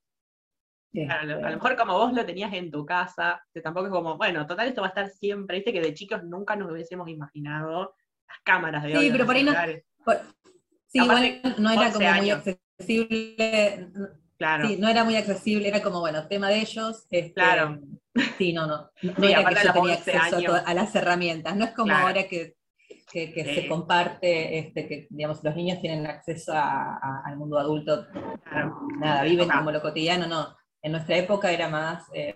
A, 1.08 1.24
lo, 1.24 1.40
mejor 1.40 1.76
como 1.76 1.94
vos 1.94 2.12
lo 2.12 2.26
tenías 2.26 2.52
en 2.52 2.70
tu 2.70 2.84
casa, 2.84 3.42
que 3.52 3.60
tampoco 3.60 3.86
es 3.86 3.92
como, 3.92 4.16
bueno, 4.16 4.46
total 4.46 4.68
esto 4.68 4.80
va 4.80 4.88
a 4.88 4.90
estar 4.90 5.08
siempre, 5.08 5.58
viste 5.58 5.72
que 5.72 5.80
de 5.80 5.94
chicos 5.94 6.24
nunca 6.24 6.56
nos 6.56 6.70
hubiésemos 6.70 7.08
imaginado 7.08 7.94
las 8.26 8.38
cámaras 8.44 8.82
de 8.82 8.96
Sí, 8.96 9.08
pero 9.10 9.26
por 9.26 9.36
ahí 9.36 9.44
no, 9.44 9.52
Sí, 10.92 10.98
no 10.98 11.70
era 11.70 11.92
como 11.92 12.10
muy 12.12 12.30
accesible. 12.30 13.88
Claro. 14.36 14.66
Sí, 14.66 14.76
no 14.78 14.88
era 14.88 15.04
muy 15.04 15.16
accesible, 15.16 15.68
era 15.68 15.82
como, 15.82 16.00
bueno, 16.00 16.26
tema 16.26 16.48
de 16.48 16.60
ellos. 16.60 17.06
Este, 17.10 17.32
claro. 17.34 17.78
Sí, 18.38 18.52
no, 18.52 18.66
no. 18.66 18.90
No 19.18 19.26
era 19.26 19.44
que 19.44 19.54
yo 19.66 19.72
tenía 19.72 19.94
acceso 19.94 20.54
a, 20.66 20.74
las 20.74 20.94
herramientas. 20.94 21.54
No 21.54 21.66
es 21.66 21.72
como 21.72 21.92
ahora 21.92 22.26
que, 22.26 22.56
que, 23.12 23.54
se 23.54 23.68
comparte, 23.68 24.58
este, 24.58 24.88
que 24.88 25.06
digamos, 25.10 25.44
los 25.44 25.54
niños 25.54 25.80
tienen 25.80 26.06
acceso 26.06 26.52
al 26.54 27.36
mundo 27.36 27.58
adulto. 27.58 28.06
Claro. 28.44 28.80
Nada, 28.98 29.22
viven 29.24 29.48
como 29.48 29.70
lo 29.70 29.82
cotidiano, 29.82 30.26
no. 30.26 30.56
En 30.82 30.92
nuestra 30.92 31.16
época 31.16 31.52
era 31.52 31.68
más, 31.68 32.04
eh, 32.14 32.34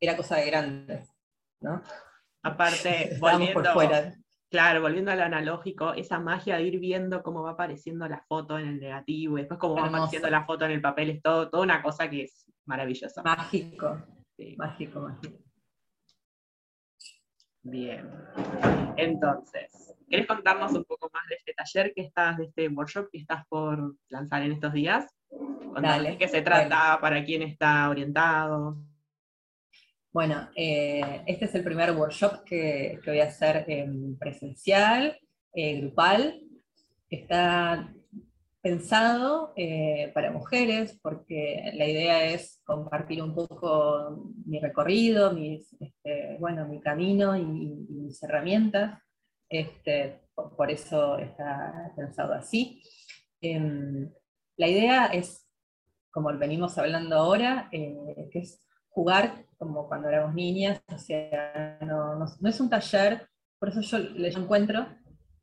era 0.00 0.16
cosa 0.16 0.36
de 0.36 0.46
grandes, 0.46 1.08
¿no? 1.60 1.82
Aparte, 2.42 3.16
volviendo, 3.20 3.54
por 3.54 3.72
fuera. 3.72 4.14
Claro, 4.50 4.82
volviendo 4.82 5.10
al 5.10 5.20
analógico, 5.20 5.94
esa 5.94 6.20
magia 6.20 6.56
de 6.56 6.64
ir 6.64 6.78
viendo 6.78 7.22
cómo 7.22 7.42
va 7.42 7.52
apareciendo 7.52 8.06
la 8.06 8.22
foto 8.28 8.58
en 8.58 8.68
el 8.68 8.80
negativo 8.80 9.38
y 9.38 9.40
después 9.40 9.58
cómo 9.58 9.74
va 9.76 9.88
apareciendo 9.88 10.30
la 10.30 10.44
foto 10.44 10.64
en 10.64 10.72
el 10.72 10.80
papel, 10.80 11.10
es 11.10 11.22
todo, 11.22 11.48
toda 11.50 11.62
una 11.62 11.82
cosa 11.82 12.08
que 12.08 12.24
es 12.24 12.46
maravillosa. 12.66 13.22
Mágico, 13.22 13.98
mágico, 14.56 15.00
mágico. 15.00 15.38
Bien. 17.62 18.10
Entonces, 18.96 19.96
¿querés 20.08 20.26
contarnos 20.26 20.72
un 20.72 20.84
poco 20.84 21.10
más 21.12 21.26
de 21.28 21.36
este 21.36 21.54
taller 21.54 21.92
que 21.94 22.02
estás, 22.02 22.36
de 22.36 22.44
este 22.44 22.68
workshop 22.68 23.08
que 23.10 23.18
estás 23.18 23.46
por 23.48 23.96
lanzar 24.08 24.42
en 24.42 24.52
estos 24.52 24.72
días? 24.74 25.06
Dale, 25.80 26.10
¿De 26.10 26.18
qué 26.18 26.28
se 26.28 26.42
trata? 26.42 26.98
¿Para 27.00 27.24
quién 27.24 27.42
está 27.42 27.88
orientado? 27.90 28.78
Bueno, 30.12 30.48
eh, 30.54 31.22
este 31.26 31.46
es 31.46 31.54
el 31.56 31.64
primer 31.64 31.90
workshop 31.90 32.44
que, 32.44 33.00
voy 33.04 33.18
a 33.18 33.24
hacer 33.24 33.64
en 33.66 34.16
presencial, 34.16 35.18
eh, 35.52 35.80
grupal. 35.80 36.40
Está 37.10 37.92
pensado 38.62 39.52
eh, 39.56 40.12
para 40.14 40.30
mujeres 40.30 40.98
porque 41.02 41.72
la 41.74 41.86
idea 41.86 42.24
es 42.26 42.62
compartir 42.64 43.22
un 43.22 43.34
poco 43.34 44.32
mi 44.46 44.60
recorrido, 44.60 45.32
mis, 45.32 45.70
este, 45.80 46.36
bueno, 46.38 46.66
mi 46.68 46.80
camino 46.80 47.36
y, 47.36 47.44
mis 47.44 48.22
herramientas. 48.22 49.02
Este, 49.48 50.20
por, 50.34 50.70
eso 50.70 51.18
está 51.18 51.92
pensado 51.96 52.34
así. 52.34 52.80
La 54.56 54.68
idea 54.68 55.06
es, 55.06 55.46
como 56.10 56.36
venimos 56.38 56.78
hablando 56.78 57.16
ahora, 57.16 57.68
que 57.70 58.38
es 58.38 58.64
jugar 58.94 59.44
como 59.58 59.88
cuando 59.88 60.08
éramos 60.08 60.34
niñas, 60.34 60.82
o 60.86 60.98
sea, 60.98 61.78
no, 61.80 62.48
es 62.48 62.60
un 62.60 62.70
taller, 62.70 63.28
por 63.58 63.70
eso 63.70 63.80
yo 63.80 63.98
le 63.98 64.28
encuentro 64.28 64.86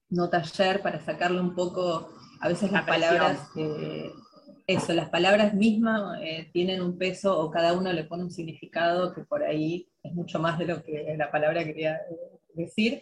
no 0.09 0.29
taller 0.29 0.81
para 0.81 0.99
sacarle 0.99 1.39
un 1.39 1.55
poco, 1.55 2.09
a 2.39 2.47
veces 2.47 2.71
las 2.71 2.85
palabras, 2.85 3.49
eh, 3.55 4.11
eso, 4.67 4.93
las 4.93 5.09
palabras 5.09 5.53
mismas 5.53 6.19
eh, 6.21 6.49
tienen 6.53 6.81
un 6.81 6.97
peso 6.97 7.39
o 7.39 7.49
cada 7.49 7.73
uno 7.73 7.91
le 7.91 8.03
pone 8.03 8.23
un 8.23 8.31
significado 8.31 9.13
que 9.13 9.23
por 9.23 9.43
ahí 9.43 9.89
es 10.03 10.13
mucho 10.13 10.39
más 10.39 10.59
de 10.59 10.65
lo 10.65 10.83
que 10.83 11.15
la 11.17 11.31
palabra 11.31 11.63
quería 11.63 11.95
eh, 11.95 12.39
decir. 12.53 13.01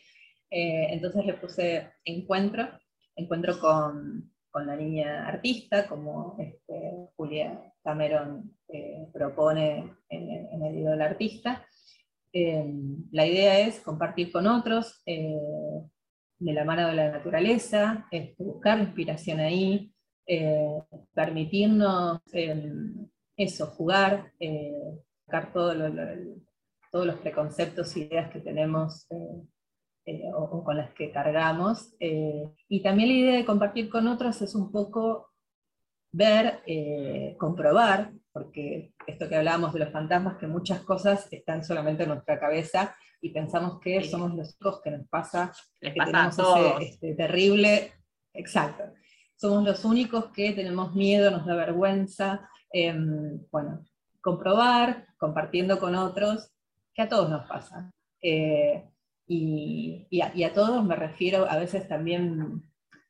entonces 0.49 1.26
le 1.26 1.34
puse 1.34 1.91
encuentro, 2.05 2.70
encuentro 3.16 3.60
con, 3.60 4.28
con 4.52 4.68
la 4.68 4.76
niña 4.76 5.28
artista, 5.28 5.88
como 5.88 6.36
este, 6.39 6.91
Julia 7.16 7.74
Cameron 7.84 8.56
eh, 8.68 9.08
propone 9.14 9.95
en, 10.10 10.64
el 10.64 10.74
video 10.74 10.91
del 10.91 11.02
artista. 11.02 11.66
Eh, 12.34 12.66
la 13.12 13.26
idea 13.26 13.60
es 13.60 13.80
compartir 13.80 14.32
con 14.32 14.47
otros 14.47 15.02
eh, 15.06 15.36
de 16.39 16.54
la 16.54 16.64
mano 16.64 16.88
de 16.88 16.95
la 16.95 17.12
naturaleza, 17.12 18.08
buscar 18.38 18.80
inspiración 18.80 19.39
ahí, 19.39 19.93
permitirnos 21.14 22.22
eso, 23.36 23.66
jugar, 23.68 24.32
sacar 25.26 25.52
todos 25.52 25.76
los 27.06 27.16
preconceptos, 27.18 27.97
ideas 27.97 28.32
que 28.32 28.39
tenemos 28.39 29.08
o, 30.34 30.64
con 30.64 30.78
las 30.78 30.93
que 30.93 31.12
cargamos. 31.12 31.95
y 31.99 32.82
también 32.82 33.10
la 33.10 33.16
idea 33.16 33.36
de 33.38 33.45
compartir 33.45 33.89
con 33.89 34.07
otros 34.07 34.41
es 34.41 34.55
un 34.55 34.72
poco 34.72 35.30
ver, 36.12 36.64
comprobar 37.38 38.12
porque 38.32 38.93
esto 39.07 39.28
que 39.28 39.36
hablábamos 39.36 39.74
de 39.74 39.80
los 39.80 39.91
fantasmas, 39.91 40.38
que 40.38 40.47
muchas 40.47 40.82
cosas 40.82 41.28
están 41.32 41.64
solamente 41.64 42.03
en 42.03 42.10
nuestra 42.10 42.39
cabeza 42.39 42.95
y 43.22 43.30
pensamos 43.32 43.80
que 43.80 44.03
somos 44.03 44.34
los 44.34 44.55
únicos 44.60 44.82
que 44.82 44.91
nos 44.91 45.07
pasa, 45.10 45.51
que 45.80 45.91
tenemos 45.91 46.39
ese 46.39 46.84
este, 46.86 47.16
terrible, 47.16 47.93
exacto, 48.34 48.84
somos 49.36 49.64
los 49.64 49.84
únicos 49.84 50.32
que 50.32 50.53
tenemos 50.53 50.95
miedo, 50.95 51.32
nos 51.32 51.45
da 51.45 51.55
vergüenza, 51.55 52.49
em, 52.72 53.41
bueno, 53.51 53.86
comprobar, 54.22 55.07
compartiendo 55.18 55.80
con 55.80 55.95
otros, 55.95 56.51
que 56.93 57.01
a 57.01 57.10
todos 57.10 57.30
nos 57.30 57.47
pasa. 57.47 57.91
Eh, 58.22 58.86
y, 59.32 60.21
a, 60.21 60.53
todos 60.53 60.84
me 60.84 60.95
refiero, 60.95 61.45
a 61.47 61.57
veces 61.57 61.88
también 61.88 62.63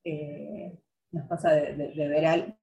eh, 0.03 0.77
nos 1.11 1.27
pasa 1.27 1.51
de, 1.53 1.93
de 1.93 2.07
ver 2.09 2.25
al, 2.25 2.59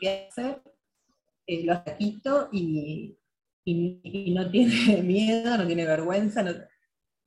que 0.00 0.26
hacer, 0.28 0.60
eh, 1.46 1.64
lo 1.64 1.84
quito 1.96 2.48
y, 2.50 3.16
no 3.64 4.50
tiene 4.50 5.02
miedo, 5.02 5.56
no 5.56 5.66
tiene 5.66 5.86
vergüenza, 5.86 6.44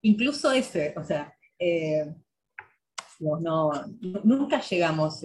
incluso 0.02 0.52
ese, 0.52 0.94
o 0.98 1.04
sea, 1.04 1.34
eh, 1.58 2.14
no, 3.20 3.72
nunca 4.02 4.60
llegamos, 4.60 5.24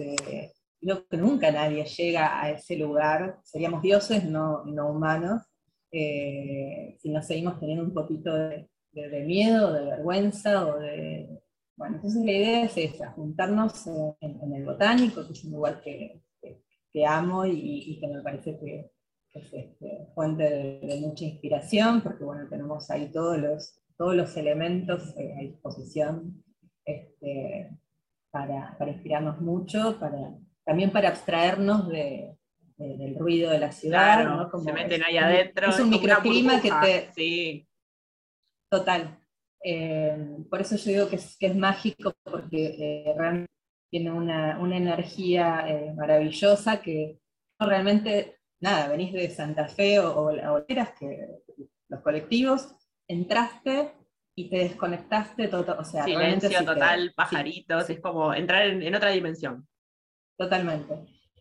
que 1.09 1.17
nunca 1.17 1.51
nadie 1.51 1.85
llega 1.85 2.41
a 2.41 2.51
ese 2.51 2.77
lugar, 2.77 3.39
seríamos 3.43 3.81
dioses, 3.81 4.25
no, 4.25 4.63
no 4.65 4.91
humanos, 4.91 5.41
eh, 5.91 6.97
si 6.99 7.09
no 7.09 7.21
seguimos 7.21 7.59
teniendo 7.59 7.83
un 7.83 7.93
poquito 7.93 8.33
de, 8.33 8.67
miedo, 9.25 9.73
de 9.73 9.85
vergüenza 9.85 10.65
o 10.65 10.79
de... 10.79 11.41
Bueno, 11.75 11.95
entonces 11.95 12.23
la 12.23 12.31
idea 12.31 12.65
es 12.65 12.77
esa, 12.77 13.11
juntarnos 13.11 13.87
en 13.87 14.53
el 14.53 14.65
botánico, 14.65 15.25
que 15.25 15.33
es 15.33 15.43
un 15.45 15.53
lugar 15.53 15.81
que, 15.81 16.21
amo 17.07 17.45
y, 17.45 17.99
que 17.99 18.07
me 18.07 18.21
parece 18.21 18.59
que, 18.59 18.91
es 19.33 19.51
este, 19.51 20.07
fuente 20.13 20.43
de, 20.43 21.01
mucha 21.01 21.25
inspiración, 21.25 22.01
porque 22.01 22.23
bueno, 22.23 22.47
tenemos 22.47 22.91
ahí 22.91 23.11
todos 23.11 23.39
los, 23.39 23.79
todos 23.97 24.15
los 24.15 24.37
elementos 24.37 25.15
eh, 25.17 25.33
a 25.35 25.41
disposición 25.41 26.43
este, 26.85 27.75
para, 28.29 28.77
inspirarnos 28.87 29.41
mucho, 29.41 29.99
para, 29.99 30.35
también 30.65 30.91
para 30.91 31.09
abstraernos 31.09 31.89
de, 31.89 32.37
del 32.77 33.15
ruido 33.15 33.51
de 33.51 33.59
la 33.59 33.71
ciudad. 33.71 34.49
se 34.63 34.73
meten 34.73 35.03
ahí 35.03 35.17
adentro. 35.17 35.69
Es 35.69 35.79
un 35.79 35.89
microclima 35.89 36.61
que 36.61 36.71
te... 36.71 37.11
Sí. 37.13 37.67
Total. 38.69 39.19
Eh, 39.63 40.37
por 40.49 40.61
eso 40.61 40.75
yo 40.75 40.91
digo 40.91 41.09
que 41.09 41.15
es, 41.15 41.37
que 41.37 41.47
es 41.47 41.55
mágico, 41.55 42.13
porque 42.23 42.75
eh, 42.79 43.13
realmente 43.15 43.51
tiene 43.89 44.11
una, 44.11 44.59
energía 44.75 45.65
eh, 45.67 45.93
maravillosa 45.93 46.81
que 46.81 47.19
realmente, 47.59 48.39
nada, 48.59 48.87
venís 48.89 49.13
de 49.13 49.29
Santa 49.29 49.67
Fe 49.67 49.99
o, 49.99 50.31
o, 50.31 50.65
que 50.65 51.27
los 51.87 52.01
colectivos, 52.01 52.75
entraste 53.07 53.93
y 54.35 54.49
te 54.49 54.57
desconectaste, 54.57 55.47
todo, 55.47 55.77
o 55.77 55.83
sea, 55.83 56.03
silencio 56.03 56.65
total, 56.65 57.13
pajaritos, 57.15 57.89
es 57.89 58.01
como 58.01 58.33
entrar 58.33 58.65
en, 58.65 58.95
otra 58.95 59.11
dimensión. 59.11 59.67
Totalmente. 60.37 60.95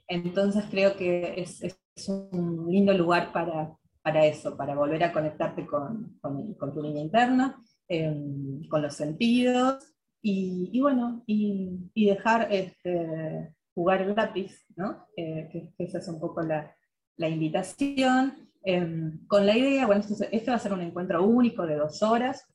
Entonces 0.09 0.65
creo 0.71 0.97
que 0.97 1.35
es, 1.41 1.79
un 2.09 2.69
lindo 2.71 2.93
lugar 2.95 3.33
para, 3.33 3.77
para, 4.03 4.25
eso, 4.27 4.57
para 4.57 4.75
volver 4.75 5.05
a 5.05 5.13
conectarte 5.13 5.67
con, 5.67 6.19
con, 6.21 6.75
tu 6.75 6.83
niña 6.83 7.01
interna, 7.01 7.63
em, 7.87 8.67
con 8.69 8.81
los 8.81 8.95
sentidos, 8.95 9.93
y, 10.23 10.81
bueno, 10.81 11.23
y, 11.27 11.91
dejar 11.95 12.53
este, 12.53 13.55
jugar 13.75 14.03
el 14.03 14.15
lápiz, 14.15 14.65
¿no? 14.77 15.07
Eh, 15.17 15.49
que, 15.51 15.75
esa 15.79 15.99
es 15.99 16.09
un 16.09 16.21
poco 16.21 16.43
la, 16.43 16.75
la 17.17 17.29
invitación. 17.29 18.49
Em, 18.65 19.27
con 19.27 19.45
la 19.45 19.57
idea, 19.57 19.87
bueno, 19.87 20.03
esto, 20.03 20.51
va 20.51 20.57
a 20.57 20.61
ser 20.61 20.73
un 20.73 20.83
encuentro 20.83 21.25
único 21.25 21.67
de 21.67 21.77
dos 21.77 22.03
horas. 22.03 22.47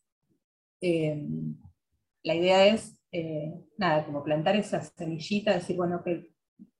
Em, 0.79 1.57
la 2.23 2.35
idea 2.35 2.65
es, 2.67 2.96
eh, 3.11 3.53
nada, 3.77 4.05
como 4.05 4.23
plantar 4.23 4.55
esa 4.55 4.81
semillita, 4.81 5.53
decir, 5.53 5.75
bueno, 5.75 6.03
que 6.03 6.31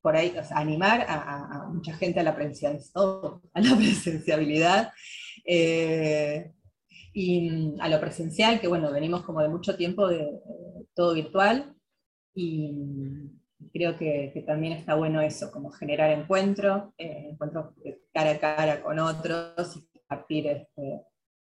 por 0.01 0.15
ahí, 0.15 0.33
animar 0.51 1.05
a, 1.07 1.67
mucha 1.69 1.93
gente 1.93 2.19
a 2.19 2.23
la, 2.23 2.31
a 3.53 3.61
la 3.61 3.75
presenciabilidad 3.75 4.93
eh, 5.45 6.53
y 7.13 7.75
a 7.79 7.89
lo 7.89 7.99
presencial, 7.99 8.59
que 8.59 8.67
bueno, 8.67 8.91
venimos 8.91 9.23
como 9.23 9.41
de 9.41 9.49
mucho 9.49 9.75
tiempo 9.75 10.07
de, 10.07 10.39
todo 10.93 11.13
virtual 11.13 11.75
y 12.33 12.73
creo 13.73 13.97
que, 13.97 14.43
también 14.47 14.73
está 14.73 14.95
bueno 14.95 15.21
eso, 15.21 15.51
como 15.51 15.71
generar 15.71 16.11
encuentros, 16.11 16.93
eh, 16.97 17.29
encuentros 17.31 17.73
cara 18.13 18.31
a 18.31 18.39
cara 18.39 18.81
con 18.81 18.99
otros 18.99 19.75
y 19.75 19.87
compartir 19.87 20.47
este, 20.47 21.01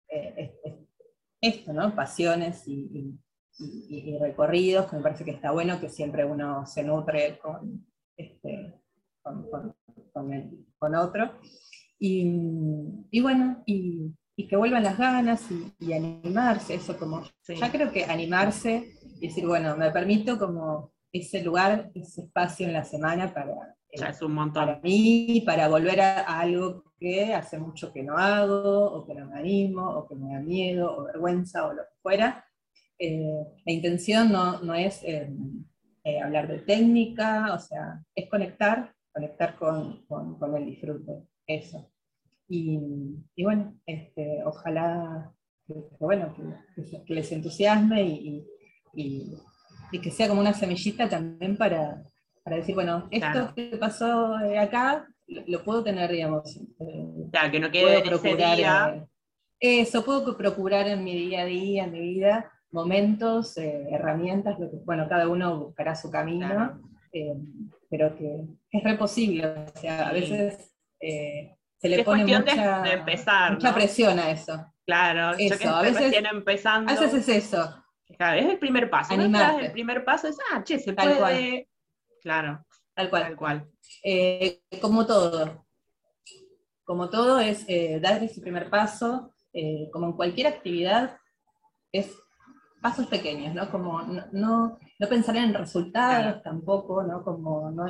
eh, 0.08 0.54
esto, 1.40 1.72
¿no? 1.72 1.94
Pasiones 1.94 2.66
y, 2.66 3.18
recorridos, 4.20 4.86
que 4.86 4.96
me 4.96 5.02
parece 5.02 5.24
que 5.24 5.30
está 5.30 5.52
bueno, 5.52 5.80
que 5.80 5.88
siempre 5.88 6.24
uno 6.24 6.66
se 6.66 6.82
nutre 6.82 7.38
con, 7.38 7.86
este, 8.16 8.74
con, 9.22 10.94
otro. 10.94 11.38
Y, 11.98 13.20
bueno, 13.20 13.62
y, 13.66 14.14
que 14.48 14.56
vuelvan 14.56 14.82
las 14.82 14.98
ganas 14.98 15.48
y, 15.78 15.92
animarse, 15.92 16.74
eso 16.74 16.98
como, 16.98 17.22
ya 17.48 17.70
creo 17.70 17.92
que 17.92 18.04
animarse 18.04 18.94
y 19.20 19.28
decir, 19.28 19.46
bueno, 19.46 19.76
me 19.76 19.90
permito 19.90 20.38
como 20.38 20.92
ese 21.12 21.42
lugar, 21.42 21.90
ese 21.94 22.22
espacio 22.22 22.66
en 22.66 22.72
la 22.72 22.84
semana 22.84 23.32
para, 23.32 23.76
para 24.52 24.80
mí, 24.82 25.42
para 25.46 25.68
volver 25.68 26.00
a, 26.00 26.40
algo 26.40 26.84
que 26.98 27.32
hace 27.32 27.58
mucho 27.58 27.92
que 27.92 28.02
no 28.02 28.18
hago, 28.18 28.92
o 28.92 29.06
que 29.06 29.14
no 29.14 29.26
me 29.26 29.38
animo, 29.38 29.88
o 29.88 30.08
que 30.08 30.16
me 30.16 30.34
da 30.34 30.40
miedo, 30.40 30.96
o 30.96 31.04
vergüenza, 31.04 31.66
o 31.66 31.72
lo 31.72 31.82
que 31.82 32.00
fuera. 32.02 32.44
Eh, 32.98 33.44
la 33.64 33.72
intención 33.72 34.30
no, 34.30 34.60
no 34.60 34.74
es 34.74 35.02
eh, 35.04 35.30
eh, 36.04 36.20
hablar 36.20 36.48
de 36.48 36.58
técnica, 36.58 37.52
o 37.54 37.58
sea, 37.58 38.02
es 38.14 38.28
conectar, 38.28 38.94
conectar 39.12 39.56
con, 39.56 40.04
con, 40.06 40.56
el 40.56 40.66
disfrute, 40.66 41.24
eso. 41.46 41.90
Y, 42.48 42.78
y 43.34 43.44
bueno, 43.44 43.74
este, 43.86 44.42
ojalá 44.44 45.32
que, 45.66 45.74
bueno, 45.98 46.34
que, 46.76 47.14
les 47.14 47.32
entusiasme 47.32 48.02
y, 48.02 48.46
y 48.94 49.34
y 49.94 50.00
que 50.00 50.10
sea 50.10 50.28
como 50.28 50.40
una 50.40 50.52
semillita 50.52 51.08
también 51.08 51.56
para, 51.56 52.02
para 52.42 52.56
decir, 52.56 52.74
bueno, 52.74 53.08
esto 53.12 53.52
que 53.54 53.76
pasó 53.78 54.34
acá, 54.58 55.06
lo, 55.26 55.62
puedo 55.62 55.84
tener, 55.84 56.10
digamos. 56.10 56.56
Eh, 56.56 57.28
claro, 57.30 57.52
que 57.52 57.60
no 57.60 57.70
quede 57.70 58.02
procurar, 58.02 59.06
eh, 59.60 59.80
eso, 59.80 60.04
puedo 60.04 60.36
procurar 60.36 60.88
en 60.88 61.04
mi 61.04 61.14
día 61.14 61.42
a 61.42 61.44
día, 61.44 61.84
en 61.84 61.92
mi 61.92 62.00
vida, 62.00 62.50
momentos, 62.74 63.56
eh, 63.56 63.86
herramientas, 63.90 64.58
lo 64.58 64.70
que, 64.70 64.76
bueno, 64.84 65.08
cada 65.08 65.28
uno 65.28 65.58
buscará 65.58 65.94
su 65.94 66.10
camino, 66.10 66.82
pero 67.88 68.14
que 68.16 68.44
es 68.70 68.84
re 68.84 68.98
posible, 68.98 69.46
o 69.46 69.78
sea, 69.80 70.08
a 70.08 70.12
veces 70.12 70.74
se 70.98 71.88
le 71.88 72.04
pone 72.04 72.24
mucha, 72.24 72.82
mucha 73.52 73.74
presión 73.74 74.18
a 74.18 74.30
eso. 74.30 74.66
Claro, 74.84 75.36
eso, 75.38 75.54
yo 75.54 75.58
que 75.58 75.68
a 75.68 75.80
veces, 75.80 76.14
empezando. 76.30 76.92
A 76.92 76.94
veces 76.94 77.28
es 77.28 77.46
eso 77.46 77.84
Claro, 78.16 78.40
es 78.40 78.46
el 78.46 78.58
primer 78.58 78.90
paso. 78.90 79.14
El 79.14 79.72
primer 79.72 80.04
paso 80.04 80.28
es, 80.28 80.36
ah, 80.52 80.62
che, 80.62 80.78
se 80.78 80.92
Tal 80.92 81.16
puede. 81.18 81.68
Claro. 82.22 82.64
Tal 82.94 83.10
cual. 83.10 83.22
Tal 83.22 83.36
cual. 83.36 83.70
Eh, 84.02 84.62
como 84.80 85.06
todo. 85.06 85.66
Como 86.84 87.08
todo 87.08 87.40
es 87.40 87.64
eh, 87.66 87.98
dar 88.00 88.22
ese 88.22 88.40
primer 88.40 88.68
paso, 88.68 89.32
eh, 89.52 89.88
como 89.92 90.06
en 90.06 90.12
cualquier 90.12 90.46
actividad, 90.48 91.16
es 91.92 92.14
pasos 92.84 93.06
pequeños, 93.06 93.54
¿no? 93.54 93.70
Como 93.70 94.02
no, 94.02 94.78
no, 94.98 95.08
pensar 95.08 95.36
en 95.36 95.54
resultados 95.54 96.42
tampoco, 96.42 97.02
¿no? 97.02 97.24
Como 97.24 97.70
no, 97.70 97.86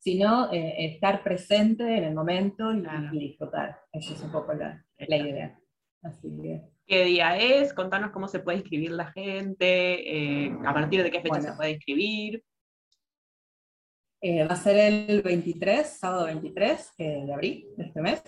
sino 0.00 0.50
estar 0.50 1.22
presente 1.22 1.84
en 1.98 2.02
el 2.02 2.14
momento 2.14 2.72
y, 2.72 3.18
disfrutar. 3.18 3.78
Esa 3.92 4.14
es 4.14 4.20
un 4.20 4.32
poco 4.32 4.52
la, 4.52 4.84
la 4.98 5.16
idea. 5.16 5.56
Así 6.02 6.28
que 6.42 6.74
qué 6.86 7.04
día 7.04 7.36
es, 7.38 7.72
contanos 7.72 8.10
cómo 8.10 8.28
se 8.28 8.40
puede 8.40 8.58
inscribir 8.58 8.90
la 8.90 9.12
gente, 9.12 10.44
eh, 10.44 10.56
a 10.66 10.74
partir 10.74 11.02
de 11.02 11.10
qué 11.10 11.20
fecha 11.20 11.40
se 11.40 11.52
puede 11.52 11.72
inscribir. 11.72 12.42
Eh, 14.20 14.44
va 14.44 14.54
a 14.54 14.56
ser 14.56 14.76
el 15.08 15.22
23, 15.22 15.86
sábado 15.86 16.24
23 16.26 16.94
eh, 16.98 17.24
de 17.26 17.32
abril 17.32 17.66
de 17.76 17.84
este 17.84 18.00
mes, 18.00 18.22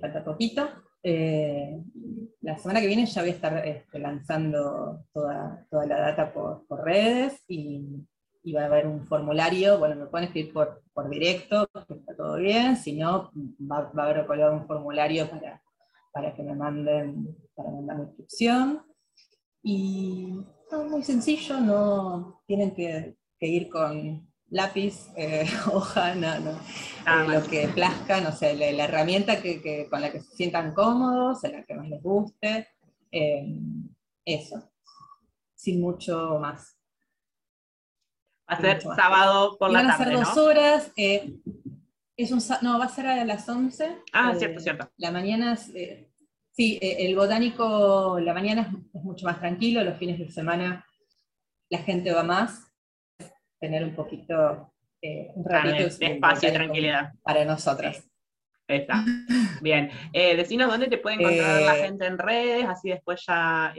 falta 0.00 0.24
poquito. 0.24 0.68
La 1.02 2.58
semana 2.58 2.80
que 2.80 2.86
viene 2.86 3.06
ya 3.06 3.22
voy 3.22 3.30
a 3.30 3.34
estar 3.34 3.66
este, 3.66 3.98
lanzando 3.98 5.04
toda, 5.12 5.66
toda, 5.70 5.86
la 5.86 6.00
data 6.00 6.32
por, 6.32 6.64
redes 6.84 7.42
y, 7.48 8.06
va 8.54 8.62
a 8.62 8.66
haber 8.66 8.86
un 8.86 9.06
formulario, 9.06 9.78
bueno, 9.78 9.96
me 9.96 10.06
pueden 10.06 10.26
escribir 10.26 10.52
por, 10.52 10.82
por 10.92 11.08
directo, 11.08 11.68
está 11.74 12.16
todo 12.16 12.36
bien, 12.36 12.76
si 12.76 12.94
no, 12.94 13.30
va, 13.60 13.90
a 13.94 14.02
haber 14.02 14.26
colgado 14.26 14.54
un 14.54 14.66
formulario 14.66 15.28
para 15.28 15.62
para 16.12 16.34
que 16.34 16.42
me 16.42 16.54
manden, 16.54 17.36
para 17.54 17.70
inscripción. 18.02 18.82
Y 19.62 20.34
es 20.70 20.90
muy 20.90 21.02
sencillo, 21.02 21.60
no 21.60 22.42
tienen 22.46 22.72
que, 22.74 23.16
ir 23.40 23.68
con 23.68 24.29
lápiz, 24.50 25.08
eh, 25.16 25.46
hoja, 25.72 26.14
no, 26.14 26.38
no. 26.40 26.58
Ah, 27.06 27.24
eh, 27.24 27.32
lo 27.32 27.46
que 27.46 27.68
plazcan, 27.68 28.26
o 28.26 28.32
sea, 28.32 28.52
la, 28.54 28.84
herramienta 28.84 29.40
que, 29.40 29.88
con 29.88 30.00
la 30.00 30.12
que 30.12 30.20
se 30.20 30.36
sientan 30.36 30.74
cómodos, 30.74 31.42
en 31.44 31.52
la 31.52 31.64
que 31.64 31.74
más 31.74 31.88
les 31.88 32.02
guste, 32.02 32.68
eh, 33.10 33.58
eso, 34.24 34.70
sin 35.54 35.80
mucho 35.80 36.38
más. 36.40 36.76
Va 38.50 38.56
a 38.56 38.60
ser 38.60 38.82
sábado 38.82 39.56
por 39.58 39.70
la 39.70 39.82
tarde. 39.82 39.88
Van 39.88 40.00
a 40.00 40.04
ser 40.04 40.12
dos 40.12 40.36
horas. 40.36 40.92
Es 42.20 42.32
un, 42.32 42.42
no, 42.60 42.78
va 42.78 42.84
a 42.84 42.88
ser 42.90 43.06
a 43.06 43.24
las 43.24 43.48
11. 43.48 43.96
Ah, 44.12 44.34
cierto, 44.36 44.58
eh, 44.58 44.62
cierto. 44.62 44.90
La 44.98 45.10
mañana 45.10 45.54
es, 45.54 45.70
eh, 45.74 46.10
sí, 46.50 46.78
eh, 46.82 47.06
el 47.06 47.16
botánico, 47.16 48.20
la 48.20 48.34
mañana 48.34 48.70
es, 48.92 49.02
mucho 49.02 49.24
más 49.24 49.38
tranquilo, 49.38 49.82
los 49.82 49.98
fines 49.98 50.18
de 50.18 50.30
semana 50.30 50.84
la 51.70 51.78
gente 51.78 52.12
va 52.12 52.22
más, 52.22 52.69
tener 53.60 53.84
un 53.84 53.94
poquito, 53.94 54.72
un 55.02 55.44
ratito 55.44 55.96
de 55.98 56.06
espacio 56.06 56.48
y 56.48 56.52
tranquilidad. 56.52 57.12
Para 57.22 57.44
nosotras. 57.44 58.10
Está. 58.66 59.04
Bien. 59.62 59.90
Eh, 60.12 60.36
decinos 60.36 60.70
dónde 60.70 60.86
te 60.86 60.98
puede 60.98 61.16
encontrar 61.16 61.62
la 61.62 61.74
gente 61.74 62.06
en 62.06 62.18
redes, 62.18 62.66
así 62.66 62.90
después 62.90 63.22
ya 63.26 63.74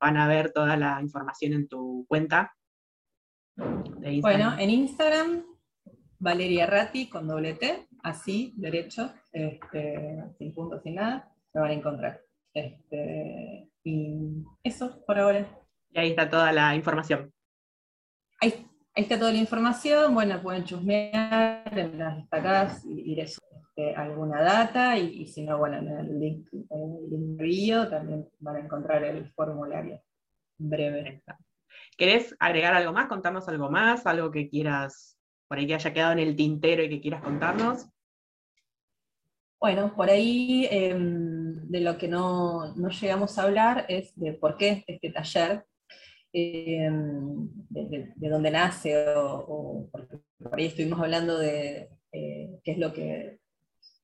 van 0.00 0.16
a 0.16 0.28
ver 0.28 0.52
toda 0.52 0.76
la 0.76 1.00
información 1.02 1.52
en 1.52 1.68
tu 1.68 2.04
cuenta. 2.08 2.54
Bueno, 4.20 4.56
en 4.58 4.70
Instagram 4.70 5.42
Valeria 6.20 6.66
Ratti 6.66 7.08
con 7.08 7.26
doble 7.26 7.54
T, 7.54 7.88
así, 8.02 8.52
derecho, 8.56 9.12
este, 9.32 10.24
sin 10.38 10.52
puntos, 10.52 10.82
sin 10.82 10.96
nada, 10.96 11.32
me 11.54 11.60
van 11.60 11.70
a 11.70 11.74
encontrar. 11.74 12.20
Este, 12.54 13.68
y 13.84 14.44
eso 14.62 15.04
por 15.06 15.18
ahora. 15.18 15.46
Y 15.90 15.98
ahí 15.98 16.10
está 16.10 16.28
toda 16.28 16.52
la 16.52 16.74
información. 16.74 17.32
Ahí, 18.40 18.66
está 19.02 19.18
toda 19.18 19.32
la 19.32 19.38
información, 19.38 20.14
bueno, 20.14 20.40
pueden 20.42 20.64
chusmear 20.64 21.62
en 21.78 21.98
las 21.98 22.16
destacadas 22.16 22.84
y, 22.84 23.12
ir 23.12 23.20
este, 23.20 23.94
alguna 23.94 24.42
data, 24.42 24.98
y, 24.98 25.26
si 25.26 25.44
no, 25.44 25.58
bueno, 25.58 25.78
en 25.78 25.88
el 25.88 26.20
link, 26.20 26.48
en 26.70 27.38
el 27.38 27.90
también 27.90 28.28
van 28.40 28.56
a 28.56 28.60
encontrar 28.60 29.04
el 29.04 29.30
formulario 29.32 30.02
breve. 30.58 31.22
¿Querés 31.96 32.34
agregar 32.40 32.74
algo 32.74 32.92
más? 32.92 33.06
Contarnos 33.06 33.48
algo 33.48 33.70
más, 33.70 34.06
algo 34.06 34.30
que 34.30 34.48
quieras 34.48 35.16
por 35.48 35.58
ahí 35.58 35.66
que 35.66 35.74
haya 35.74 35.92
quedado 35.92 36.12
en 36.12 36.18
el 36.18 36.36
tintero 36.36 36.82
y 36.82 36.90
que 36.90 37.00
quieras 37.00 37.22
contarnos. 37.22 37.86
Bueno, 39.60 39.92
por 39.96 40.08
ahí 40.08 40.68
em, 40.70 41.68
de 41.68 41.80
lo 41.80 41.98
que 41.98 42.06
no, 42.06 42.74
llegamos 42.76 43.38
a 43.38 43.42
hablar 43.42 43.86
es 43.88 44.14
de 44.14 44.34
por 44.34 44.56
qué 44.56 44.84
este 44.86 45.10
taller, 45.10 45.66
em, 46.38 47.48
de, 47.70 48.28
dónde 48.28 48.50
nace, 48.50 48.94
o, 49.16 49.88
por 49.90 50.58
ahí 50.58 50.66
estuvimos 50.66 51.00
hablando 51.00 51.38
de 51.38 51.90
eh, 52.12 52.60
qué 52.64 52.72
es 52.72 52.78
lo 52.78 52.92
que, 52.92 53.40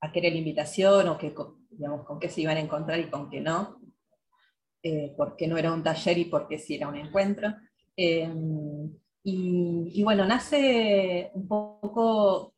a 0.00 0.10
era 0.14 0.28
la 0.30 0.36
invitación, 0.36 1.08
o 1.08 1.18
qué, 1.18 1.34
digamos, 1.70 2.04
con 2.06 2.18
qué 2.20 2.28
se 2.28 2.42
iban 2.42 2.56
a 2.56 2.60
encontrar 2.60 2.98
y 3.00 3.10
con 3.10 3.30
qué 3.30 3.40
no. 3.40 3.80
eh, 4.82 5.14
por 5.16 5.36
qué 5.36 5.48
no 5.48 5.56
era 5.56 5.72
un 5.72 5.82
taller 5.82 6.18
y 6.18 6.26
por 6.26 6.46
qué 6.48 6.58
sí 6.58 6.74
era 6.76 6.88
un 6.88 6.96
encuentro. 6.96 7.54
Em, 7.96 8.90
y, 9.24 10.02
bueno, 10.02 10.26
nace 10.26 11.30
un 11.34 11.48
poco 11.48 12.54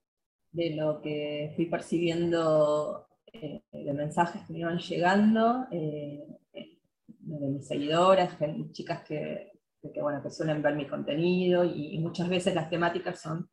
de 0.52 0.70
lo 0.74 1.00
que 1.00 1.52
fui 1.54 1.66
percibiendo 1.66 3.06
eh, 3.32 3.62
de 3.72 3.92
mensajes 3.92 4.42
que 4.46 4.52
me 4.52 4.60
iban 4.60 4.78
llegando, 4.78 5.66
eh, 5.70 6.26
de 6.52 7.48
mis 7.48 7.66
seguidoras, 7.66 8.36
chicas 8.72 9.02
que, 9.04 9.52
bueno, 10.00 10.22
que 10.22 10.30
suelen 10.30 10.62
ver 10.62 10.74
mi 10.74 10.86
contenido 10.86 11.64
y, 11.64 11.98
muchas 11.98 12.28
veces 12.28 12.54
las 12.54 12.70
temáticas 12.70 13.20
son 13.20 13.48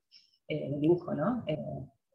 el 0.48 0.80
dibujo, 0.80 1.14
¿no? 1.14 1.44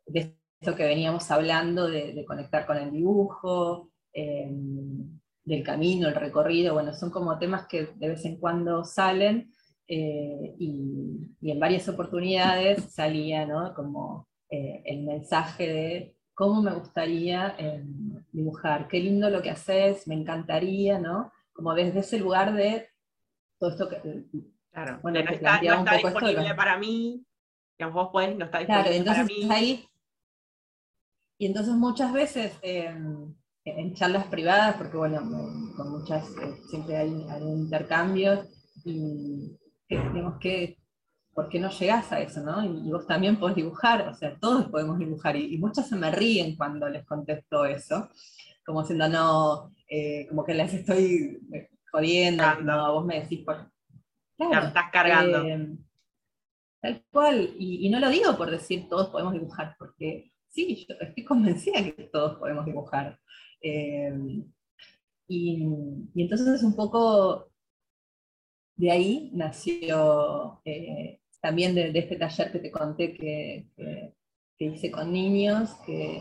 de 0.07 0.39
esto 0.61 0.75
que 0.75 0.85
veníamos 0.85 1.31
hablando 1.31 1.89
de, 1.89 2.25
conectar 2.27 2.67
con 2.67 2.77
el 2.77 2.91
dibujo, 2.91 3.91
em, 4.13 5.19
del 5.45 5.63
camino, 5.63 6.09
el 6.09 6.15
recorrido, 6.15 6.75
bueno, 6.75 6.93
son 6.93 7.11
como 7.11 7.39
temas 7.39 7.67
que 7.67 7.87
de 7.97 8.09
vez 8.09 8.25
en 8.25 8.39
cuando 8.39 8.85
salen 8.85 9.51
eh, 9.87 10.55
y, 10.59 11.51
en 11.51 11.61
varias 11.61 11.89
oportunidades 11.89 12.85
salía 12.93 13.47
¿no? 13.47 13.73
como 13.75 14.29
eh, 14.51 14.83
el 14.85 15.05
mensaje 15.05 15.67
de 15.67 16.17
cómo 16.35 16.63
me 16.63 16.75
gustaría 16.75 17.55
em, 17.59 18.25
dibujar, 18.31 18.89
qué 18.89 19.01
lindo 19.01 19.31
lo 19.31 19.43
que 19.43 19.51
haces, 19.51 20.07
me 20.07 20.15
encantaría, 20.15 20.99
¿no? 20.99 21.33
Como 21.53 21.75
desde 21.75 22.01
ese 22.01 22.19
lugar 22.19 22.55
de 22.55 22.89
todo 23.59 23.71
esto 23.71 23.89
que... 23.89 24.25
Claro, 24.71 25.01
bueno, 25.03 25.23
no 25.23 25.31
está, 25.31 25.61
no 25.61 25.75
está 25.75 25.97
disponible 25.97 26.55
para 26.55 26.79
mí, 26.79 27.25
digamos, 27.77 27.95
vos 27.95 28.13
podés, 28.13 28.37
no 28.37 28.45
está 28.45 28.59
disponible 28.59 28.91
claro, 28.91 28.99
entonces 28.99 29.25
para 29.25 29.49
mí. 29.49 29.49
Ahí, 29.51 29.89
y 31.39 31.47
entonces 31.47 31.75
muchas 31.75 32.13
veces... 32.13 32.53
Eh, 32.63 32.95
en 33.77 33.95
charlas 33.95 34.27
privadas, 34.27 34.77
porque 34.77 34.97
bueno, 34.97 35.21
con 35.77 35.91
muchas, 35.91 36.29
eh, 36.31 36.61
siempre 36.69 36.97
hay, 36.97 37.27
algún 37.29 37.61
intercambio, 37.61 38.47
y 38.85 39.57
tenemos 39.89 40.39
que, 40.39 40.79
¿por 41.35 41.49
qué 41.49 41.59
no 41.59 41.71
llegás 41.71 42.13
a 42.13 42.21
eso, 42.21 42.41
no? 42.41 42.65
Y, 42.65 42.91
vos 42.91 43.07
también 43.07 43.39
podés 43.39 43.57
dibujar, 43.57 44.09
o 44.09 44.15
sea, 44.15 44.39
todos 44.39 44.67
podemos 44.67 44.99
dibujar, 44.99 45.37
y, 45.37 45.55
y 45.55 45.59
muchas 45.59 45.89
se 45.89 45.97
me 45.97 46.11
ríen 46.11 46.57
cuando 46.57 46.89
les 46.89 47.05
contesto 47.05 47.65
eso, 47.65 48.09
como 48.65 48.83
diciendo, 48.83 49.09
no, 49.09 49.75
eh, 49.89 50.27
como 50.29 50.45
que 50.45 50.55
les 50.55 50.73
estoy 50.75 51.41
jodiendo, 51.91 52.45
no, 52.63 52.95
vos 52.95 53.05
me 53.05 53.21
decís, 53.21 53.45
por... 53.45 53.71
Claro, 54.37 54.69
estás 54.69 54.91
cargando. 54.93 55.45
tal 56.81 57.05
cual, 57.11 57.51
y, 57.59 57.87
y 57.87 57.91
no 57.91 57.99
lo 57.99 58.09
digo 58.09 58.37
por 58.37 58.51
decir 58.51 58.89
todos 58.89 59.09
podemos 59.09 59.33
dibujar, 59.33 59.75
porque 59.79 60.33
sí, 60.49 60.87
yo 60.89 60.95
estoy 61.01 61.25
convencida 61.25 61.83
que 61.83 62.05
todos 62.05 62.39
podemos 62.39 62.65
dibujar. 62.65 63.19
Eh, 63.61 64.13
y, 65.29 65.63
entonces 66.15 66.63
un 66.63 66.75
poco 66.75 67.51
de 68.77 68.91
ahí 68.91 69.31
nació 69.35 70.61
eh, 70.65 71.21
también 71.41 71.75
de, 71.75 71.91
este 71.95 72.17
taller 72.17 72.53
que 72.53 72.59
te 72.61 72.71
conté 72.71 73.15
que, 73.15 73.67
hice 74.59 74.91
con 74.91 75.13
niños, 75.13 75.75
que, 75.87 76.21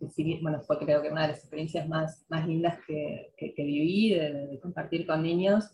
eh, 0.00 0.38
bueno, 0.42 0.60
fue 0.62 0.78
creo 0.78 1.02
que 1.02 1.10
una 1.10 1.22
de 1.22 1.28
las 1.28 1.38
experiencias 1.38 1.88
más, 1.88 2.24
más 2.28 2.46
lindas 2.46 2.78
que, 2.86 3.32
viví 3.56 4.14
de, 4.14 4.58
compartir 4.60 5.06
con 5.06 5.22
niños, 5.22 5.70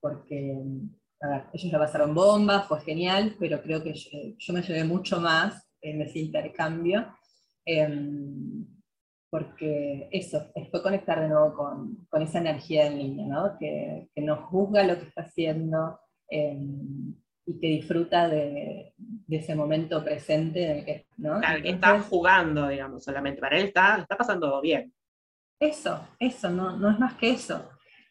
porque 0.00 0.62
a 1.20 1.28
ver, 1.28 1.44
ellos 1.52 1.72
la 1.72 1.78
pasaron 1.78 2.14
bomba, 2.14 2.62
fue 2.62 2.80
genial, 2.82 3.36
pero 3.38 3.62
creo 3.62 3.82
que 3.82 3.94
yo, 3.94 4.52
me 4.52 4.62
llevé 4.62 4.84
mucho 4.84 5.20
más 5.20 5.66
en 5.80 6.02
ese 6.02 6.18
intercambio. 6.18 7.06
Em, 7.64 8.66
porque 9.30 10.08
eso, 10.12 10.52
fue 10.70 10.80
conectar 10.80 11.20
de 11.20 11.28
nuevo 11.28 11.54
con, 11.54 12.06
con 12.08 12.22
esa 12.22 12.38
energía 12.38 12.84
del 12.84 12.98
niño, 12.98 13.56
que, 13.58 14.08
que 14.14 14.22
no 14.22 14.36
juzga 14.46 14.84
lo 14.84 14.96
que 14.96 15.06
está 15.06 15.22
haciendo 15.22 15.98
em, 16.28 17.16
y 17.46 17.58
que 17.58 17.66
disfruta 17.68 18.28
de, 18.28 18.92
de, 18.96 19.36
ese 19.36 19.54
momento 19.54 20.02
presente. 20.02 20.82
que, 20.84 21.06
¿no? 21.18 21.38
Claro, 21.40 21.62
que 21.62 21.70
está 21.70 22.00
jugando, 22.00 22.68
digamos, 22.68 23.04
solamente. 23.04 23.40
Para 23.40 23.58
él 23.58 23.66
está, 23.66 23.98
está 23.98 24.16
pasando 24.16 24.60
bien. 24.60 24.92
Eso, 25.60 26.08
eso, 26.18 26.50
no, 26.50 26.76
no 26.76 26.90
es 26.90 26.98
más 26.98 27.14
que 27.14 27.30
eso. 27.30 27.70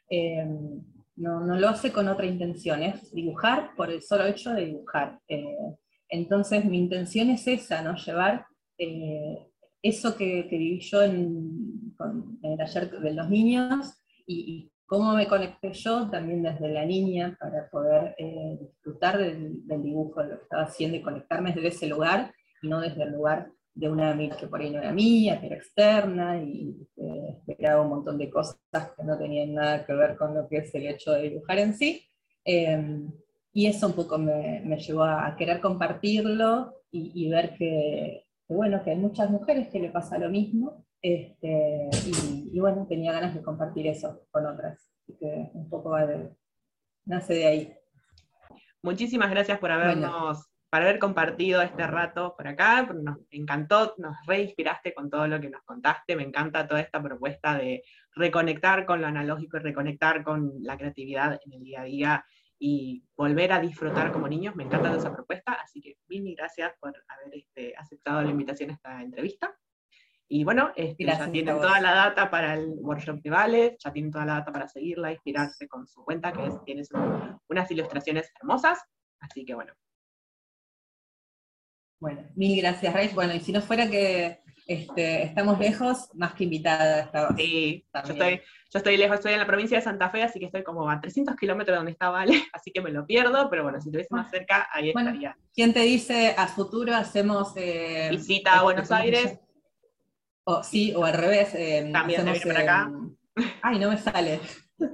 Em, 0.10 0.82
no, 1.16 1.40
no, 1.42 1.60
lo 1.60 1.70
hace 1.70 1.92
con 1.92 2.08
otra 2.08 2.26
intención, 2.26 2.82
es 2.82 3.14
dibujar 3.14 3.76
por 3.76 3.92
el 3.92 4.02
solo 4.02 4.26
hecho 4.26 4.52
de 4.54 4.66
dibujar. 4.66 5.20
Eh, 5.28 5.76
entonces 6.10 6.66
mi 6.66 6.78
intención 6.78 7.30
es 7.30 7.48
esa, 7.48 7.82
¿no? 7.82 7.96
Llevar 7.96 8.46
eh, 8.78 9.48
eso 9.82 10.16
que, 10.16 10.48
viví 10.50 10.80
yo 10.80 11.04
en, 11.04 11.96
el 12.42 12.58
taller 12.58 13.00
de 13.00 13.14
los 13.14 13.30
niños 13.30 13.94
y, 14.26 14.72
cómo 14.94 15.16
me 15.16 15.28
conecté 15.28 15.74
yo 15.74 16.08
también 16.08 16.44
desde 16.44 16.70
la 16.70 16.86
niña 16.86 17.36
para 17.40 17.68
poder 17.68 18.14
eh, 18.16 18.60
disfrutar 18.62 19.18
del, 19.18 19.64
dibujo, 19.82 20.22
de 20.22 20.30
lo 20.30 20.38
que 20.38 20.44
estaba 20.44 20.64
haciendo 20.66 20.96
y 20.96 21.02
conectarme 21.02 21.52
desde 21.52 21.70
ese 21.70 21.88
lugar 21.88 22.32
y 22.62 22.68
no 22.68 22.80
desde 22.80 23.02
el 23.02 23.12
lugar 23.12 23.50
de 23.74 23.90
una 23.90 24.12
amiga 24.12 24.38
que 24.38 24.46
por 24.46 24.62
ahí 24.62 24.70
no 24.70 24.78
era 24.78 24.94
mía, 24.94 25.40
que 25.40 25.48
era 25.48 25.56
externa 25.56 26.38
y 26.38 26.78
eh, 26.98 27.42
esperaba 27.48 27.82
un 27.82 27.90
montón 27.90 28.20
de 28.20 28.30
cosas 28.30 28.60
que 28.72 29.04
no 29.04 29.18
tenían 29.18 29.56
nada 29.56 29.84
que 29.84 29.94
ver 29.94 30.16
con 30.16 30.36
lo 30.36 30.48
que 30.48 30.58
es 30.58 30.76
el 30.76 30.86
hecho 30.86 31.14
de 31.14 31.24
dibujar 31.24 31.58
en 31.58 31.74
sí. 31.74 32.08
Em, 32.46 33.12
y 33.52 33.66
eso 33.66 33.88
un 33.88 33.94
poco 33.94 34.20
me, 34.20 34.62
llevó 34.78 35.06
a, 35.06 35.36
querer 35.36 35.60
compartirlo 35.60 36.84
y 36.92 37.28
ver 37.32 37.56
que, 37.58 38.28
bueno, 38.48 38.84
que 38.84 38.92
hay 38.92 38.98
muchas 38.98 39.28
mujeres 39.32 39.70
que 39.70 39.80
le 39.80 39.90
pasa 39.90 40.20
lo 40.20 40.30
mismo, 40.30 40.86
este, 41.04 41.90
y, 42.54 42.58
bueno, 42.62 42.88
tenía 42.88 43.12
ganas 43.12 43.36
de 43.36 43.44
compartir 43.44 43.88
eso 43.88 44.26
con 44.32 44.46
otras, 44.46 44.90
así 45.02 45.18
que 45.20 45.50
un 45.54 45.70
poco 45.70 45.94
nace 47.04 47.34
de 47.34 47.46
ahí. 47.46 47.74
Muchísimas 48.82 49.30
gracias 49.30 49.60
por 49.60 49.70
habernos, 49.70 50.50
haber 50.72 51.00
compartido 51.00 51.62
este 51.62 51.86
rato 51.86 52.34
por 52.38 52.48
acá, 52.48 52.84
nos 52.84 53.18
encantó, 53.32 53.96
nos 53.98 54.16
reinspiraste 54.26 54.94
con 54.94 55.10
todo 55.10 55.28
lo 55.28 55.42
que 55.42 55.50
nos 55.50 55.62
contaste, 55.64 56.16
me 56.16 56.24
encanta 56.24 56.68
toda 56.68 56.80
esta 56.80 57.04
propuesta 57.04 57.58
de 57.58 57.84
reconectar 58.16 58.86
con 58.86 59.02
lo 59.02 59.08
analógico 59.08 59.58
y 59.58 59.60
reconectar 59.60 60.24
con 60.24 60.54
la 60.62 60.78
creatividad 60.78 61.38
en 61.46 61.54
el 61.54 61.64
día 61.64 61.82
a 61.82 61.84
día 61.84 62.26
y 62.58 63.04
volver 63.18 63.52
a 63.52 63.60
disfrutar 63.60 64.14
como 64.14 64.30
niños. 64.30 64.56
Me 64.56 64.64
encanta 64.64 64.96
esa 64.96 65.14
propuesta, 65.14 65.52
así 65.62 65.82
que 65.82 65.98
mil 66.08 66.34
gracias 66.34 66.72
por 66.80 66.94
haber 67.10 67.36
este, 67.36 67.76
aceptado 67.76 68.22
la 68.22 68.32
invitación 68.32 68.70
a 68.70 68.74
esta 68.74 69.02
entrevista. 69.02 69.54
Y 70.36 70.44
bueno, 70.44 70.72
este, 70.76 71.06
ya 71.06 71.32
tienen 71.32 71.54
toda 71.58 71.80
la 71.80 71.94
data 71.94 72.32
para 72.32 72.56
el 72.56 72.74
workshop 72.80 73.22
de 73.22 73.30
Vale, 73.30 73.78
ya 73.78 73.94
tienen 73.94 74.12
toda 74.12 74.26
la 74.26 74.34
data 74.40 74.52
para 74.52 74.68
seguirla, 74.68 75.12
inspirarse 75.12 75.68
con 75.68 75.86
su 75.86 76.04
cuenta, 76.04 76.34
que 76.34 76.48
es, 76.48 76.56
tiene 76.66 76.82
unas 77.48 77.70
ilustraciones 77.70 78.32
hermosas. 78.42 78.80
Así 79.20 79.46
que 79.46 79.54
bueno. 79.54 79.74
Bueno, 82.00 82.24
mil 82.34 82.60
gracias, 82.60 82.92
Rey. 82.96 83.12
Bueno, 83.14 83.36
y 83.36 83.42
si 83.42 83.52
no 83.52 83.62
fuera 83.62 83.88
que 83.88 84.42
este, 84.66 85.22
estamos 85.22 85.60
lejos, 85.60 86.10
más 86.16 86.34
que 86.34 86.46
invitada 86.46 87.12
Sí, 87.38 87.86
yo 87.94 88.14
estoy, 88.14 88.38
yo 88.38 88.78
estoy 88.80 88.98
lejos, 88.98 89.18
estoy 89.18 89.34
en 89.34 89.40
la 89.40 89.46
provincia 89.46 89.78
de 89.78 89.84
Santa 89.84 90.10
Fe, 90.10 90.24
así 90.24 90.40
que 90.40 90.48
estoy 90.48 90.64
como 90.64 90.90
a 90.90 91.00
300 91.00 91.36
kilómetros 91.36 91.76
de 91.76 91.78
donde 91.78 91.92
está 91.92 92.10
Vale, 92.10 92.44
así 92.54 92.72
que 92.72 92.82
me 92.82 92.90
lo 92.90 93.06
pierdo, 93.06 93.52
pero 93.52 93.62
bueno, 93.62 93.80
si 93.80 93.90
estuviese 93.90 94.10
más 94.10 94.32
cerca, 94.32 94.68
ahí 94.74 94.90
estaría. 94.90 95.38
¿Quién 95.54 95.74
te 95.74 95.82
dice 95.82 96.34
a 96.36 96.48
futuro 96.48 96.96
hacemos... 96.96 97.54
Eh, 97.56 98.08
Visita 98.10 98.54
a 98.54 98.54
este, 98.56 98.64
Buenos 98.64 98.92
Aires? 98.92 99.40
O, 100.46 100.64
sí, 100.64 100.94
o 100.96 101.06
al 101.06 101.14
revés. 101.14 101.54
Eh, 101.56 101.90
También 101.92 102.26
de 102.26 102.40
para 102.42 102.60
acá. 102.60 102.92
Ay, 103.62 103.80
no 103.80 103.90
me 103.90 103.98
sale. 103.98 104.40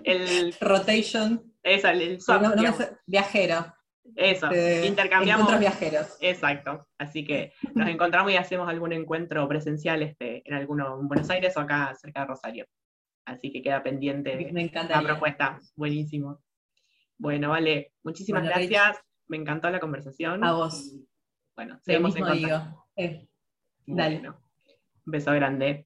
El... 0.03 0.53
Rotation. 0.61 1.43
Es 1.63 1.83
el, 1.83 2.21
swap, 2.21 2.43
Viajero. 3.05 3.73
Eso, 4.15 4.47
este, 4.47 4.85
intercambiamos. 4.87 5.49
Encuentros 5.49 5.59
viajeros. 5.59 6.17
Exacto. 6.21 6.87
Así 6.97 7.25
que 7.25 7.53
nos 7.75 7.87
encontramos 7.87 8.31
y 8.31 8.37
hacemos 8.37 8.67
algún 8.67 8.93
encuentro 8.93 9.47
presencial 9.47 10.01
este, 10.01 10.41
en 10.45 10.55
alguno 10.55 10.99
en 10.99 11.07
Buenos 11.07 11.29
Aires 11.29 11.55
o 11.57 11.61
acá 11.61 11.93
cerca 11.95 12.21
de 12.21 12.25
Rosario. 12.27 12.65
Así 13.25 13.51
que 13.51 13.61
queda 13.61 13.83
pendiente 13.83 14.35
Me 14.51 14.71
la 14.89 15.01
propuesta. 15.01 15.59
Buenísimo. 15.75 16.41
Bueno, 17.17 17.49
vale. 17.49 17.93
Muchísimas 18.03 18.43
gracias. 18.43 18.97
Me 19.27 19.37
encantó 19.37 19.69
la 19.69 19.79
conversación. 19.79 20.43
A 20.43 20.53
vos. 20.53 20.95
bueno, 21.55 21.79
seguimos 21.83 22.15
en 22.15 22.23
contacto. 22.23 22.87
Eh, 22.95 23.27
dale. 23.85 24.21
Beso 25.09 25.31
grande. 25.33 25.85